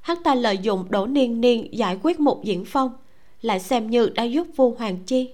[0.07, 2.91] hắn ta lợi dụng đỗ niên niên giải quyết một diễn phong,
[3.43, 5.31] lại xem như đã giúp vua hoàng chi.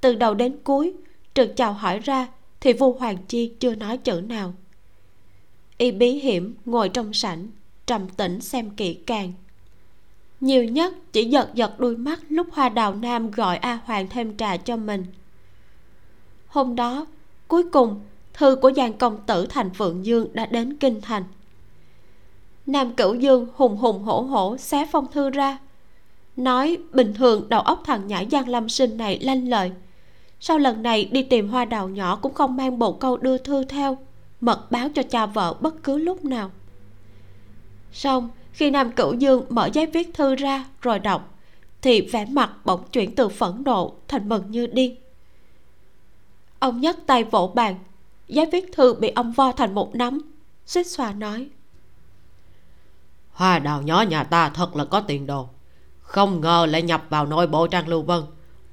[0.00, 0.94] Từ đầu đến cuối
[1.34, 2.28] trừ chào hỏi ra
[2.60, 4.54] thì vua hoàng chi chưa nói chữ nào.
[5.78, 7.48] Y bí hiểm ngồi trong sảnh,
[7.86, 9.32] trầm tĩnh xem kỹ càng
[10.40, 14.36] nhiều nhất chỉ giật giật đuôi mắt lúc hoa đào nam gọi a hoàng thêm
[14.36, 15.06] trà cho mình.
[16.46, 17.06] Hôm đó,
[17.48, 18.00] cuối cùng,
[18.34, 21.24] thư của giang công tử thành phượng dương đã đến kinh thành.
[22.66, 25.58] Nam cửu dương hùng hùng hổ hổ xé phong thư ra,
[26.36, 29.72] nói bình thường đầu óc thằng nhãi giang lâm sinh này lanh lợi.
[30.40, 33.64] Sau lần này đi tìm hoa đào nhỏ cũng không mang bộ câu đưa thư
[33.64, 33.98] theo,
[34.40, 36.50] mật báo cho cha vợ bất cứ lúc nào.
[37.92, 38.28] Xong
[38.58, 41.34] khi nam cửu dương mở giấy viết thư ra rồi đọc
[41.82, 44.96] thì vẻ mặt bỗng chuyển từ phẫn nộ thành mừng như điên.
[46.58, 47.74] Ông nhấc tay vỗ bàn
[48.28, 50.20] giấy viết thư bị ông vo thành một nắm
[50.66, 51.48] suýt xoa nói
[53.30, 55.48] hoa đào nhỏ nhà ta thật là có tiền đồ
[56.00, 58.22] không ngờ lại nhập vào nội bộ trang lưu vân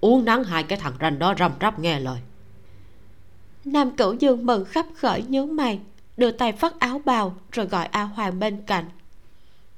[0.02, 2.20] uống nắng hai cái thằng ranh đó răm rắp nghe lời.
[3.66, 5.80] Nam cửu dương mừng khắp khởi nhớ mày
[6.18, 8.86] đưa tay phất áo bào rồi gọi a hoàng bên cạnh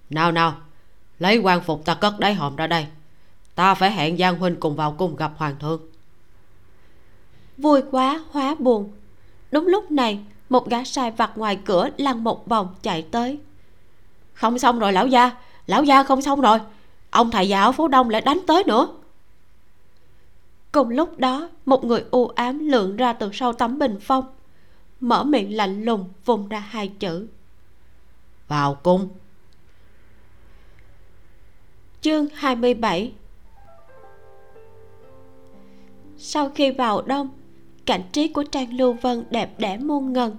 [0.09, 0.55] nào nào
[1.19, 2.87] lấy quan phục ta cất đáy hòm ra đây.
[3.55, 5.81] Ta phải hẹn giang huynh cùng vào cung gặp hoàng thượng.
[7.57, 8.91] Vui quá hóa buồn.
[9.51, 10.19] Đúng lúc này
[10.49, 13.39] một gã sai vặt ngoài cửa lăn một vòng chạy tới.
[14.33, 15.31] Không xong rồi lão gia.
[15.67, 16.59] Lão gia không xong rồi.
[17.09, 18.87] Ông thầy già ở phố đông lại đánh tới nữa.
[20.71, 24.25] Cùng lúc đó một người u ám lượn ra từ sau tấm bình phong.
[24.99, 27.27] Mở miệng lạnh lùng vùng ra hai chữ.
[28.47, 29.09] Vào cung
[32.01, 33.13] chương 27
[36.17, 37.29] sau khi vào đông,
[37.85, 40.35] cảnh trí của trang lưu vân đẹp đẽ muôn ngần.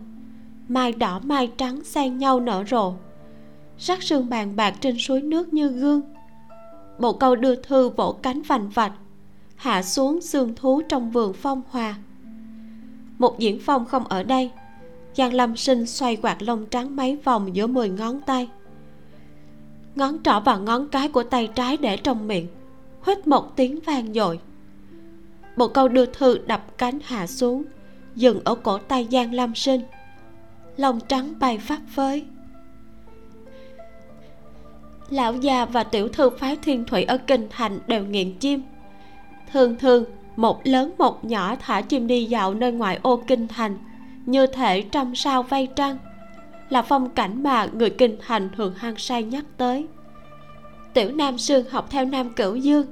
[0.69, 2.95] Mai đỏ mai trắng xen nhau nở rộ.
[3.79, 6.01] Sắc sương bàn bạc trên suối nước như gương.
[6.99, 8.93] Bộ câu đưa thư vỗ cánh vành vạch,
[9.57, 11.95] hạ xuống xương thú trong vườn phong hòa.
[13.19, 14.51] Một diễn phong không ở đây,
[15.15, 18.49] giang lâm sinh xoay quạt lông trắng mấy vòng giữa mười ngón tay
[19.99, 22.47] ngón trỏ và ngón cái của tay trái để trong miệng
[23.01, 24.41] huýt một tiếng vang dội.
[25.57, 27.65] Một câu đưa thư đập cánh hạ xuống,
[28.15, 29.81] dừng ở cổ tay giang lam sinh.
[30.77, 32.25] Lông trắng bay phấp phới.
[35.11, 38.63] Lão già và tiểu thư phái thiên thủy ở kinh thành đều nghiện chim.
[39.53, 40.05] Thường thường,
[40.37, 43.79] một lớn một nhỏ thả chim đi dạo nơi ngoại ô kinh thành,
[44.27, 45.99] như thể trăm sao vây trăng
[46.71, 49.87] là phong cảnh mà người kinh thành thường hăng say nhắc tới.
[50.95, 52.87] Tiểu nam sương học theo nam cửu dương,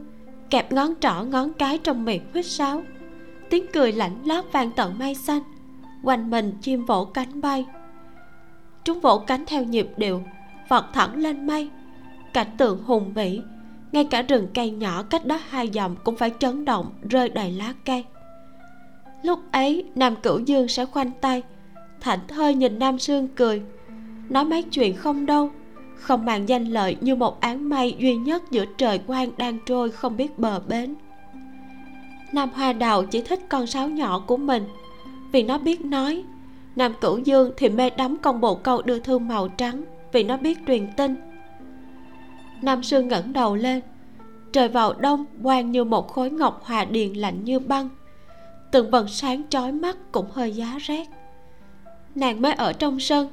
[0.51, 2.83] kẹp ngón trỏ ngón cái trong miệng huýt sáo.
[3.51, 5.43] Tiếng cười lạnh lót vang tận mây xanh,
[6.03, 7.67] quanh mình chim vỗ cánh bay.
[8.85, 10.23] Chúng vỗ cánh theo nhịp điệu,
[10.69, 11.71] vọt thẳng lên mây.
[12.33, 13.41] Cảnh tượng hùng vĩ,
[13.93, 17.53] ngay cả rừng cây nhỏ cách đó hai dặm cũng phải chấn động, rơi đầy
[17.53, 18.05] lá cây.
[19.23, 21.43] Lúc ấy, nam cửu dương sẽ khoanh tay
[22.07, 23.63] thảnh thơi nhìn nam sương cười.
[24.29, 25.51] Nói mấy chuyện không đâu,
[25.95, 29.91] không màng danh lợi như một áng mây duy nhất giữa trời quang đang trôi
[29.91, 30.95] không biết bờ bến.
[32.33, 34.65] Nam hoa đào chỉ thích con sáo nhỏ của mình.
[35.33, 36.25] Vì nó biết nói,
[36.77, 40.37] nam cửu dương thì mê đắm con bồ câu đưa thư màu trắng, vì nó
[40.37, 41.15] biết truyền tin.
[42.63, 43.81] Nam sương ngẩng đầu lên,
[44.53, 47.89] trời vào đông, quang như một khối ngọc hòa điền lạnh như băng.
[48.73, 51.16] Từng vần sáng chói mắt cũng hơi giá rét
[52.17, 53.29] nàng mới ở trong sân.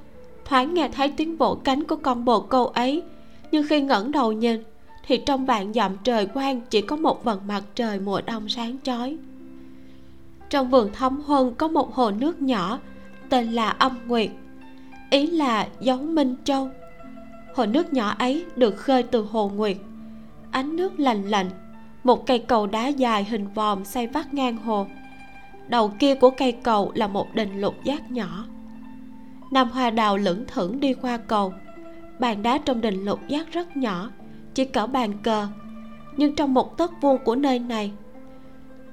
[0.46, 3.04] Thoáng nghe thấy tiếng vỗ cánh của con bồ câu ấy.
[3.52, 4.64] Nhưng khi ngẩng đầu nhìn,
[5.08, 8.78] thì trong vạn dặm trời quang chỉ có một vầng mặt trời mùa đông sáng
[8.84, 9.18] chói.
[10.50, 12.80] Trong vườn thấm huân có một hồ nước nhỏ,
[13.30, 14.30] tên là âm nguyệt.
[15.10, 16.70] Ý là dấu minh châu.
[17.56, 19.78] Hồ nước nhỏ ấy được khơi từ hồ nguyệt.
[20.52, 21.50] Ánh nước lành lạnh,
[22.04, 24.88] một cây cầu đá dài hình vòm xây vắt ngang hồ.
[25.68, 28.46] Đầu kia của cây cầu là một đình lục giác nhỏ
[29.54, 31.54] nam hoa đào lững thững đi qua cầu.
[32.20, 34.10] Bàn đá trong đình lục giác rất nhỏ,
[34.54, 35.48] chỉ cỡ bàn cờ.
[36.18, 37.92] Nhưng trong một tấc vuông của nơi này,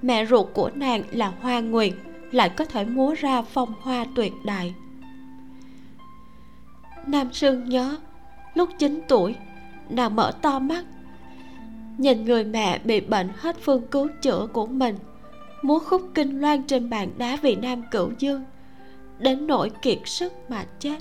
[0.03, 1.93] mẹ ruột của nàng là hoa nguyệt
[2.33, 4.75] lại có thể múa ra phong hoa tuyệt đại.
[7.07, 7.97] Nam sương nhớ,
[8.55, 9.35] lúc 9 tuổi,
[9.89, 10.85] nàng mở to mắt,
[11.99, 14.97] nhìn người mẹ bị bệnh hết phương cứu chữa của mình,
[15.63, 18.45] múa khúc kinh loan trên bàn đá vì nam cửu dương
[19.21, 20.99] đến nỗi kiệt sức mà chết.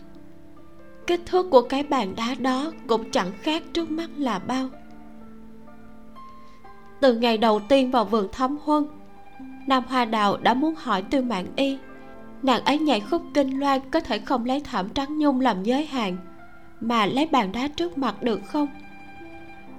[1.07, 4.69] Kích thước của cái bàn đá đó cũng chẳng khác trước mắt là bao.
[7.01, 8.85] Từ ngày đầu tiên vào vườn thấm huân,
[9.67, 11.77] nam hoa đào đã muốn hỏi tư mạng y.
[12.43, 15.85] Nàng ấy nhảy khúc kinh loan có thể không lấy thảm trắng nhung làm giới
[15.85, 16.17] hạn,
[16.81, 18.67] mà lấy bàn đá trước mặt được không?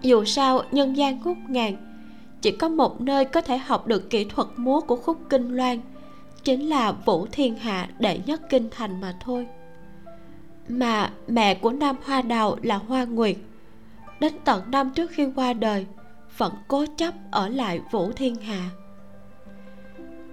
[0.03, 1.77] Dù sao, nhân gian khúc ngàn,
[2.41, 5.79] chỉ có một nơi có thể học được kỹ thuật múa của khúc kinh loan
[6.45, 9.47] chính là vũ thiên hạ đệ nhất kinh thành mà thôi.
[10.69, 13.37] Mà mẹ của nam hoa đào là hoa nguyệt.
[14.21, 15.87] Đến tận năm trước khi qua đời,
[16.37, 18.71] vẫn cố chấp ở lại vũ thiên hạ.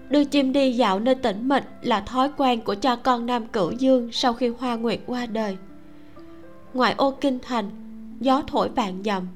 [0.10, 3.72] Đưa chim đi dạo nơi tĩnh mịch là thói quen của cha con nam cửu
[3.72, 5.58] dương sau khi hoa nguyệt qua đời.
[6.74, 7.70] Ngoài ô kinh thành,
[8.20, 9.28] gió thổi vạn dầm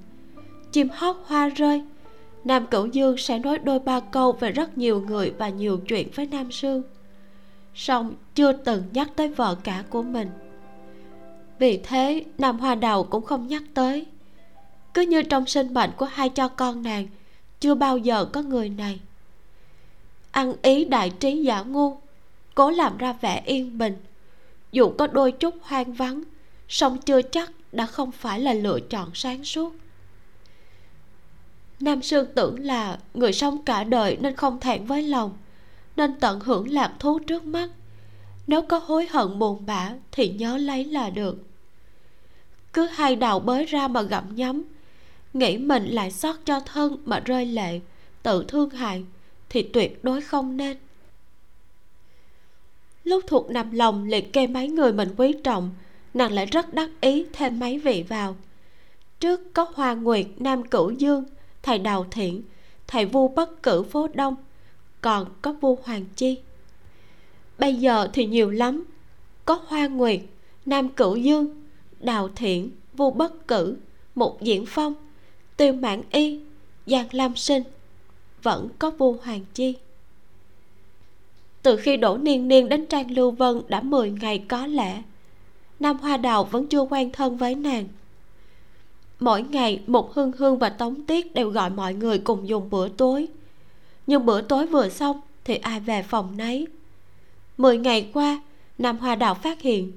[0.72, 1.84] chim hót hoa rơi
[2.44, 6.08] nam cửu dương sẽ nói đôi ba câu về rất nhiều người và nhiều chuyện
[6.16, 6.84] với nam sương
[7.76, 10.30] song chưa từng nhắc tới vợ cả của mình.
[11.60, 14.06] Vì thế, nam hoa đầu cũng không nhắc tới.
[14.94, 17.08] Cứ như trong sinh mệnh của hai cha con nàng,
[17.60, 19.00] chưa bao giờ có người này.
[20.32, 21.98] Ăn ý đại trí giả ngu,
[22.56, 23.98] cố làm ra vẻ yên bình.
[24.72, 26.24] Dù có đôi chút hoang vắng,
[26.68, 29.74] song chưa chắc đã không phải là lựa chọn sáng suốt
[31.84, 35.38] nam sương tưởng là người sống cả đời nên không thẹn với lòng,
[35.96, 37.70] nên tận hưởng lạc thú trước mắt.
[38.48, 41.38] Nếu có hối hận buồn bã thì nhớ lấy là được.
[42.74, 44.64] Cứ hai đầu bới ra mà gặm nhấm,
[45.34, 47.80] nghĩ mình lại xót cho thân mà rơi lệ,
[48.24, 49.04] tự thương hại
[49.50, 50.78] thì tuyệt đối không nên.
[53.04, 55.70] Lúc thuộc nằm lòng liệt kê mấy người mình quý trọng,
[56.14, 58.36] nàng lại rất đắc ý thêm mấy vị vào.
[59.20, 61.26] Trước có hoa nguyệt, nam cửu dương
[61.64, 62.44] thầy đào thiện,
[62.88, 64.36] thầy vu bất cử phố đông,
[65.02, 66.40] còn có vua hoàng chi.
[67.60, 68.84] Bây giờ thì nhiều lắm.
[69.46, 70.20] Có hoa nguyệt,
[70.66, 71.64] nam cửu dương,
[72.00, 73.78] đào thiện vu bất cử
[74.16, 74.94] mục diễn phong,
[75.58, 76.40] tiêu mãn y,
[76.86, 77.64] giang lam sinh,
[78.44, 79.76] vẫn có vua hoàng chi.
[81.62, 85.02] Từ khi đổ niên niên đến trang lưu vân đã 10 ngày có lẽ
[85.80, 87.88] nam hoa đào vẫn chưa quen thân với nàng
[89.22, 92.90] mỗi ngày, một hương hương và tống tiết đều gọi mọi người cùng dùng bữa
[92.90, 93.28] tối.
[94.08, 96.68] Nhưng bữa tối vừa xong thì ai về phòng nấy?
[97.58, 98.42] Mười ngày qua,
[98.78, 99.92] nam hoa đào phát hiện,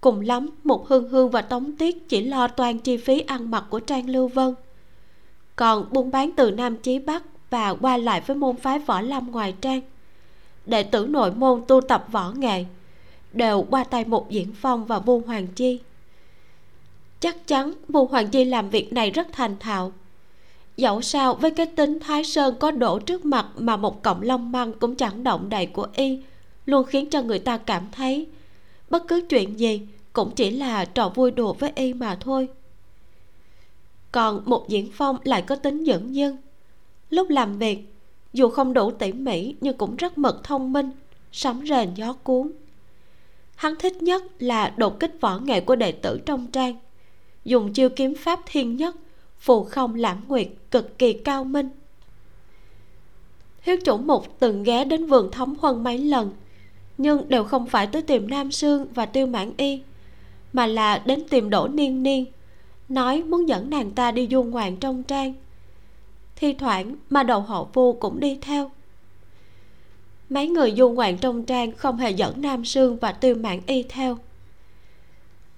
[0.00, 3.64] cùng lắm một hương hương và tống tiết chỉ lo toàn chi phí ăn mặc
[3.70, 4.54] của trang lưu vân.
[5.56, 9.30] Còn buôn bán từ nam chí bắc và qua lại với môn phái võ lâm
[9.30, 9.80] ngoài trang,
[10.66, 12.64] đệ tử nội môn tu tập võ nghệ
[13.32, 15.80] đều qua tay một diễn phong và vu hoàng chi
[17.22, 19.92] chắc chắn vu hoàng chi làm việc này rất thành thạo.
[20.76, 24.52] Dẫu sao, với cái tính thái sơn có đổ trước mặt mà một cọng lông
[24.52, 26.20] măng cũng chẳng động đậy của y,
[26.66, 28.26] luôn khiến cho người ta cảm thấy
[28.90, 29.80] bất cứ chuyện gì
[30.12, 32.48] cũng chỉ là trò vui đùa với y mà thôi.
[34.12, 36.36] Còn một diễn phong lại có tính dẫn dưng
[37.10, 37.94] lúc làm việc,
[38.32, 40.90] dù không đủ tỉ mỉ nhưng cũng rất mực thông minh
[41.32, 42.52] sóng rền gió cuốn.
[43.54, 46.76] Hắn thích nhất là đột kích võ nghệ của đệ tử trong trang
[47.44, 48.96] dùng chiêu kiếm pháp thiên nhất,
[49.38, 51.68] phù không lãm nguyệt cực kỳ cao minh.
[53.60, 56.30] Hiếu chủ mục từng ghé đến vườn thống huân mấy lần,
[56.98, 59.80] nhưng đều không phải tới tìm nam sương và tiêu mãn y,
[60.52, 62.24] mà là đến tìm đỗ niên niên,
[62.88, 65.34] nói muốn dẫn nàng ta đi du ngoạn trong trang.
[66.36, 68.70] Thi thoảng mà đầu họ vu cũng đi theo.
[70.28, 73.82] Mấy người du ngoạn trong trang không hề dẫn nam sương và tiêu mãn y
[73.82, 74.18] theo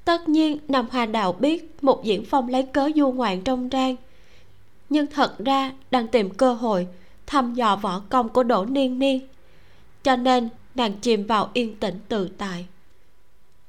[0.04, 3.96] tất nhiên, nam hoa đào biết một diễn phong lấy cớ du ngoạn trong trang.
[4.88, 6.86] Nhưng thật ra đang tìm cơ hội
[7.26, 9.20] thăm dò võ công của đỗ niên niên,
[10.02, 12.66] cho nên nàng chìm vào yên tĩnh tự tại.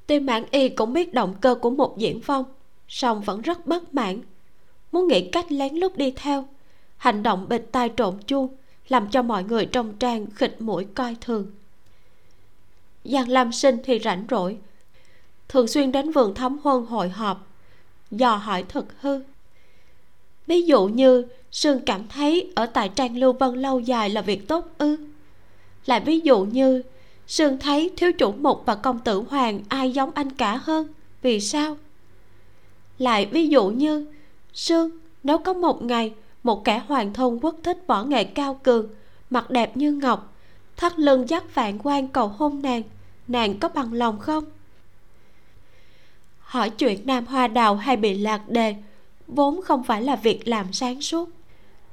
[0.07, 2.45] Tiêu mãn y cũng biết động cơ của một diễn phong,
[2.87, 4.21] song vẫn rất bất mãn.
[4.91, 6.47] Muốn nghĩ cách lén lút đi theo,
[6.97, 8.47] hành động bịt tai trộn chuông
[8.87, 11.51] làm cho mọi người trong trang khịt mũi coi thường.
[13.03, 14.57] Giang lam sinh thì rảnh rỗi
[15.49, 17.47] thường xuyên đến vườn thấm huân hội họp
[18.11, 19.19] dò hỏi thực hư.
[20.47, 24.47] Ví dụ như, sương cảm thấy ở tại trang lưu vân lâu dài là việc
[24.47, 24.97] tốt ư?
[25.85, 26.81] Lại ví dụ như,
[27.27, 30.87] sương thấy thiếu chủ mục và công tử hoàng ai giống anh cả hơn,
[31.21, 31.77] vì sao?
[32.97, 34.05] Lại ví dụ như,
[34.53, 34.89] sương,
[35.23, 36.13] nếu có một ngày
[36.43, 38.87] một kẻ hoàng thôn quốc thích võ nghệ cao cường
[39.29, 40.33] mặt đẹp như ngọc,
[40.77, 42.81] thắt lưng dắt vạn quan cầu hôn nàng
[43.27, 44.43] nàng có bằng lòng không?
[46.55, 48.75] Hỏi chuyện nam hoa đào hay bị lạc đề,
[49.27, 51.29] vốn không phải là việc làm sáng suốt.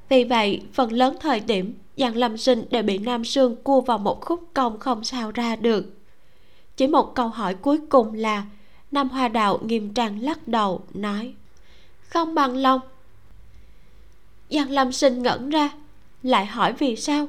[0.09, 3.97] Vì vậy, phần lớn thời điểm, giang lâm sinh đều bị nam sương cua vào
[3.97, 5.85] một khúc công không sao ra được.
[6.77, 8.45] Chỉ một câu hỏi cuối cùng là,
[8.91, 11.33] nam hoa đào nghiêm trang lắc đầu, nói,
[12.07, 12.81] không bằng lòng.
[14.49, 15.69] Giang lâm sinh ngẩn ra,
[16.23, 17.27] lại hỏi vì sao.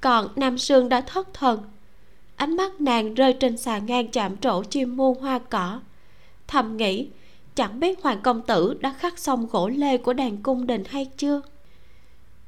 [0.00, 1.60] Còn nam sương đã thất thần.
[2.36, 5.80] Ánh mắt nàng rơi trên xà ngang chạm trổ chim muôn hoa cỏ
[6.52, 7.08] thầm nghĩ,
[7.54, 11.04] chẳng biết hoàng công tử đã khắc xong gỗ lê của đàn cung đình hay
[11.16, 11.40] chưa.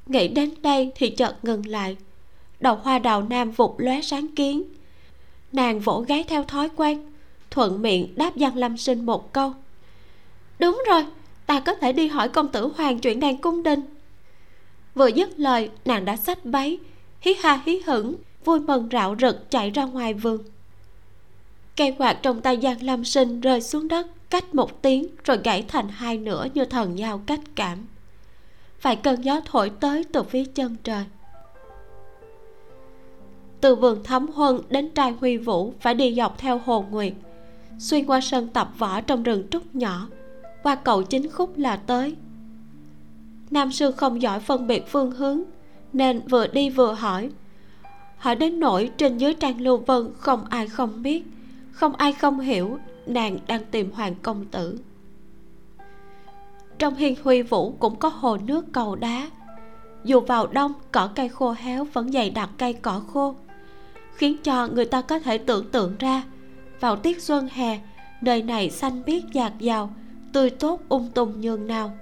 [0.06, 1.96] Nghĩ đến đây thì chợt ngừng lại,
[2.60, 4.62] đầu hoa đào nam vụt lóe sáng kiến.
[5.52, 7.12] Nàng vỗ gáy theo thói quen,
[7.50, 9.52] thuận miệng đáp giang lâm sinh một câu.
[10.58, 11.04] Đúng rồi,
[11.46, 13.80] ta có thể đi hỏi công tử hoàng chuyện đàn cung đình.
[14.94, 16.78] Vừa dứt lời, nàng đã xách váy,
[17.20, 18.14] hí ha hí hửng,
[18.44, 20.53] vui mừng rạo rực chạy ra ngoài vườn
[21.76, 25.64] cây quạt trong tay giang lâm sinh rơi xuống đất, cách một tiếng, rồi gãy
[25.68, 27.78] thành hai nửa như thần dao cách cảm.
[28.78, 31.04] Phải cơn gió thổi tới từ phía chân trời.
[33.60, 37.12] Từ vườn thấm huân đến trai huy vũ phải đi dọc theo hồ nguyệt.
[37.78, 40.08] Xuyên qua sân tập võ trong rừng trúc nhỏ,
[40.62, 42.16] qua cầu chính khúc là tới.
[43.50, 45.42] Nam sư không giỏi phân biệt phương hướng,
[45.92, 47.30] nên vừa đi vừa hỏi.
[48.16, 51.24] Hỏi đến nỗi trên dưới trang lưu vân không ai không biết
[51.74, 54.78] không ai không hiểu, nàng đang tìm hoàng công tử.
[56.78, 59.30] Trong hiên huy vũ cũng có hồ nước cầu đá.
[60.04, 63.34] Dù vào đông, cỏ cây khô héo vẫn dày đặc cây cỏ khô,
[64.14, 66.22] khiến cho người ta có thể tưởng tượng ra,
[66.80, 67.80] vào tiết xuân hè,
[68.20, 69.94] nơi này xanh biếc dạt dào,
[70.32, 71.92] tươi tốt ung tùng nhường nào.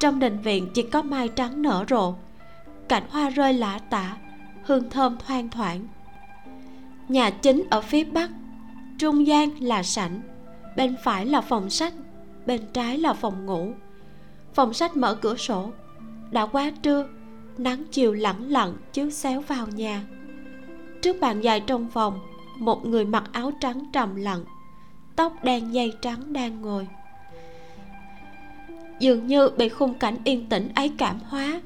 [0.00, 2.14] Trong đình viện chỉ có mai trắng nở rộ
[2.88, 4.16] cảnh hoa rơi lả tả,
[4.64, 5.86] hương thơm thoang thoảng
[7.08, 8.30] nhà chính ở phía bắc,
[8.98, 10.20] trung gian là sảnh,
[10.76, 11.94] bên phải là phòng sách,
[12.46, 13.72] bên trái là phòng ngủ.
[14.54, 15.70] Phòng sách mở cửa sổ,
[16.30, 17.06] đã quá trưa,
[17.58, 20.02] nắng chiều lẳng lặng chiếu xéo vào nhà.
[21.02, 22.20] Trước bàn dài trong phòng,
[22.58, 24.44] một người mặc áo trắng trầm lặng,
[25.16, 26.88] tóc đen dây trắng đang ngồi.
[28.98, 31.60] Dường như bị khung cảnh yên tĩnh ấy cảm hóa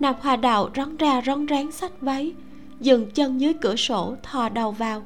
[0.00, 2.32] nạp hoa đạo rón ra rón rén sách váy
[2.80, 5.02] dừng chân dưới cửa sổ, thò đầu vào.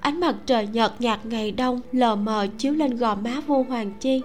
[0.00, 3.92] Ánh mặt trời nhợt nhạt ngày đông lờ mờ chiếu lên gò má vua hoàng
[4.00, 4.22] chi.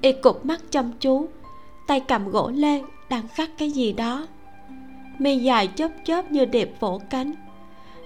[0.00, 1.28] Y cụp mắt chăm chú,
[1.86, 4.26] tay cầm gỗ lê đang khắc cái gì đó.
[5.18, 7.32] Mi dài chớp chớp như điệp vỗ cánh,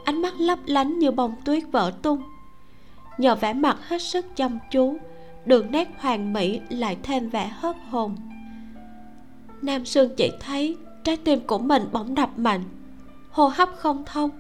[0.05, 2.23] ánh mắt lấp lánh như bông tuyết vỡ tung.
[3.19, 4.97] Nhờ vẻ mặt hết sức chăm chú,
[5.45, 8.17] đường nét hoàn mỹ lại thêm vẻ hớp hồn.
[9.63, 10.77] Nam sương chỉ thấy
[11.07, 12.65] trái tim của mình bỗng đập mạnh.
[13.31, 14.31] Hô hấp không thông.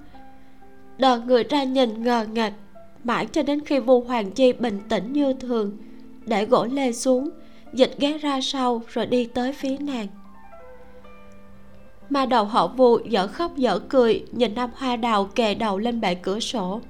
[0.98, 2.52] Đờ người ra nhìn ngờ nghệch
[3.04, 5.76] mãi cho đến khi vu hoàng chi bình tĩnh như thường,
[6.24, 7.30] để gỗ lê xuống,
[7.72, 10.06] dịch ghé ra sau rồi đi tới phía nàng.
[12.10, 16.00] Mà đầu họ vu dở khóc dở cười, nhìn nam hoa đào kề đầu lên
[16.00, 16.80] bệ cửa sổ.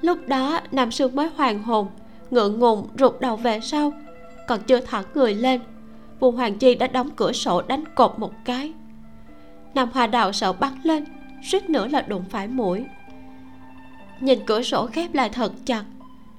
[0.00, 1.86] Lúc đó, nam sương mới hoàn hồn,
[2.30, 3.92] ngượng ngùng rụt đầu về sau,
[4.48, 5.60] còn chưa thẳng người lên.
[6.20, 8.72] Vu hoàng chi đã đóng cửa sổ đánh cột một cái
[9.74, 11.04] nam hoa đào sợ bắn lên,
[11.42, 12.84] suýt nữa là đụng phải mũi.
[14.20, 15.84] Nhìn cửa sổ khép lại thật chặt,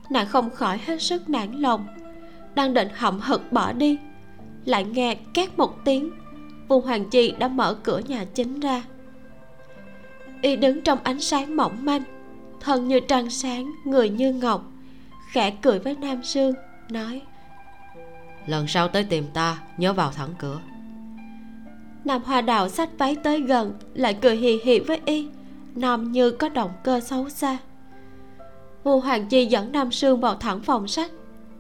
[0.09, 1.87] nàng không khỏi hết sức nản lòng,
[2.55, 3.97] đang định hậm hực bỏ đi,
[4.65, 6.11] lại nghe két một tiếng,
[6.67, 8.83] vu hoàng chi đã mở cửa nhà chính ra.
[10.41, 12.03] Y đứng trong ánh sáng mỏng manh,
[12.59, 14.63] thân như trăng sáng, người như ngọc,
[15.31, 16.53] khẽ cười với nam sương,
[16.89, 17.21] nói,
[18.45, 20.59] lần sau tới tìm ta, nhớ vào thẳng cửa
[22.05, 25.27] nam hoa đào xách váy tới gần lại cười hì hì với y.
[25.75, 27.57] Nom như có động cơ xấu xa.
[28.83, 31.11] Vu hoàng chi dẫn nam sương vào thẳng phòng sách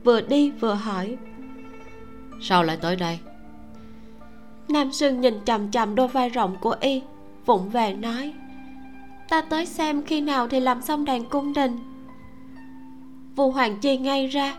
[0.03, 1.17] vừa đi vừa hỏi.
[2.41, 3.19] Sao lại tới đây?
[4.67, 7.01] Nam sương nhìn chằm chằm đôi vai rộng của y
[7.45, 8.33] vụng về nói.
[9.29, 11.79] Ta tới xem khi nào thì làm xong đàn cung đình.
[13.35, 14.55] Vu hoàng chi ngay ra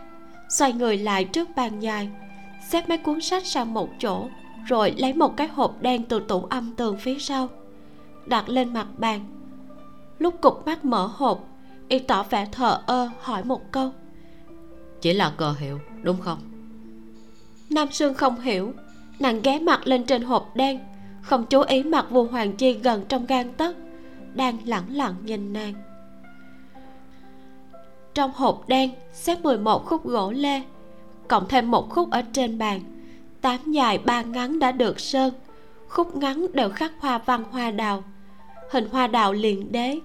[0.49, 2.09] xoay người lại trước bàn dài
[2.69, 4.27] xếp mấy cuốn sách sang một chỗ
[4.65, 7.49] rồi lấy một cái hộp đen từ tủ âm tường phía sau
[8.25, 9.19] đặt lên mặt bàn.
[10.19, 11.47] Lúc cục mắt mở hộp
[11.87, 13.91] y tỏ vẻ thờ ơ hỏi một câu.
[15.01, 16.39] Chỉ là cờ hiệu đúng không?
[17.69, 18.73] Nam sương không hiểu.
[19.19, 20.79] Nàng ghé mặt lên trên hộp đen
[21.21, 23.75] không chú ý mặt vua hoàng chi gần trong gan tấc
[24.33, 25.73] đang lẳng lặng nhìn nàng.
[28.13, 30.61] Trong hộp đen xếp 11 khúc gỗ lê
[31.27, 32.81] cộng thêm một khúc ở trên bàn
[33.45, 35.33] tám dài ba ngắn đã được sơn.
[35.87, 38.03] Khúc ngắn đều khắc hoa văn hoa đào.
[38.71, 39.99] Hình hoa đào liền đế.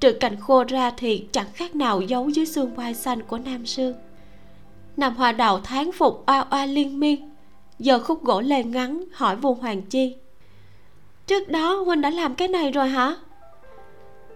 [0.00, 3.66] Trừ cành khô ra thì chẳng khác nào giấu dưới xương vai xanh của nam
[3.66, 3.94] sương
[4.96, 7.30] nam hoa đào tháng phục oa oa liên miên.
[7.78, 10.16] Giờ khúc gỗ lê ngắn, hỏi vua hoàng chi.
[11.26, 13.16] Trước đó huynh đã làm cái này rồi hả?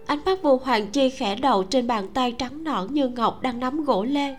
[0.05, 3.59] Ánh mắt vua hoàng chi khẽ đầu trên bàn tay trắng nõn như ngọc đang
[3.59, 4.37] nắm gỗ lê.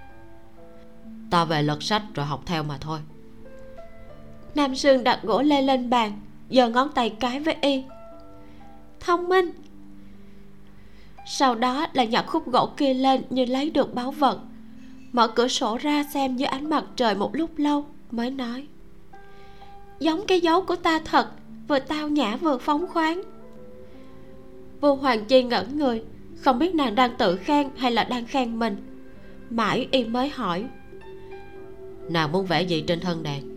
[1.30, 2.98] Ta về lật sách rồi học theo mà thôi
[4.54, 6.12] nam sương đặt gỗ lê lên bàn
[6.48, 7.82] giờ ngón tay cái với y.
[9.00, 9.50] Thông minh.
[11.26, 14.38] Sau đó là nhặt khúc gỗ kia lên như lấy được báu vật.
[15.12, 18.66] Mở cửa sổ ra xem dưới ánh mặt trời một lúc lâu, mới nói.
[20.00, 21.28] Giống cái dấu của ta thật,
[21.68, 23.22] vừa tao nhã vừa phóng khoáng.
[24.80, 26.02] Vô hoàng chi ngẩn người,
[26.36, 28.76] không biết nàng đang tự khen hay là đang khen mình.
[29.50, 30.64] Mãi y mới hỏi.
[32.08, 33.51] Nàng muốn vẽ gì trên thân đàn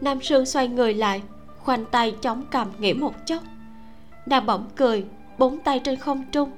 [0.00, 1.22] nam sương xoay người lại,
[1.58, 3.42] khoanh tay chống cầm nghĩ một chốc.
[4.26, 5.04] Nàng bỗng cười,
[5.38, 6.50] bốn tay trên không trung.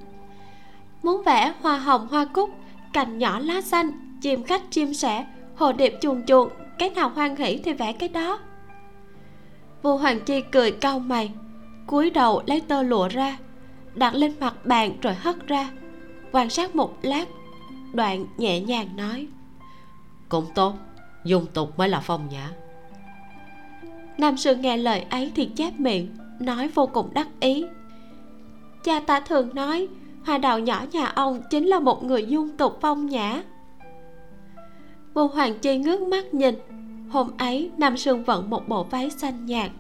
[1.03, 2.51] Muốn vẽ hoa hồng hoa cúc,
[2.93, 6.49] cành nhỏ lá xanh, chim khách chim sẻ, hồ điệp chuồn chuồn
[6.79, 8.39] cái nào hoan hỷ thì vẽ cái đó.
[9.83, 11.33] Vua hoàng chi cười cau mày,
[11.87, 13.39] cúi đầu lấy tơ lụa ra,
[13.95, 15.71] đặt lên mặt bàn rồi hất ra,
[16.33, 17.29] quan sát một lát,
[17.93, 19.27] đoạn nhẹ nhàng nói,
[20.29, 20.75] cũng tốt,
[21.25, 22.51] dung tục mới là phong nhã
[24.23, 27.65] nam sư nghe lời ấy thì chép miệng, nói vô cùng đắc ý.
[28.85, 29.89] Cha ta thường nói,
[30.25, 33.43] hoa đào nhỏ nhà ông chính là một người dung tục phong nhã.
[35.15, 36.55] Vua hoàng chi ngước mắt nhìn.
[37.11, 39.71] Hôm ấy, nam sương vận một bộ váy xanh nhạt,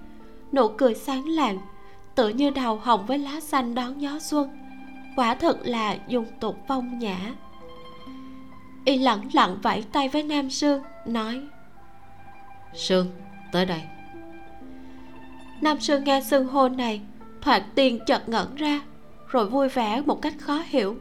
[0.53, 1.59] nụ cười sáng lạng
[2.15, 4.49] tự như đào hồng với lá xanh đón gió xuân.
[5.17, 7.17] Quả thật là dung tục phong nhã.
[8.85, 11.41] Y lẳng lặng vẫy tay với nam sương nói
[12.75, 13.07] sương
[13.53, 13.83] tới đây
[15.63, 17.01] nam sương nghe xưng hô này,
[17.41, 18.81] thoạt tiên chợt ngẩn ra,
[19.29, 20.97] rồi vui vẻ một cách khó hiểu.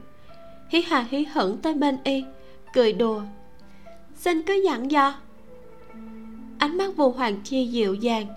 [0.70, 2.24] Hí hà hí hửng tới bên y,
[2.74, 3.22] cười đùa.
[4.16, 5.14] Xin cứ dặn dò.
[6.58, 8.28] Ánh mắt vu hoàng chi dịu dàng,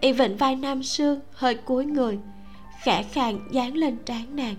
[0.00, 2.18] y vịnh vai nam sương hơi cúi người,
[2.82, 4.54] khẽ khàng dán lên trán nàng.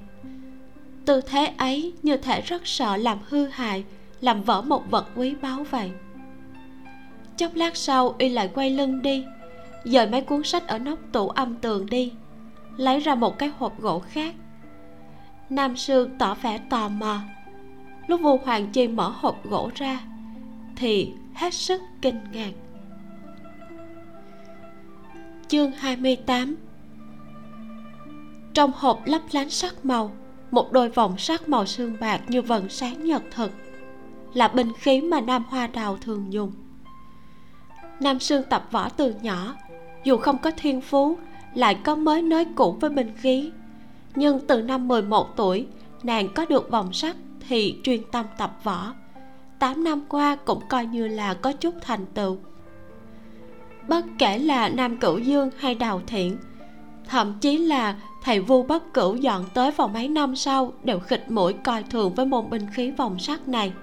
[1.05, 3.83] Tư thế ấy như thể rất sợ làm hư hại,
[4.21, 5.91] làm vỡ một vật quý báu vậy.
[7.37, 9.23] Chốc lát sau, y lại quay lưng đi
[9.83, 12.13] dời mấy cuốn sách ở nóc tủ âm tường đi,
[12.77, 14.35] lấy ra một cái hộp gỗ khác.
[15.49, 17.19] Nam sương tỏ vẻ tò mò.
[18.07, 19.99] Lúc vua hoàng chi mở hộp gỗ ra,
[20.75, 22.51] thì hết sức kinh ngạc.
[25.47, 26.55] Chương 28
[28.53, 30.11] trong hộp lấp lánh sắc màu,
[30.51, 33.51] một đôi vòng sắt màu sương bạc như vầng sáng nhật thực,
[34.33, 36.51] là binh khí mà nam hoa đào thường dùng.
[37.99, 39.55] Nam sương tập võ từ nhỏ
[40.03, 41.17] dù không có thiên phú,
[41.53, 43.51] lại có mới nới cũ với binh khí.
[44.15, 45.67] Nhưng từ năm 11 tuổi,
[46.03, 47.15] nàng có được vòng sắt
[47.47, 48.93] thì chuyên tâm tập võ.
[49.59, 52.37] 8 năm qua cũng coi như là có chút thành tựu.
[53.87, 56.37] Bất kể là nam cửu dương hay đào thiện,
[57.07, 61.21] thậm chí là thầy vu bất cửu dọn tới vào mấy năm sau đều khịt
[61.29, 63.73] mũi coi thường với môn binh khí vòng sắt này.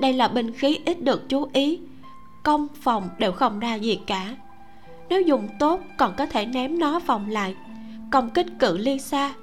[0.00, 1.80] Đây là binh khí ít được chú ý,
[2.42, 4.36] công phòng đều không ra gì cả
[5.10, 7.54] nếu dùng tốt, còn có thể ném nó vòng lại.
[8.10, 9.34] Công kích cự ly xa.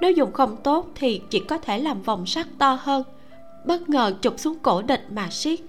[0.00, 3.02] Nếu dùng không tốt thì chỉ có thể làm vòng sắt to hơn.
[3.66, 5.60] Bất ngờ chụp xuống cổ địch mà siết.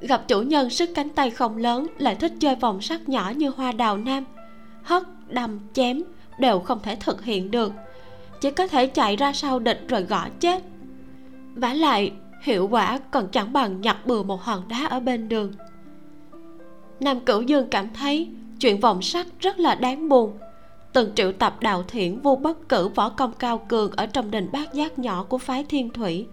[0.00, 3.50] Gặp chủ nhân sức cánh tay không lớn, lại thích chơi vòng sắt nhỏ như
[3.56, 4.24] hoa đào nam.
[4.82, 6.02] Hất, đâm, chém
[6.38, 7.72] đều không thể thực hiện được.
[8.40, 10.62] Chỉ có thể chạy ra sau địch rồi gõ chết.
[11.54, 12.12] Vả lại,
[12.42, 15.52] hiệu quả còn chẳng bằng nhặt bừa một hòn đá ở bên đường
[17.00, 18.28] nam cửu dương cảm thấy
[18.60, 20.38] chuyện vòng sắt rất là đáng buồn.
[20.92, 24.48] Từng triệu tập đạo thiện vô bất cử võ công cao cường ở trong đình
[24.52, 26.26] bát giác nhỏ của phái thiên thủy,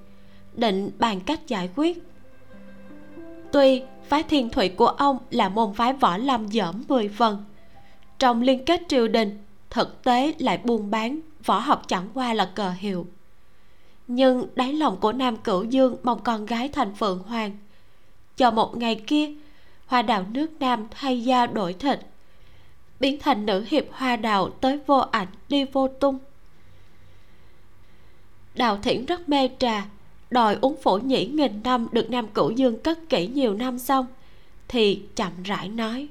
[0.53, 2.03] định bàn cách giải quyết.
[3.51, 7.43] Tuy phái thiên thủy của ông là môn phái võ lâm dởm mười phần,
[8.19, 9.37] trong liên kết triều đình,
[9.69, 13.07] thực tế lại buôn bán, võ học chẳng qua là cờ hiệu.
[14.07, 17.57] Nhưng đáy lòng của nam cửu dương mong con gái thành phượng hoàng
[18.37, 19.29] cho một ngày kia
[19.85, 21.99] hoa đào nước nam thay da đổi thịt.
[22.99, 26.19] Biến thành nữ hiệp hoa đào tới vô ảnh đi vô tung.
[28.55, 29.85] Đào thiển rất mê trà
[30.29, 34.05] đòi uống phổ nhĩ nghìn năm được nam cửu dương cất kỹ nhiều năm xong
[34.67, 36.07] thì chậm rãi nói.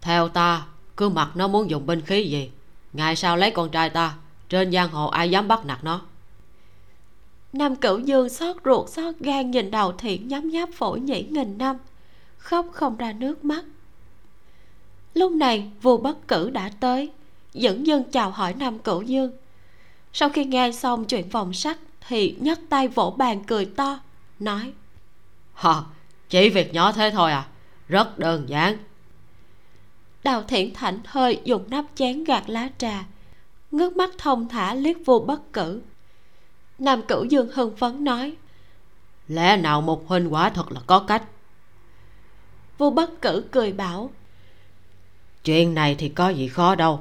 [0.00, 0.66] Theo ta
[0.96, 2.50] cứ mặc nó muốn dùng binh khí gì
[2.92, 4.14] ngày sau lấy con trai ta
[4.48, 6.00] trên giang hồ ai dám bắt nạt nó?
[7.52, 11.58] Nam cửu dương xót ruột xót gan nhìn đầu thiện nhấm nháp phổ nhĩ nghìn
[11.58, 11.76] năm
[12.48, 13.64] khóc không ra nước mắt.
[15.14, 17.12] Lúc này vua bất cử đã tới
[17.54, 19.32] dẫn dân chào hỏi nam cửu dương.
[20.12, 24.00] Sau khi nghe xong chuyện vòng sắt thì nhấc tay vỗ bàn cười to
[24.38, 24.72] nói
[25.54, 25.74] hả
[26.28, 27.48] chỉ việc nhỏ thế thôi à
[27.88, 28.76] rất đơn giản.
[30.24, 33.04] Đào thiện thảnh hơi dùng nắp chén gạt lá trà
[33.70, 35.80] ngước mắt thông thả liếc vua bất cử.
[36.78, 38.36] Nam cửu dương hưng phấn nói
[39.28, 41.22] lẽ nào một huynh quả thật là có cách
[42.78, 44.10] vua bất cử cười bảo
[45.48, 47.00] chuyện này thì có gì khó đâu.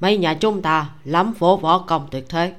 [0.00, 2.54] Mấy nhà chúng ta lắm phố võ công tuyệt thế.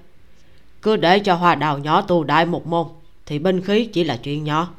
[0.81, 2.87] Cứ để cho hoa đào nhỏ tu đại một môn
[3.25, 4.73] thì binh khí chỉ là chuyện nhỏ.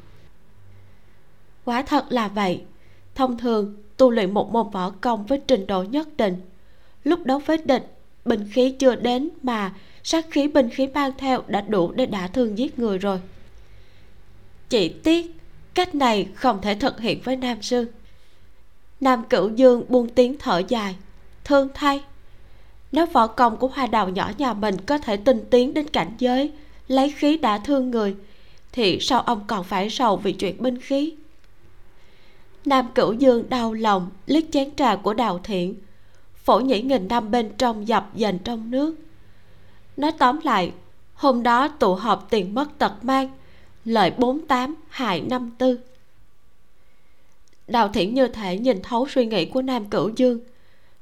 [1.65, 2.61] Quả thật là vậy.
[3.15, 6.41] Thông thường tu luyện một môn võ công với trình độ nhất định
[7.03, 9.73] lúc đấu với địch binh khí chưa đến mà
[10.03, 13.19] sát khí binh khí mang theo đã đủ để đả thương giết người rồi.
[14.69, 15.35] Chỉ tiếc
[15.75, 17.85] cách này không thể thực hiện với nam sương
[19.05, 20.95] nam cửu dương buông tiếng thở dài,
[21.43, 22.03] thương thay.
[22.91, 26.11] Nếu võ công của hoa đào nhỏ nhà mình có thể tinh tiến đến cảnh
[26.17, 26.51] giới,
[26.87, 28.15] lấy khí đã thương người,
[28.71, 31.13] thì sao ông còn phải sầu vì chuyện binh khí?
[32.65, 35.75] Nam cửu dương đau lòng liếc chén trà của đào thiện,
[36.43, 38.95] phổ nhĩ nghìn năm bên trong dập dành trong nước.
[39.97, 40.71] Nói tóm lại,
[41.13, 43.29] hôm đó tụ họp tiền mất tật mang
[43.85, 45.79] năm tư.
[47.67, 50.39] Đào thiện như thể nhìn thấu suy nghĩ của nam cửu dương.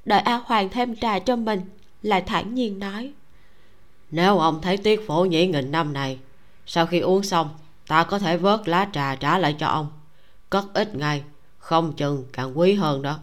[0.06, 1.62] Đợi a hoàng thêm trà cho mình
[2.02, 3.14] lại thản nhiên nói.
[4.12, 6.20] Nếu ông thấy tiếc phổ nhĩ nghìn năm này
[6.66, 7.50] sau khi uống xong
[7.88, 9.88] ta có thể vớt lá trà trả lại cho ông.
[10.50, 11.24] Cất ít ngày
[11.58, 13.20] không chừng càng quý hơn đó.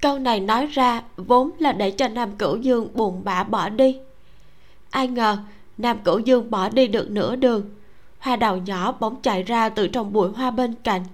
[0.00, 3.98] Câu này nói ra vốn là để cho nam cửu dương buồn bã bỏ đi.
[4.90, 5.38] Ai ngờ
[5.78, 7.70] nam cửu dương bỏ đi được nửa đường
[8.26, 11.04] hoa đào nhỏ bỗng chạy ra từ trong bụi hoa bên cạnh.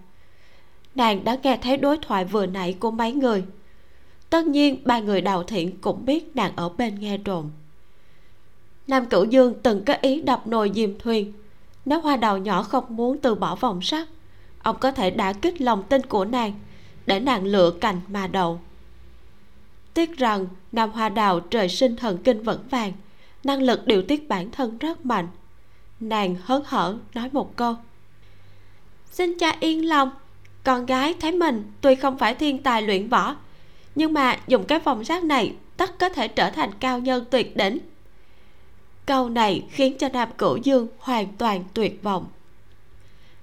[0.95, 3.45] Nàng đã nghe thấy đối thoại vừa nãy của mấy người.
[4.31, 7.51] Tất nhiên, ba người đào thiện cũng biết nàng ở bên nghe trộm
[8.87, 11.33] nam cửu dương từng có ý đập nồi diêm thuyền.
[11.85, 14.09] Nếu hoa đào nhỏ không muốn từ bỏ vòng sắt,
[14.63, 16.53] ông có thể đã kích lòng tin của nàng,
[17.07, 18.61] để nàng lựa cành mà đầu
[19.95, 22.93] tiếc rằng, nam hoa đào trời sinh thần kinh vững vàng,
[23.45, 25.29] năng lực điều tiết bản thân rất mạnh
[26.03, 27.75] nàng hớn hở nói một câu.
[29.11, 30.11] Xin cha yên lòng,
[30.65, 33.37] con gái thấy mình tuy không phải thiên tài luyện võ,
[33.95, 37.57] nhưng mà dùng cái vòng sắt này tất có thể trở thành cao nhân tuyệt
[37.57, 37.79] đỉnh.
[39.07, 42.27] Câu này khiến cho nam cửu dương hoàn toàn tuyệt vọng.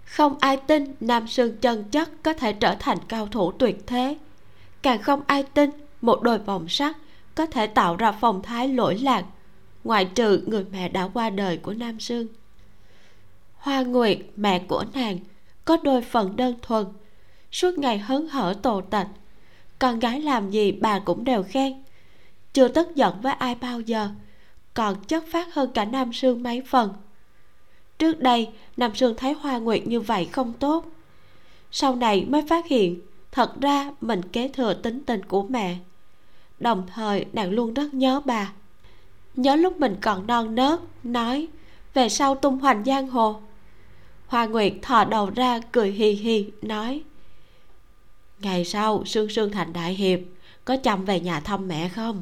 [0.06, 4.18] Không ai tin nam sương chân chất có thể trở thành cao thủ tuyệt thế.
[4.82, 5.70] Càng không ai tin
[6.02, 6.96] một đôi vòng sắt
[7.36, 9.26] có thể tạo ra phong thái lỗi lạc,
[9.84, 12.28] ngoại trừ người mẹ đã qua đời của nam sương
[13.60, 15.18] hoa nguyệt mẹ của nàng,
[15.66, 16.86] có đôi phần đơn thuần.
[17.52, 19.08] Suốt ngày hớn hở tồ tạch.
[19.80, 21.84] Con gái làm gì bà cũng đều khen.
[22.54, 24.10] Chưa tức giận với ai bao giờ,
[24.74, 26.94] còn chất phát hơn cả nam sương mấy phần.
[28.00, 30.86] Trước đây, nam sương thấy hoa nguyệt như vậy không tốt.
[31.72, 33.00] Sau này mới phát hiện,
[33.32, 35.78] thật ra mình kế thừa tính tình của mẹ.
[36.60, 38.54] Đồng thời, nàng luôn rất nhớ bà.
[39.36, 41.48] Nhớ lúc mình còn non nớt, nói,
[41.94, 43.42] về sau tung hoành giang hồ
[44.30, 47.02] hoa nguyệt thò đầu ra cười hì hì, nói,
[48.40, 50.20] ngày sau, sương sương thành đại hiệp,
[50.66, 52.22] có chăm về nhà thăm mẹ không?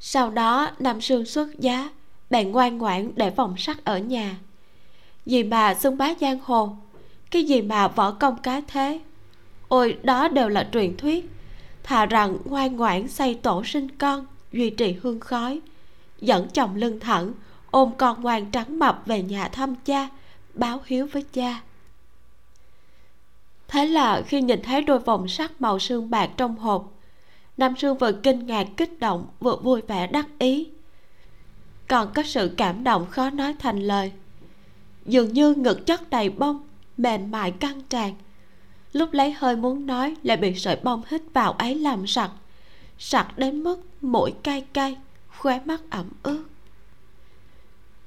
[0.00, 1.90] Sau đó, nam sương xuất giá,
[2.30, 4.36] bèn ngoan ngoãn để vòng sắt ở nhà.
[5.26, 6.76] Gì mà xưng bá giang hồ.
[7.30, 9.00] Cái gì mà võ công cái thế.
[9.68, 11.30] Ôi, đó đều là truyền thuyết.
[11.82, 15.60] Thà rằng ngoan ngoãn xây tổ sinh con, duy trì hương khói,
[16.20, 17.32] dẫn chồng lưng thẳng,
[17.70, 20.08] ôm con ngoan trắng mập về nhà thăm cha
[20.54, 21.60] báo hiếu với cha.
[23.68, 26.92] Thế là khi nhìn thấy đôi vòng sắt màu sương bạc trong hộp,
[27.56, 30.68] nam sương vừa kinh ngạc, kích động, vừa vui vẻ đắc ý.
[31.88, 34.12] Còn có sự cảm động khó nói thành lời.
[35.06, 36.60] Dường như ngực chất đầy bông,
[36.96, 38.14] mềm mại căng tràn.
[38.92, 42.30] Lúc lấy hơi muốn nói lại bị sợi bông hít vào ấy làm sặc.
[42.98, 44.96] Sặc đến mức mũi cay cay,
[45.38, 46.44] khóe mắt ẩm ướt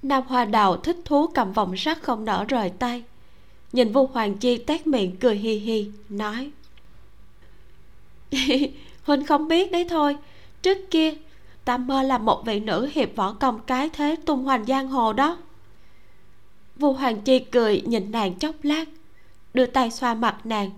[0.01, 3.03] nam hoa đào thích thú cầm vòng sắt không nở rời tay.
[3.71, 6.51] Nhìn vu hoàng chi tét miệng cười hi hi nói.
[9.03, 10.17] Huynh không biết đấy thôi.
[10.61, 11.13] Trước kia,
[11.65, 15.13] ta mơ là một vị nữ hiệp võ công cái thế tung hoành giang hồ
[15.13, 15.37] đó.
[16.75, 18.85] Vu hoàng chi cười, nhìn nàng chốc lát,
[19.53, 20.71] đưa tay xoa mặt nàng.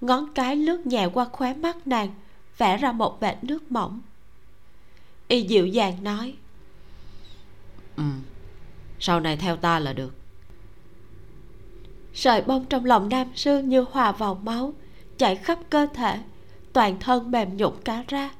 [0.00, 2.08] Ngón cái lướt nhẹ qua khóe mắt nàng,
[2.58, 4.00] vẽ ra một vệt nước mỏng.
[5.28, 6.34] Y dịu dàng nói.
[7.96, 8.04] Ừ
[8.98, 10.14] sau này theo ta là được.
[12.14, 14.72] Sợi bông trong lòng nam sư như hòa vào máu,
[15.18, 16.18] chảy khắp cơ thể,
[16.72, 18.30] toàn thân mềm nhũn cả ra.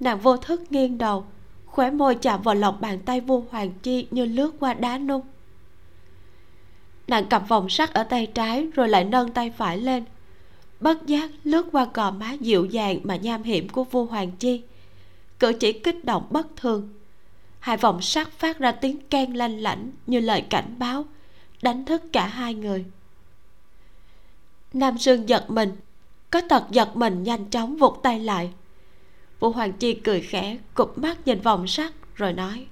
[0.00, 1.24] Nàng vô thức nghiêng đầu,
[1.66, 5.22] khóe môi chạm vào lòng bàn tay vua hoàng chi như lướt qua đá nung.
[7.08, 10.04] Nàng cầm vòng sắt ở tay trái rồi lại nâng tay phải lên.
[10.80, 14.62] Bất giác lướt qua gò má dịu dàng mà nham hiểm của vua hoàng chi.
[15.38, 16.88] Cử chỉ kích động bất thường
[17.64, 21.04] hai vòng sắt phát ra tiếng keng lanh lảnh như lời cảnh báo
[21.62, 22.84] đánh thức cả hai người.
[24.72, 25.72] Nam sương giật mình
[26.30, 28.52] có tật giật mình nhanh chóng vụt tay lại.
[29.40, 32.66] Vũ hoàng chi cười khẽ cụp mắt nhìn vòng sắt rồi nói.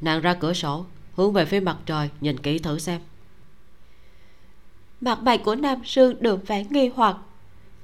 [0.00, 0.84] Nàng ra cửa sổ
[1.16, 3.00] hướng về phía mặt trời nhìn kỹ thử xem.
[5.00, 7.16] Mặt mày của nam sương đường vẻ nghi hoặc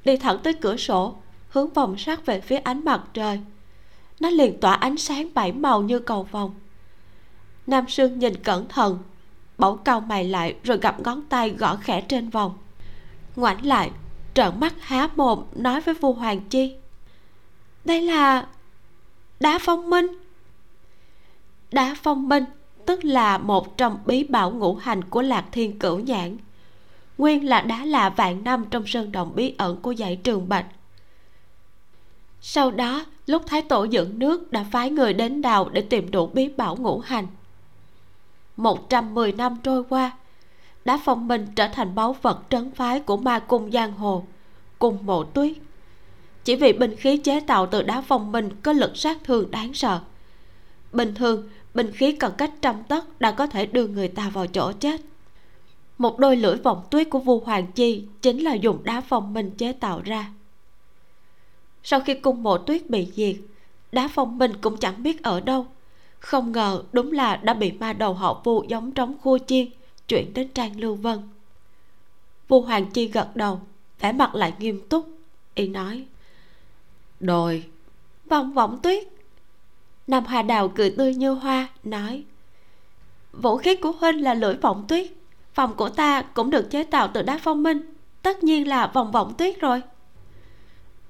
[0.05, 1.17] đi thẳng tới cửa sổ
[1.49, 3.41] hướng vòng sắt về phía ánh mặt trời
[4.23, 6.55] nó liền tỏa ánh sáng bảy màu như cầu vồng.
[7.67, 8.99] Nam sương nhìn cẩn thận,
[9.59, 12.59] bỗng cau mày lại rồi gặp ngón tay gõ khẽ trên vòng.
[13.37, 13.91] Ngoảnh lại,
[14.35, 16.75] trợn mắt há mồm nói với vua hoàng chi.
[17.85, 18.47] Đây là
[19.41, 20.07] đá phong minh.
[21.73, 22.45] Đá phong minh,
[22.87, 26.37] tức là một trong bí bảo ngũ hành của lạc thiên cửu nhãn.
[27.19, 30.67] Nguyên là đá lạ vạn năm trong sơn động bí ẩn của dãy trường bạch
[32.45, 36.27] sau đó, lúc thái tổ dựng nước đã phái người đến đào để tìm đủ
[36.27, 37.27] bí bảo ngũ hành.
[38.57, 40.13] Một trăm mười năm trôi qua
[40.85, 44.25] đá phong minh trở thành báu vật trấn phái của ma cung giang hồ,
[44.79, 45.53] cùng mộ tuyết.
[46.45, 49.75] Chỉ vì binh khí chế tạo từ đá phong minh có lực sát thương đáng
[49.75, 50.01] sợ.
[50.93, 54.47] Bình thường, binh khí cần cách trăm tấc đã có thể đưa người ta vào
[54.47, 55.01] chỗ chết.
[55.99, 59.51] Một đôi lưỡi vòng tuyết của vua hoàng chi chính là dùng đá phong minh
[59.51, 60.33] chế tạo ra
[61.83, 63.37] sau khi cung mộ tuyết bị diệt
[63.93, 65.67] đá phong minh cũng chẳng biết ở đâu.
[66.19, 69.69] Không ngờ đúng là đã bị ma đầu họ vu giống trống khua chiên
[70.09, 71.19] chuyển đến trang lưu vân.
[72.49, 73.61] Vua hoàng chi gật đầu
[74.01, 75.09] vẻ mặt lại nghiêm túc
[75.55, 76.07] y nói
[77.21, 77.65] đồi,
[78.27, 79.05] vòng vọng tuyết.
[80.07, 82.25] Nam hà đào cười tươi như hoa nói
[83.33, 85.07] vũ khí của huynh là lưỡi vọng tuyết
[85.55, 89.13] phòng của ta cũng được chế tạo từ đá phong minh tất nhiên là vòng
[89.13, 89.83] vọng tuyết rồi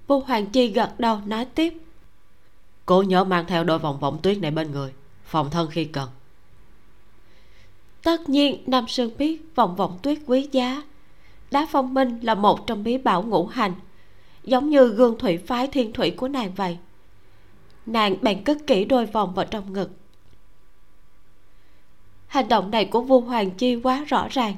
[0.07, 1.74] vu hoàng chi gật đầu nói tiếp.
[2.87, 4.93] Cố nhớ mang theo đôi vòng vọng tuyết này bên người
[5.24, 6.09] phòng thân khi cần.
[8.03, 10.83] Tất nhiên nam sương biết vòng vọng tuyết quý giá.
[11.51, 13.73] Đá phong minh là một trong bí bảo ngũ hành
[14.45, 16.79] giống như gương thủy phái thiên thủy của nàng vậy.
[17.87, 19.91] Nàng bèn cất kỹ đôi vòng vào trong ngực.
[22.27, 24.55] Hành động này của vua hoàng chi quá rõ ràng.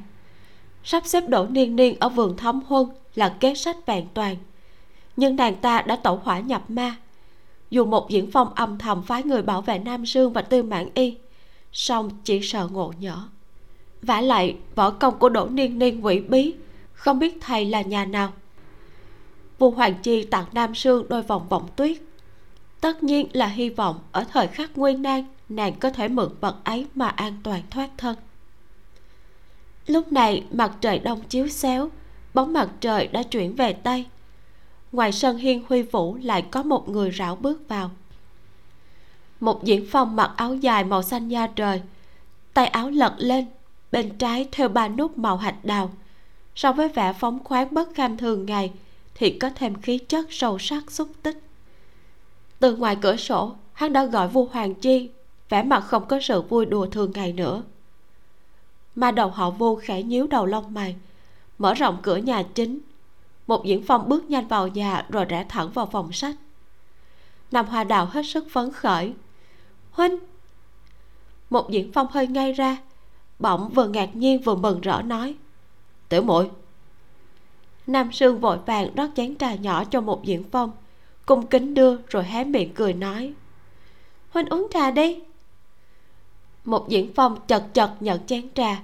[0.85, 4.37] Sắp xếp đổ niên niên ở vườn thấm huân là kế sách vẹn toàn
[5.17, 6.97] nhưng nàng ta đã tẩu hỏa nhập ma.
[7.71, 10.89] Dù một diễn phong âm thầm phái người bảo vệ nam sương và tư mãn
[10.95, 11.17] y,
[11.73, 13.17] song chỉ sợ ngộ nhỡ.
[14.03, 16.55] Vả lại, võ công của đỗ niên niên quỷ bí,
[16.93, 18.33] không biết thầy là nhà nào.
[19.59, 21.97] Vua hoàng chi tặng nam sương đôi vòng vọng tuyết.
[22.81, 26.57] Tất nhiên là hy vọng ở thời khắc nguy nan, nàng có thể mượn vật
[26.65, 28.17] ấy mà an toàn thoát thân.
[29.87, 31.91] Lúc này, mặt trời đông chiếu xéo,
[32.35, 34.07] bóng mặt trời đã chuyển về tây
[34.95, 37.91] ngoài sân hiên huy vũ lại có một người rảo bước vào.
[39.41, 41.83] Một diễn phong mặc áo dài màu xanh da trời,
[42.55, 43.47] tay áo lật lên,
[43.93, 45.91] bên trái theo ba nút màu hạch đào.
[46.55, 48.73] So với vẻ phóng khoáng bất kham thường ngày,
[49.15, 51.39] thì có thêm khí chất sâu sắc xúc tích.
[52.59, 55.11] Từ ngoài cửa sổ, hắn đã gọi vua hoàng chi,
[55.49, 57.63] vẻ mặt không có sự vui đùa thường ngày nữa.
[58.95, 60.97] Mà đầu họ vô khẽ nhíu đầu lông mày,
[61.59, 62.79] mở rộng cửa nhà chính
[63.47, 66.37] một diễn phong bước nhanh vào nhà rồi rẽ thẳng vào phòng sách.
[67.51, 69.13] Nam hoa đào hết sức phấn khởi.
[69.91, 70.19] Huynh!
[71.51, 72.77] Một diễn phong hơi ngay ra,
[73.39, 75.35] bỗng vừa ngạc nhiên vừa mừng rỡ nói,
[76.09, 76.51] tiểu muội!
[77.87, 80.73] Nam sương vội vàng rót chén trà nhỏ cho một diễn phong,
[81.27, 83.33] cung kính đưa rồi hé miệng cười nói,
[84.31, 85.21] huynh uống trà đi.
[86.65, 88.83] Một diễn phong chật chật nhận chén trà,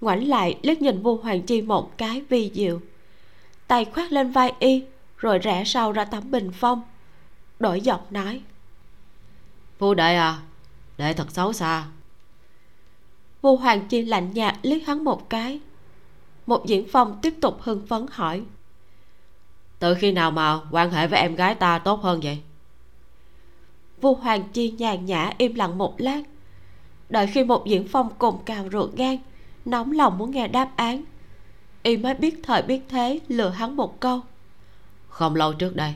[0.00, 2.80] ngoảnh lại liếc nhìn vua hoàng chi một cái vi diệu
[3.68, 4.84] tay khoác lên vai y
[5.16, 6.82] rồi rẽ sau ra tấm bình phong.
[7.58, 8.42] Đổi giọng nói.
[9.78, 10.38] Vua đệ à
[10.98, 11.86] đệ thật xấu xa.
[13.42, 15.60] Vua hoàng chi lạnh nhạt liếc hắn một cái.
[16.46, 18.42] Một diễn phong tiếp tục hưng phấn hỏi.
[19.78, 22.42] Từ khi nào mà quan hệ với em gái ta tốt hơn vậy?
[24.00, 26.22] Vua hoàng chi nhàn nhã im lặng một lát.
[27.08, 29.16] Đợi khi một diễn phong cùng cào ruột gan
[29.64, 31.04] nóng lòng muốn nghe đáp án
[31.82, 34.20] y mới biết thời biết thế lừa hắn một câu.
[35.08, 35.94] Không lâu trước đây.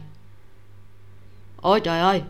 [1.61, 2.23] Ôi trời ơi!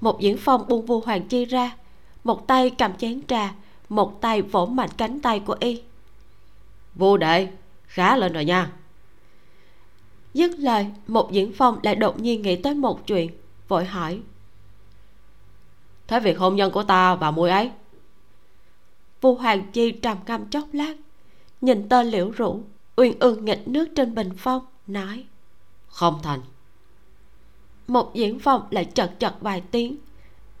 [0.00, 1.76] Một diễn phong buông vua hoàng chi ra
[2.24, 3.54] một tay cầm chén trà
[3.88, 5.82] một tay vỗ mạnh cánh tay của y.
[6.94, 7.48] Vô đệ
[7.86, 8.72] khá lên rồi nha.
[10.34, 13.30] Dứt lời một diễn phong lại đột nhiên nghĩ tới một chuyện
[13.68, 14.20] vội hỏi.
[16.06, 17.70] Thế việc hôn nhân của ta và mùi ấy?
[19.20, 20.94] Vua hoàng chi trầm ngâm chốc lát
[21.60, 22.60] nhìn tơ liễu rũ
[22.96, 25.24] uyên ương nghịch nước trên bình phong, nói,
[25.88, 26.40] không thành.
[27.86, 29.96] Một diễn phong lại chật chật vài tiếng,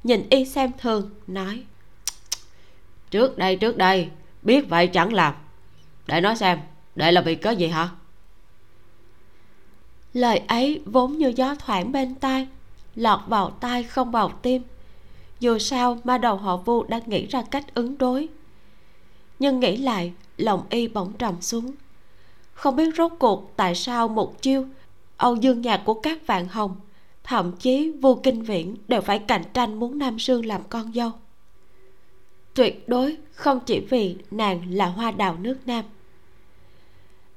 [0.04, 1.64] nhìn y xem thường, nói,
[3.10, 4.08] trước đây trước đây,
[4.42, 5.34] biết vậy chẳng làm.
[6.06, 6.58] Để nói xem
[6.94, 7.88] đây là vì có gì hả?
[10.12, 12.48] Lời ấy vốn như gió thoảng bên tai,
[12.94, 14.62] lọt vào tai không vào tim.
[15.40, 18.28] Dù sao ma đầu họ vu đã nghĩ ra cách ứng đối.
[19.38, 21.72] Nhưng nghĩ lại, lòng y bỗng trầm xuống
[22.54, 24.64] không biết rốt cuộc tại sao một chiêu,
[25.16, 26.76] âu dương nhạc của các vạn hồng,
[27.24, 31.10] thậm chí vô kinh viễn đều phải cạnh tranh muốn nam sương làm con dâu.
[32.54, 35.84] Tuyệt đối không chỉ vì nàng là hoa đào nước nam.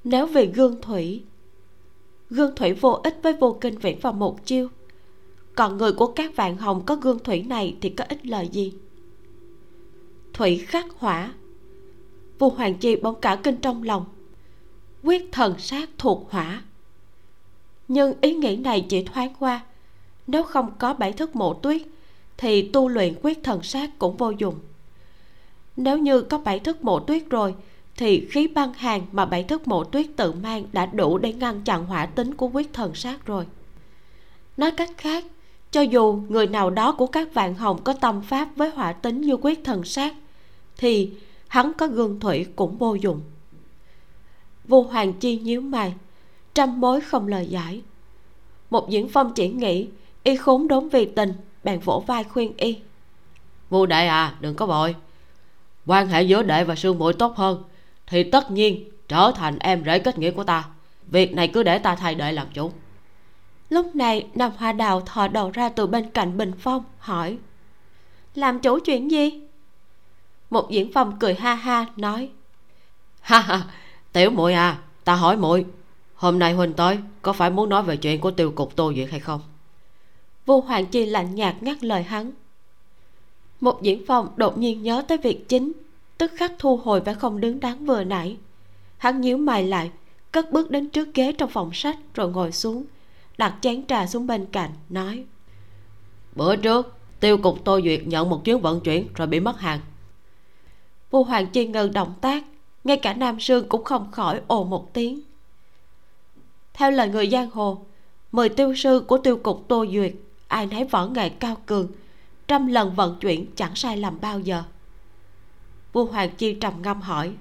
[0.03, 1.23] Nếu vì gương thủy
[2.29, 4.69] gương thủy vô ích với vô kinh viễn vào một chiêu,
[5.55, 8.73] còn người của các vạn hồng có gương thủy này thì có ích lợi gì?
[10.33, 11.33] Thủy khắc hỏa
[12.39, 14.05] vua hoàng chi bỗng cả kinh trong lòng
[15.07, 16.61] quyết thần sát thuộc hỏa.
[17.87, 19.61] Nhưng ý nghĩ này chỉ thoáng qua.
[20.27, 21.81] Nếu không có bảy thức mộ tuyết,
[22.37, 24.55] thì tu luyện quyết thần sát cũng vô dụng.
[25.75, 27.55] Nếu như có bảy thức mộ tuyết rồi,
[27.97, 31.61] thì khí băng hàng mà bảy thức mộ tuyết tự mang đã đủ để ngăn
[31.61, 33.45] chặn hỏa tính của quyết thần sát rồi.
[34.57, 35.25] Nói cách khác,
[35.71, 39.21] cho dù người nào đó của các vạn hồng có tâm pháp với hỏa tính
[39.21, 40.15] như quyết thần sát,
[40.77, 41.11] thì
[41.47, 43.21] hắn có gương thủy cũng vô dụng
[44.67, 45.93] vua hoàng chi nhíu mày
[46.53, 47.81] trăm mối không lời giải.
[48.69, 49.87] Một diễn phong chỉ nghĩ
[50.23, 51.33] y khốn đốn vì tình
[51.63, 52.77] bèn vỗ vai khuyên y.
[53.69, 54.95] Vua đệ à đừng có vội
[55.85, 57.63] quan hệ giữa đệ và sương muội tốt hơn
[58.07, 60.69] thì tất nhiên trở thành em rể kết nghĩa của ta.
[61.07, 62.71] Việc này cứ để ta thay đệ làm chủ.
[63.69, 67.37] Lúc này nam hoa đào thò đầu ra từ bên cạnh bình phong hỏi
[68.35, 69.41] làm chủ chuyện gì?
[70.49, 72.29] Một diễn phong cười ha ha nói
[73.21, 73.67] ha ha
[74.17, 75.65] tiểu muội à ta hỏi muội
[76.15, 79.09] hôm nay huynh tới có phải muốn nói về chuyện của tiêu cục tô duyệt
[79.09, 79.41] hay không?
[80.45, 82.31] Vu hoàng chi lạnh nhạt ngắt lời hắn.
[83.61, 85.71] Một diễn phong đột nhiên nhớ tới việc chính
[86.17, 88.37] tức khắc thu hồi vẻ không đứng đắn vừa nãy.
[88.97, 89.91] Hắn nhíu mày lại
[90.31, 92.85] cất bước đến trước ghế trong phòng sách rồi ngồi xuống
[93.37, 95.25] đặt chén trà xuống bên cạnh nói.
[96.35, 99.79] Bữa trước tiêu cục tô duyệt nhận một chuyến vận chuyển rồi bị mất hàng.
[101.11, 102.43] Vu hoàng chi ngừng động tác
[102.87, 105.21] ngay cả nam sương cũng không khỏi ồ một tiếng.
[106.73, 107.85] Theo lời người giang hồ
[108.31, 110.13] mười tiêu sư của tiêu cục tô duyệt
[110.47, 111.87] ai nấy võ nghệ cao cường
[112.47, 114.63] trăm lần vận chuyển chẳng sai lầm bao giờ.
[115.93, 117.33] Vua hoàng chi trầm ngâm hỏi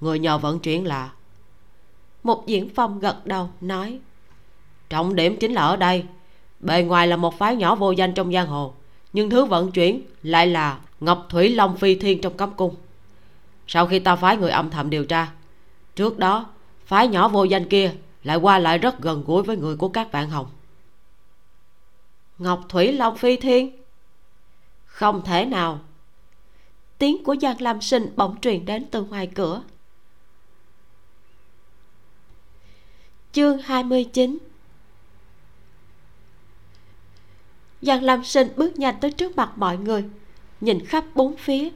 [0.00, 1.12] người nhờ vận chuyển là?
[2.22, 3.98] Một diễn phong gật đầu nói
[4.88, 6.04] trọng điểm chính là ở đây.
[6.60, 8.74] Bề ngoài là một phái nhỏ vô danh trong giang hồ
[9.12, 12.74] nhưng thứ vận chuyển lại là ngọc thủy long phi thiên trong cấm cung
[13.66, 15.32] sau khi ta phái người âm thầm điều tra,
[15.96, 16.46] trước đó,
[16.86, 20.12] phái nhỏ vô danh kia lại qua lại rất gần gũi với người của các
[20.12, 20.46] bạn hồng.
[22.38, 23.82] Ngọc thủy long phi thiên.
[24.84, 25.80] Không thể nào.
[26.98, 29.62] Tiếng của giang lam sinh bỗng truyền đến từ ngoài cửa.
[33.32, 34.38] Chương 29
[37.82, 40.04] Giang Lam Sinh bước nhanh tới trước mặt mọi người,
[40.60, 41.70] Nhìn khắp bốn phía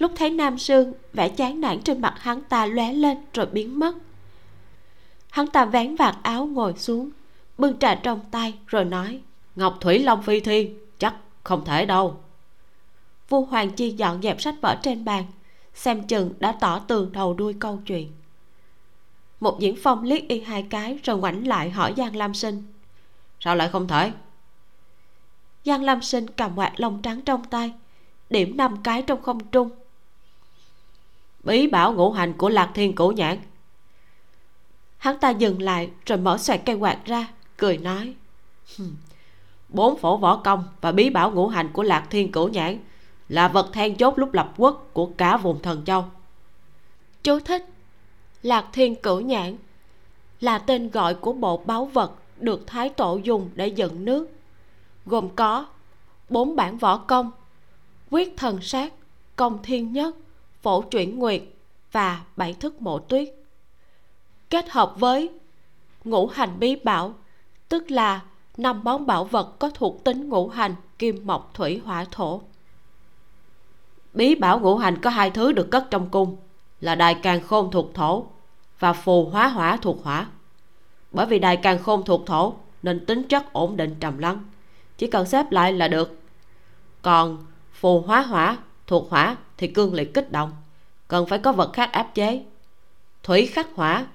[0.00, 3.78] Lúc thấy Nam Sương vẻ chán nản trên mặt hắn ta lóe lên rồi biến
[3.78, 3.94] mất.
[5.30, 7.10] Hắn ta vén vạt áo ngồi xuống,
[7.58, 9.20] Bưng trà trong tay rồi nói,
[9.56, 11.14] Ngọc Thủy Long Phi Thiên, Chắc
[11.44, 12.16] không thể đâu.
[13.28, 15.24] Vua Hoàng Chi dọn dẹp sách vở trên bàn,
[15.74, 18.12] Xem chừng đã tỏ tường đầu đuôi câu chuyện.
[19.40, 22.62] Một diễn phong liếc y hai cái Rồi ngoảnh lại hỏi Giang Lam Sinh,
[23.40, 24.12] Sao lại không thể?
[25.64, 27.72] Giang Lam Sinh cầm quạt lông trắng trong tay,
[28.30, 29.70] Điểm năm cái trong không trung
[31.44, 33.38] Bí bảo ngũ hành của Lạc Thiên Cổ Nhãn.
[34.98, 38.14] Hắn ta dừng lại Rồi mở xoẹt cây quạt ra, Cười nói
[39.68, 42.78] Bốn phổ võ công Và bí bảo ngũ hành của Lạc Thiên Cổ Nhãn
[43.28, 46.04] Là vật then chốt lúc lập quốc Của cả vùng thần châu.
[47.22, 47.66] Chú thích,
[48.42, 49.56] Lạc Thiên Cửu Nhãn
[50.40, 54.28] Là tên gọi của bộ báu vật Được Thái Tổ dùng để dựng nước,
[55.06, 55.66] Gồm có
[56.28, 57.30] bốn bản võ công,
[58.10, 58.92] quyết thần sát,
[59.36, 60.16] công thiên nhất
[60.62, 61.42] phổ chuyển nguyệt
[61.92, 63.34] và bảy thức mộ tuyết.
[64.50, 65.30] Kết hợp với
[66.04, 67.14] ngũ hành bí bảo,
[67.68, 68.20] tức là
[68.56, 72.40] năm món bảo vật có thuộc tính ngũ hành kim mộc thủy hỏa thổ.
[74.14, 76.36] Bí bảo ngũ hành có hai thứ được cất trong cung,
[76.80, 78.26] là đài càng khôn thuộc thổ
[78.78, 80.26] và phù hóa hỏa thuộc hỏa.
[81.12, 84.44] Bởi vì đài càng khôn thuộc thổ nên tính chất ổn định trầm lắng,
[84.98, 86.18] chỉ cần xếp lại là được.
[87.02, 90.52] Còn phù hóa hỏa thuộc hỏa thì cương liệt kích động.
[91.08, 92.44] Cần phải có vật khác áp chế.
[93.22, 94.06] Thủy khắc hỏa,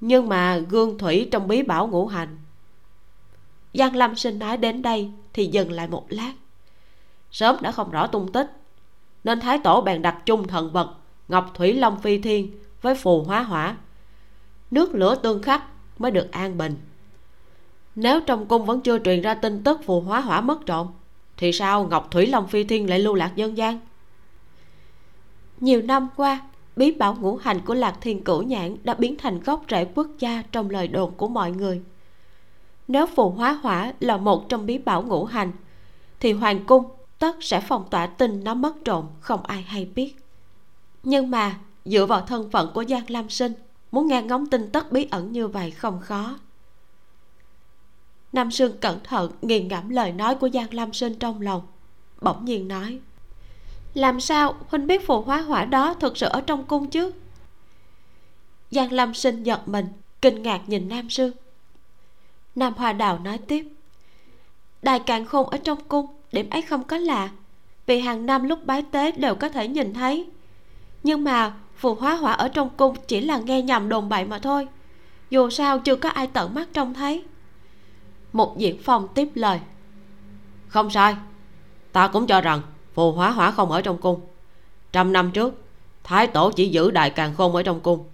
[0.00, 2.38] nhưng mà gương thủy trong bí bảo ngũ hành.
[3.74, 6.32] Giang lâm sinh nói đến đây thì dừng lại một lát.
[7.30, 8.50] Sớm đã không rõ tung tích,
[9.24, 10.94] nên thái tổ bèn đặt chung thần vật
[11.28, 13.76] ngọc thủy long phi thiên với phù hóa hỏa.
[14.70, 15.62] Nước lửa tương khắc
[15.98, 16.76] mới được an bình.
[17.94, 20.86] Nếu trong cung vẫn chưa truyền ra tin tức phù hóa hỏa mất trộm,
[21.36, 23.80] thì sao ngọc thủy long phi thiên lại lưu lạc dân gian?
[25.60, 26.40] Nhiều năm qua,
[26.76, 30.08] bí bảo ngũ hành của lạc thiên cửu nhãn đã biến thành gốc rễ quốc
[30.18, 31.82] gia trong lời đồn của mọi người.
[32.88, 35.52] Nếu phù hóa hỏa là một trong bí bảo ngũ hành,
[36.20, 36.84] thì hoàng cung
[37.18, 40.16] tất sẽ phong tỏa tin nó mất trộm, không ai hay biết.
[41.02, 43.52] Nhưng mà, dựa vào thân phận của giang lam sinh,
[43.92, 46.38] muốn nghe ngóng tin tức bí ẩn như vậy không khó.
[48.32, 51.62] Nam sương cẩn thận nghiền ngẫm lời nói của giang lam sinh trong lòng,
[52.20, 53.00] bỗng nhiên nói
[53.94, 57.12] làm sao huynh biết phù hóa hỏa đó thực sự ở trong cung chứ?
[58.70, 59.86] Giang lâm sinh giật mình,
[60.22, 61.32] kinh ngạc nhìn nam sương
[62.54, 63.68] nam hoa đào nói tiếp,
[64.82, 67.28] đài càn khôn ở trong cung, điểm ấy không có lạ,
[67.86, 70.26] vì hàng năm lúc bái tế đều có thể nhìn thấy.
[71.02, 74.38] Nhưng mà phù hóa hỏa ở trong cung chỉ là nghe nhầm đồn bậy mà
[74.38, 74.68] thôi,
[75.30, 77.24] dù sao chưa có ai tận mắt trông thấy.
[78.32, 79.60] Một diễn phong tiếp lời,
[80.68, 81.16] không sai,
[81.92, 82.62] ta cũng cho rằng
[82.94, 84.20] phù hóa hỏa không ở trong cung.
[84.92, 85.54] Trăm năm trước,
[86.04, 88.04] thái tổ chỉ giữ đại càng khôn ở trong cung,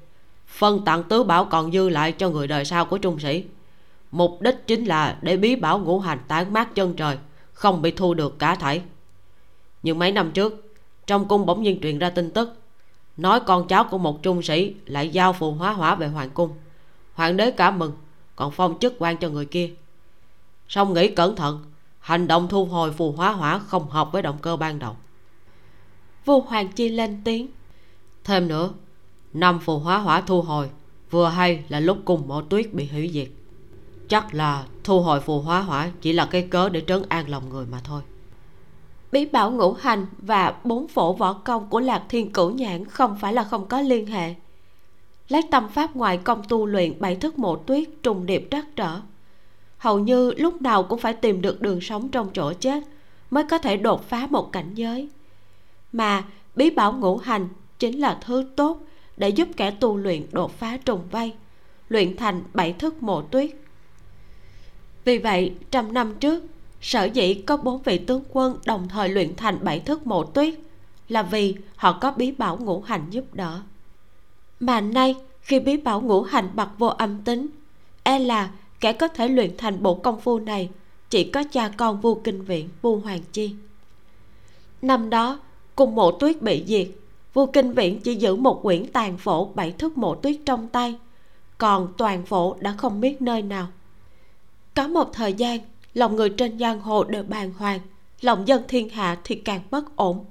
[0.47, 3.45] phân tặng tứ bảo còn dư lại cho người đời sau của trung sĩ.
[4.11, 7.19] Mục đích chính là để bí bảo ngũ hành tán mát chân trời,
[7.53, 8.83] không bị thu được cả thảy.
[9.83, 10.75] Nhưng mấy năm trước,
[11.07, 12.59] trong cung bỗng nhiên truyền ra tin tức,
[13.17, 16.51] nói con cháu của một trung sĩ lại giao phù hóa hỏa về hoàng cung.
[17.15, 17.93] Hoàng đế cảm mừng,
[18.37, 19.71] còn phong chức quan cho người kia.
[20.69, 21.65] Song nghĩ cẩn thận
[22.07, 24.97] hành động thu hồi phù hóa hỏa không hợp với động cơ ban đầu.
[26.25, 27.47] Vu hoàng chi lên tiếng.
[28.25, 28.71] Thêm nữa,
[29.33, 30.71] năm phù hóa hỏa thu hồi
[31.11, 33.29] vừa hay là lúc cùng mộ tuyết bị hủy diệt.
[34.09, 37.49] Chắc là thu hồi phù hóa hỏa chỉ là cái cớ để trấn an lòng
[37.49, 38.03] người mà thôi.
[39.13, 43.17] Bí bảo ngũ hành và bốn phổ võ công của lạc thiên cửu nhãn không
[43.21, 44.35] phải là không có liên hệ.
[45.29, 49.01] Lấy tâm pháp ngoại công tu luyện, bảy thức mộ tuyết trùng điệp trắc trở
[49.87, 52.83] hầu như lúc nào cũng phải tìm được đường sống trong chỗ chết
[53.31, 55.09] mới có thể đột phá một cảnh giới.
[55.93, 56.25] Mà
[56.57, 57.49] bí bảo ngũ hành
[57.79, 58.79] chính là thứ tốt
[59.17, 61.33] để giúp kẻ tu luyện đột phá trùng vây,
[61.89, 63.51] luyện thành bảy thức mộ tuyết.
[65.05, 66.45] Vì vậy, trăm năm trước,
[66.81, 70.55] sở dĩ có bốn vị tướng quân đồng thời luyện thành bảy thức mộ tuyết
[71.09, 73.61] là vì họ có bí bảo ngũ hành giúp đỡ.
[74.61, 77.47] Mà nay, khi bí bảo ngũ hành bật vô âm tính
[78.03, 78.51] e là
[78.81, 80.71] kẻ có thể luyện thành bộ công phu này
[81.11, 83.55] chỉ có cha con vua kinh viện vua hoàng chi.
[84.83, 85.39] Năm đó,
[85.77, 86.89] cùng mộ tuyết bị diệt
[87.35, 90.95] vua kinh viện chỉ giữ một quyển tàn phổ bảy thức mộ tuyết trong tay,
[91.59, 93.67] còn toàn phổ đã không biết nơi nào.
[94.75, 95.61] Có một thời gian,
[95.95, 97.81] lòng người trên giang hồ đều bàng hoàng,
[98.21, 100.25] lòng dân thiên hạ thì càng bất ổn.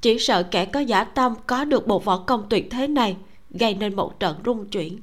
[0.00, 3.16] Chỉ sợ kẻ có giả tâm có được bộ võ công tuyệt thế này,
[3.50, 4.98] gây nên một trận rung chuyển.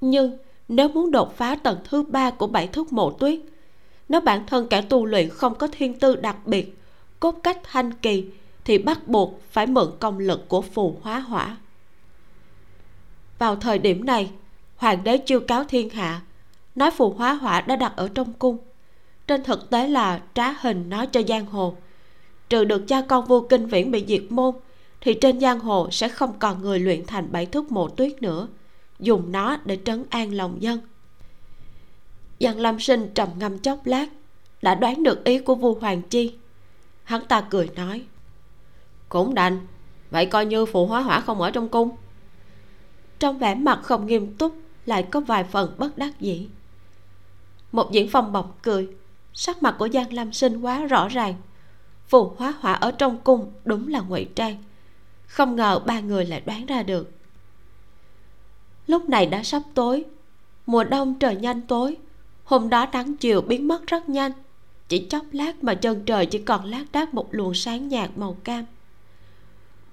[0.00, 3.40] Nhưng nếu muốn đột phá tầng thứ ba của bảy thức mộ tuyết,
[4.08, 6.78] nếu bản thân kẻ tu luyện không có thiên tư đặc biệt,
[7.20, 8.24] cốt cách thanh kỳ,
[8.64, 11.56] thì bắt buộc phải mượn công lực của phù hóa hỏa.
[13.38, 14.30] Vào thời điểm này,
[14.76, 16.20] hoàng đế chiêu cáo thiên hạ,
[16.74, 18.58] nói phù hóa hỏa đã đặt ở trong cung.
[19.26, 21.76] Trên thực tế là trá hình nói cho giang hồ.
[22.48, 24.54] Trừ được cha con vua kinh viễn bị diệt môn,
[25.00, 28.48] thì trên giang hồ sẽ không còn người luyện thành bảy thức mộ tuyết nữa
[29.00, 30.80] dùng nó để trấn an lòng dân.
[32.40, 34.06] Giang Lâm Sinh trầm ngâm chốc lát,
[34.62, 36.34] Đã đoán được ý của vua Hoàng Chi.
[37.04, 38.04] Hắn ta cười nói,
[39.08, 39.66] Cũng đành,
[40.10, 41.96] Vậy coi như phụ hóa hỏa không ở trong cung.
[43.18, 44.54] Trong vẻ mặt không nghiêm túc,
[44.86, 46.48] Lại có vài phần bất đắc dĩ.
[47.72, 48.88] Một diễn phong bọc cười,
[49.32, 51.34] Sắc mặt của Giang Lâm Sinh quá rõ ràng.
[52.08, 54.56] Phù hóa hỏa ở trong cung Đúng là ngụy trang,
[55.26, 57.15] Không ngờ ba người lại đoán ra được.
[58.86, 60.04] Lúc này đã sắp tối.
[60.66, 61.96] Mùa đông trời nhanh tối.
[62.44, 64.32] Hôm đó nắng chiều biến mất rất nhanh.
[64.88, 68.36] Chỉ chốc lát mà chân trời chỉ còn lác đác một luồng sáng nhạt màu
[68.44, 68.64] cam.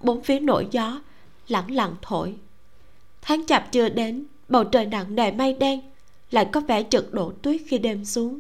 [0.02, 1.02] Bốn phía nổi gió
[1.48, 2.36] lẳng lặng thổi.
[3.22, 5.82] Tháng chạp chưa đến, bầu trời nặng nề mây đen,
[6.32, 8.40] lại có vẻ chực đổ tuyết khi đêm xuống.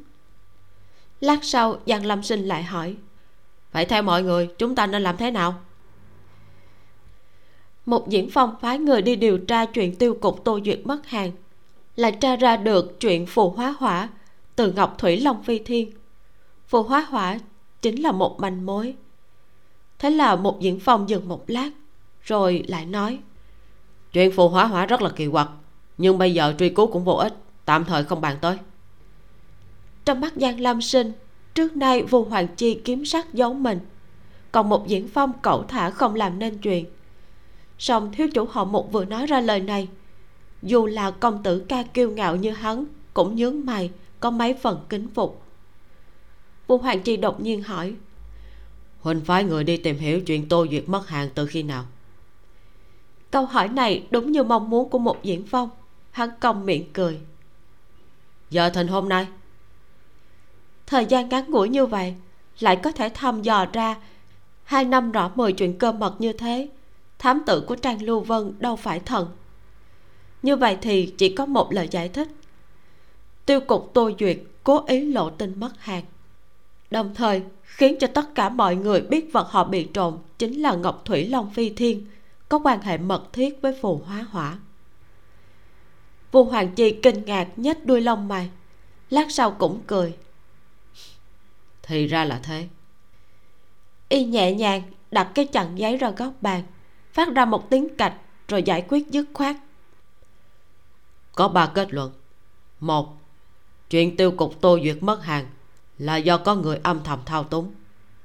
[1.20, 2.96] Lát sau, giang lâm sinh lại hỏi
[3.74, 5.62] vậy theo mọi người, chúng ta nên làm thế nào?
[7.86, 11.32] Một diễn phong phái người đi điều tra chuyện tiêu cục tô duyệt mất hàng
[11.96, 14.10] lại tra ra được chuyện phù hóa hỏa
[14.56, 15.92] từ ngọc thủy long phi thiên.
[16.68, 17.40] Phù hóa hỏa
[17.82, 18.96] chính là một manh mối.
[20.00, 21.70] Thế là một diễn phong dừng một lát
[22.24, 23.20] rồi lại nói
[24.14, 25.50] chuyện phù hóa hỏa rất là kỳ quặc
[25.98, 27.34] nhưng bây giờ truy cứu cũng vô ích
[27.66, 28.58] tạm thời không bàn tới.
[30.06, 31.12] Trong mắt giang lam sinh
[31.54, 33.80] trước nay vua hoàng chi kiếm sắc giấu mình
[34.52, 36.86] còn một diễn phong cẩu thả không làm nên chuyện
[37.84, 39.88] song thiếu chủ họ một vừa nói ra lời này.
[40.62, 44.86] Dù là công tử ca kiêu ngạo như hắn cũng nhướng mày có mấy phần
[44.90, 45.42] kính phục.
[46.68, 47.94] Vua hoàng chi đột nhiên hỏi
[49.02, 51.86] huynh phái người đi tìm hiểu chuyện tô duyệt mất hàng từ khi nào?
[53.32, 55.70] Câu hỏi này đúng như mong muốn của một diễn phong
[56.12, 57.20] hắn cong miệng cười.
[58.50, 59.28] Giờ thìn hôm nay?
[60.88, 62.16] Thời gian ngắn ngủi như vậy
[62.60, 63.96] lại có thể thăm dò ra
[64.64, 66.70] hai năm rõ mười chuyện cơ mật như thế
[67.24, 69.28] thám tử của trang lưu vân đâu phải thần.
[70.42, 72.28] Như vậy thì chỉ có một lời giải thích.
[73.46, 76.04] Tiêu cục tô duyệt cố ý lộ tin mất hàng
[76.92, 80.76] đồng thời khiến cho tất cả mọi người biết vật họ bị trộm chính là
[80.76, 82.06] ngọc thủy long phi thiên
[82.50, 84.58] có quan hệ mật thiết với phù hóa hỏa.
[86.32, 88.50] Vua hoàng chi kinh ngạc nhếch đuôi lông mày
[89.10, 90.14] lát sau cũng cười.
[91.84, 92.68] Thì ra là thế.
[94.10, 94.82] Y nhẹ nhàng
[95.12, 96.64] đặt cái chặn giấy ra góc bàn
[97.14, 98.14] phát ra một tiếng cạch
[98.48, 99.56] rồi giải quyết dứt khoát.
[101.36, 102.12] Có ba kết luận.
[102.80, 103.18] Một,
[103.90, 105.46] chuyện tiêu cục tô duyệt mất hàng
[105.98, 107.74] là do có người âm thầm thao túng.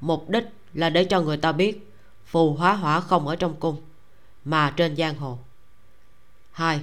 [0.01, 0.44] Mục đích
[0.74, 1.93] là để cho người ta biết
[2.24, 3.77] phù hóa hỏa không ở trong cung,
[4.44, 5.39] mà trên giang hồ.
[6.52, 6.81] Hai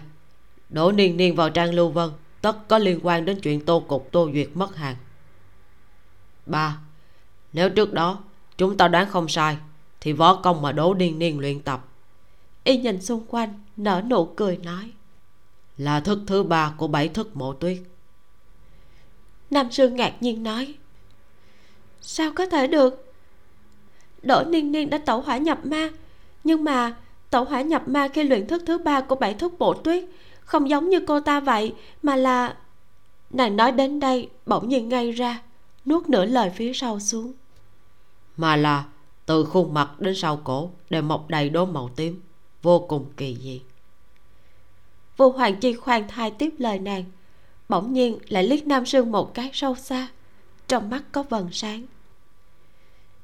[0.69, 2.09] đỗ niên niên vào trang lưu vân,
[2.41, 4.95] tất có liên quan đến chuyện tô cục tô duyệt mất hàng.
[6.45, 6.77] Ba,
[7.53, 8.23] nếu trước đó
[8.57, 9.57] chúng ta đoán không sai,
[10.01, 11.85] thì võ công mà đỗ niên niên luyện tập
[12.65, 14.91] y nhìn xung quanh nở nụ cười nói.
[15.77, 17.77] Là thức thứ ba của bảy thức mộ tuyết.
[19.49, 20.73] Nam sương ngạc nhiên nói.
[22.01, 23.13] Sao có thể được?
[24.23, 25.89] Đỗ niên niên đã tẩu hỏa nhập ma
[26.43, 26.95] nhưng mà
[27.29, 30.03] tẩu hỏa nhập ma khi luyện thức thứ ba của bảy thức bộ tuyết
[30.39, 32.57] không giống như cô ta vậy mà là
[33.29, 35.41] nàng nói đến đây bỗng nhiên ngay ra
[35.85, 37.33] nuốt nửa lời phía sau xuống.
[38.37, 38.85] Mà là
[39.25, 42.21] từ khuôn mặt đến sau cổ đều mọc đầy đốm màu tím
[42.65, 43.61] vô cùng kỳ dị.
[45.17, 47.03] Vô hoàng chi khoan thai tiếp lời nàng,
[47.69, 50.07] bỗng nhiên lại liếc nam sương một cái sâu xa,
[50.67, 51.83] trong mắt có vần sáng.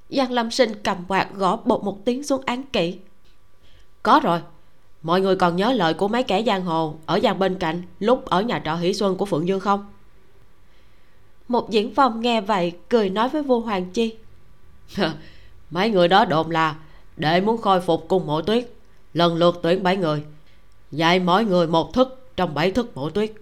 [0.09, 2.97] Giang lâm sinh cầm quạt gõ bột một tiếng xuống án kỹ
[4.03, 4.41] có rồi,
[5.01, 8.25] mọi người còn nhớ lời của mấy kẻ giang hồ ở giang bên cạnh lúc
[8.25, 9.85] ở nhà trọ hỷ xuân của phượng dương không?
[11.47, 14.15] Một diễn phong nghe vậy cười nói với vua hoàng chi.
[15.71, 16.75] Mấy người đó đồn là
[17.17, 18.69] để muốn khôi phục cung mộ tuyết
[19.13, 20.23] lần lượt tuyển bảy người,
[20.91, 23.33] dạy mỗi người một thức trong bảy thức mộ tuyết.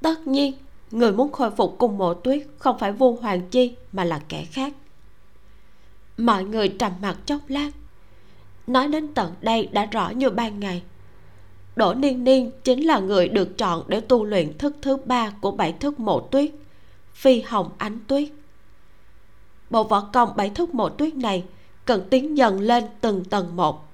[0.00, 0.52] Tất nhiên,
[0.90, 4.44] người muốn khôi phục cùng mộ tuyết không phải vô hoàng chi mà là kẻ
[4.44, 4.72] khác.
[6.16, 7.70] Mọi người trầm mặc chốc lát,
[8.66, 10.82] nói đến tận đây đã rõ như ban ngày.
[11.76, 15.50] Đỗ niên niên chính là người được chọn để tu luyện thức thứ ba của
[15.50, 16.50] bảy thức mộ tuyết,
[17.14, 18.28] phi hồng ánh tuyết.
[19.70, 21.44] Bộ võ công bảy thức mộ tuyết này
[21.84, 23.91] cần tiến dần lên từng tầng một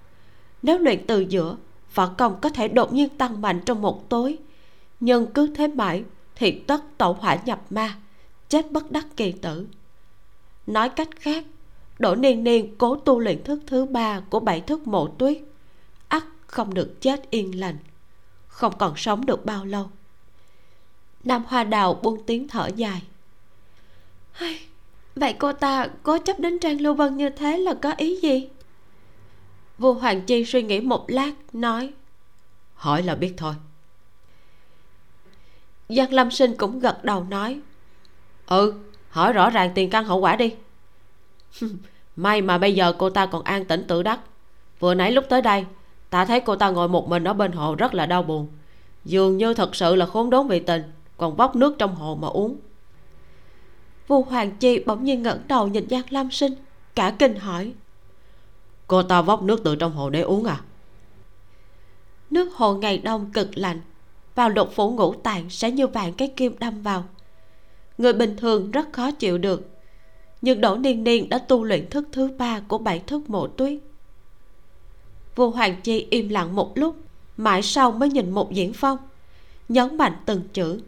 [0.68, 1.56] nếu luyện từ giữa,
[1.94, 4.38] võ công có thể đột nhiên tăng mạnh trong một tối.
[5.00, 6.04] Nhưng cứ thế mãi
[6.36, 7.98] thì tất tẩu hỏa nhập ma,
[8.48, 9.66] chết bất đắc kỳ tử.
[10.66, 11.44] Nói cách khác,
[11.98, 15.38] đỗ niên niên cố tu luyện thức thứ ba của bảy thức mộ tuyết,
[16.08, 17.76] ắt không được chết yên lành,
[18.46, 19.90] không còn sống được bao lâu.
[21.24, 23.02] Nam hoa đào buông tiếng thở dài.
[25.16, 28.48] Vậy cô ta cố chấp đến trang lưu vân như thế là có ý gì?
[29.78, 31.92] Vua hoàng chi suy nghĩ một lát nói
[32.74, 33.54] hỏi là biết thôi.
[35.88, 37.60] Giang lâm sinh cũng gật đầu nói
[38.46, 38.74] ừ
[39.08, 40.54] hỏi rõ ràng tiền căn hậu quả đi.
[42.16, 44.20] May mà bây giờ cô ta còn an tĩnh tự đắc.
[44.80, 45.64] Vừa nãy lúc tới đây
[46.10, 48.48] ta thấy cô ta ngồi một mình ở bên hồ rất là đau buồn.
[49.04, 50.82] Dường như thật sự là khốn đốn vì tình
[51.16, 52.56] còn bóc nước trong hồ mà uống.
[54.06, 56.52] Vua hoàng chi bỗng nhiên ngẩng đầu nhìn giang lam sinh
[56.94, 57.72] cả kinh hỏi
[58.88, 60.60] cô ta vóc nước từ trong hồ để uống à?
[62.30, 63.80] Nước hồ ngày đông cực lạnh.
[64.34, 67.04] Vào lục phủ ngũ tạng sẽ như vạn cái kim đâm vào.
[67.98, 69.70] Người bình thường rất khó chịu được.
[70.42, 73.80] Nhưng đỗ niên niên đã tu luyện thức thứ ba của bảy thức mộ tuyết.
[75.36, 76.96] Vua hoàng chi im lặng một lúc,
[77.36, 78.98] mãi sau mới nhìn một diễn phong,
[79.68, 80.80] nhấn mạnh từng chữ.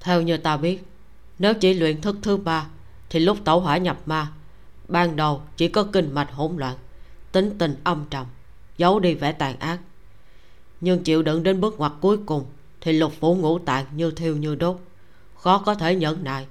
[0.00, 0.82] Theo như ta biết,
[1.38, 2.66] nếu chỉ luyện thức thứ ba,
[3.10, 4.32] thì lúc tẩu hỏa nhập ma,
[4.88, 6.76] ban đầu chỉ có kinh mạch hỗn loạn
[7.34, 8.26] tính tình âm trầm,
[8.78, 9.78] giấu đi vẻ tàn ác.
[10.80, 12.44] Nhưng chịu đựng đến bước ngoặt cuối cùng,
[12.80, 14.76] thì lục phủ ngũ tạng như thiêu như đốt.
[15.36, 16.46] Khó có thể nhẫn nại,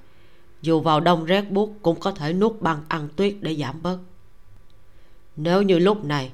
[0.62, 3.98] dù vào đông rét buốt cũng có thể nuốt băng ăn tuyết để giảm bớt.
[5.36, 6.32] Nếu như lúc này,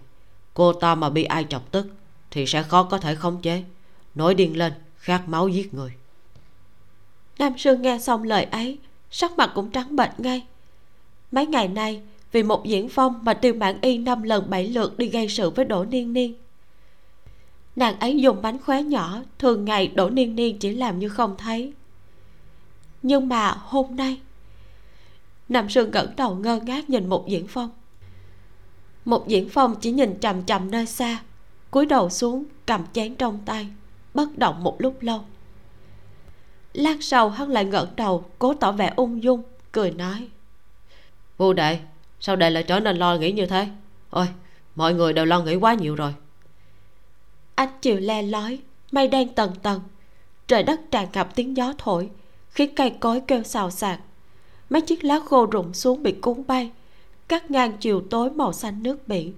[0.54, 1.86] cô ta mà bị ai chọc tức,
[2.30, 3.64] thì sẽ khó có thể khống chế,
[4.14, 5.92] nổi điên lên, khát máu giết người.
[7.38, 8.78] Nam sương nghe xong lời ấy,
[9.10, 10.46] sắc mặt cũng trắng bệch ngay.
[11.32, 12.02] Mấy ngày nay
[12.32, 15.50] vì một diễn phong mà tiêu mãn y năm lần bảy lượt đi gây sự
[15.50, 16.34] với đỗ niên niên.
[17.76, 21.36] Nàng ấy dùng bánh khóe nhỏ, thường ngày đỗ niên niên chỉ làm như không
[21.38, 21.72] thấy.
[23.02, 24.20] Nhưng mà hôm nay,
[25.48, 27.70] nam sương ngẩng đầu ngơ ngác nhìn một diễn phong.
[29.04, 31.22] Một diễn phong chỉ nhìn chằm chằm nơi xa,
[31.70, 33.66] cúi đầu xuống, cầm chén trong tay,
[34.14, 35.20] bất động một lúc lâu.
[36.72, 39.42] Lát sau hắn lại ngẩng đầu, cố tỏ vẻ ung dung,
[39.72, 40.28] cười nói,
[41.36, 41.80] vô đệ
[42.20, 43.68] sao đệ lại trở nên lo nghĩ như thế?
[44.10, 44.26] Ôi,
[44.74, 46.14] mọi người đều lo nghĩ quá nhiều rồi.
[47.54, 48.58] Ánh chiều le lói
[48.92, 49.80] mây đen tầng tầng.
[50.46, 52.10] Trời đất tràn ngập tiếng gió thổi,
[52.50, 54.00] khiến cây cối kêu xào xạc.
[54.70, 56.70] Mấy chiếc lá khô rụng xuống bị cuốn bay.
[57.28, 59.34] Cắt ngang chiều tối màu xanh nước biển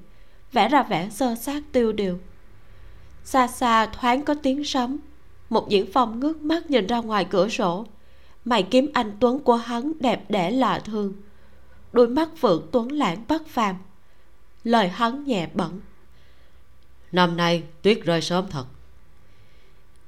[0.52, 2.18] vẽ ra vẻ sơ sát tiêu điều.
[3.24, 4.98] Xa xa thoáng có tiếng sấm.
[5.50, 7.86] Một diễn phong ngước mắt nhìn ra ngoài cửa sổ.
[8.44, 11.12] Mày kiếm anh tuấn của hắn đẹp đẽ lạ thường
[11.93, 13.77] đôi mắt phượng tuấn lãng bất phàm.
[14.64, 15.81] Lời hắn nhẹ bẩn
[17.12, 18.64] năm nay tuyết rơi sớm thật.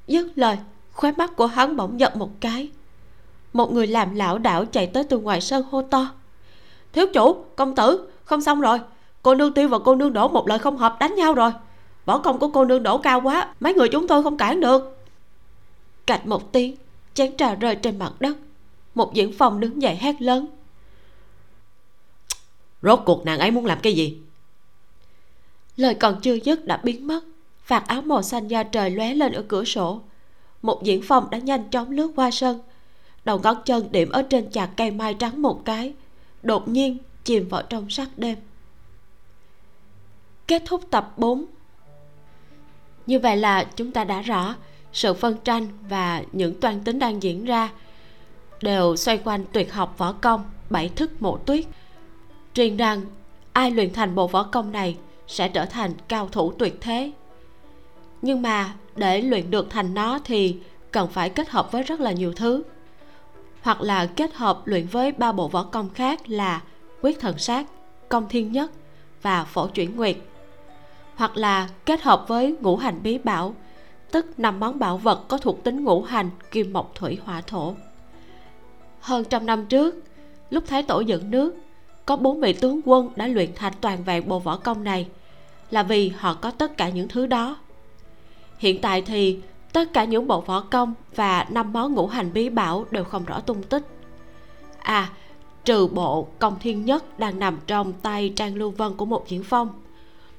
[0.07, 0.59] Dứt lời
[0.93, 2.71] khóe mắt của hắn bỗng giật một cái.
[3.53, 6.11] Một người làm lão đảo chạy tới từ ngoài sân hô to.
[6.93, 8.81] Thiếu chủ công tử không xong rồi.
[9.23, 11.51] Cô nương tiêu và cô nương đổ một lời không hợp đánh nhau rồi.
[12.05, 14.99] Võ công của cô nương đổ cao quá mấy người chúng tôi không cản được.
[16.07, 16.77] Cạch một tiếng
[17.15, 18.37] chén trà rơi trên mặt đất.
[18.95, 20.47] Một diễn phòng đứng dậy hét lớn
[22.85, 24.19] rốt cuộc nàng ấy muốn làm cái gì?
[25.77, 27.25] Lời còn chưa dứt đã biến mất.
[27.69, 30.01] Vạt áo màu xanh da trời lóe lên ở cửa sổ.
[30.63, 32.61] Một diễn phong đã nhanh chóng lướt qua sân.
[33.25, 35.93] Đầu ngón chân điểm ở trên chạc cây mai trắng một cái.
[36.43, 38.37] Đột nhiên, chìm vào trong sắc đêm.
[40.47, 41.45] Kết thúc tập 4
[43.07, 44.55] như vậy là chúng ta đã rõ
[44.93, 47.71] sự phân tranh và những toan tính đang diễn ra.
[48.63, 51.65] Đều xoay quanh tuyệt học võ công, bảy thức mộ tuyết
[52.55, 53.01] truyền rằng,
[53.53, 57.13] ai luyện thành bộ võ công này sẽ trở thành cao thủ tuyệt thế.
[58.23, 60.57] Nhưng mà để luyện được thành nó thì
[60.91, 62.63] cần phải kết hợp với rất là nhiều thứ.
[63.63, 66.63] Hoặc là kết hợp luyện với ba bộ võ công khác là
[67.01, 67.67] quyết thần sát,
[68.09, 68.71] công thiên nhất
[69.23, 70.17] và phổ chuyển nguyệt.
[71.15, 73.55] Hoặc là kết hợp với ngũ hành bí bảo,
[74.11, 77.75] tức năm món bảo vật có thuộc tính ngũ hành kim mộc thủy hỏa thổ.
[79.01, 79.95] Hơn trăm năm trước,
[80.51, 81.55] lúc thái tổ dựng nước
[82.07, 85.09] có bốn vị tướng quân đã luyện thành toàn vẹn bộ võ công này
[85.71, 87.57] là vì họ có tất cả những thứ đó.
[88.59, 89.39] Hiện tại thì,
[89.73, 93.25] tất cả những bộ võ công và năm món ngũ hành bí bảo đều không
[93.25, 93.83] rõ tung tích.
[94.79, 95.11] À
[95.65, 99.45] trừ bộ công thiên nhất đang nằm trong tay trang lưu vân của một diễn
[99.45, 99.69] phong,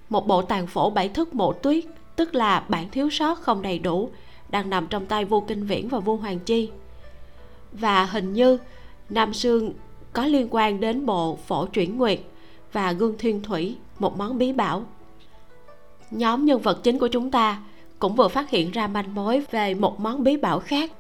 [0.09, 1.85] một bộ tàn phổ bảy thức mộ tuyết,
[2.15, 4.09] tức là bản thiếu sót không đầy đủ,
[4.49, 6.69] đang nằm trong tay vua kinh viễn và vua hoàng chi.
[7.71, 8.57] Và hình như
[9.09, 9.73] nam sương
[10.15, 12.19] có liên quan đến bộ phổ chuyển nguyệt
[12.71, 14.83] và gương thiên thủy, một món bí bảo.
[16.11, 17.61] Nhóm nhân vật chính của chúng ta
[17.99, 20.91] cũng vừa phát hiện ra manh mối về một món bí bảo khác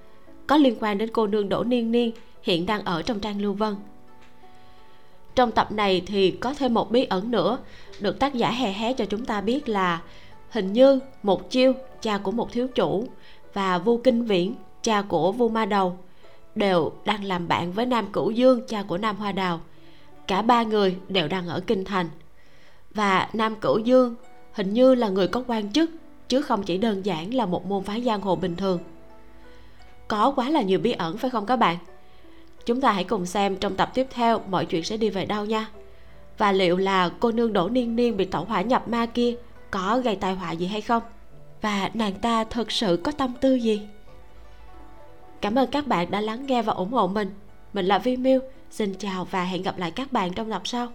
[0.47, 2.11] có liên quan đến cô nương đỗ niên niên
[2.43, 3.75] hiện đang ở trong trang lưu vân.
[5.35, 7.57] Trong tập này thì có thêm một bí ẩn nữa
[7.99, 10.01] được tác giả hè hé cho chúng ta biết là
[10.49, 13.07] hình như một chiêu cha của một thiếu chủ
[13.53, 15.97] và vu kinh viễn, cha của vua ma đầu
[16.55, 19.61] đều đang làm bạn với nam cửu dương, cha của nam hoa đào.
[20.27, 22.09] Cả ba người đều đang ở kinh thành.
[22.93, 24.15] Và nam cửu dương
[24.53, 25.89] hình như là người có quan chức,
[26.27, 28.79] chứ không chỉ đơn giản là một môn phái giang hồ bình thường.
[30.07, 31.77] Có quá là nhiều bí ẩn, phải không các bạn?
[32.65, 35.45] Chúng ta hãy cùng xem trong tập tiếp theo mọi chuyện sẽ đi về đâu
[35.45, 35.67] nha.
[36.37, 39.35] Và liệu là cô nương đỗ niên niên bị tẩu hỏa nhập ma kia
[39.71, 41.03] có gây tai họa gì hay không?
[41.61, 43.87] Và nàng ta thật sự có tâm tư gì?
[45.45, 47.31] Cảm ơn các bạn đã lắng nghe và ủng hộ mình.
[47.73, 48.39] Mình là vi miu.
[48.71, 50.87] Xin chào và hẹn gặp lại các bạn trong tập sau.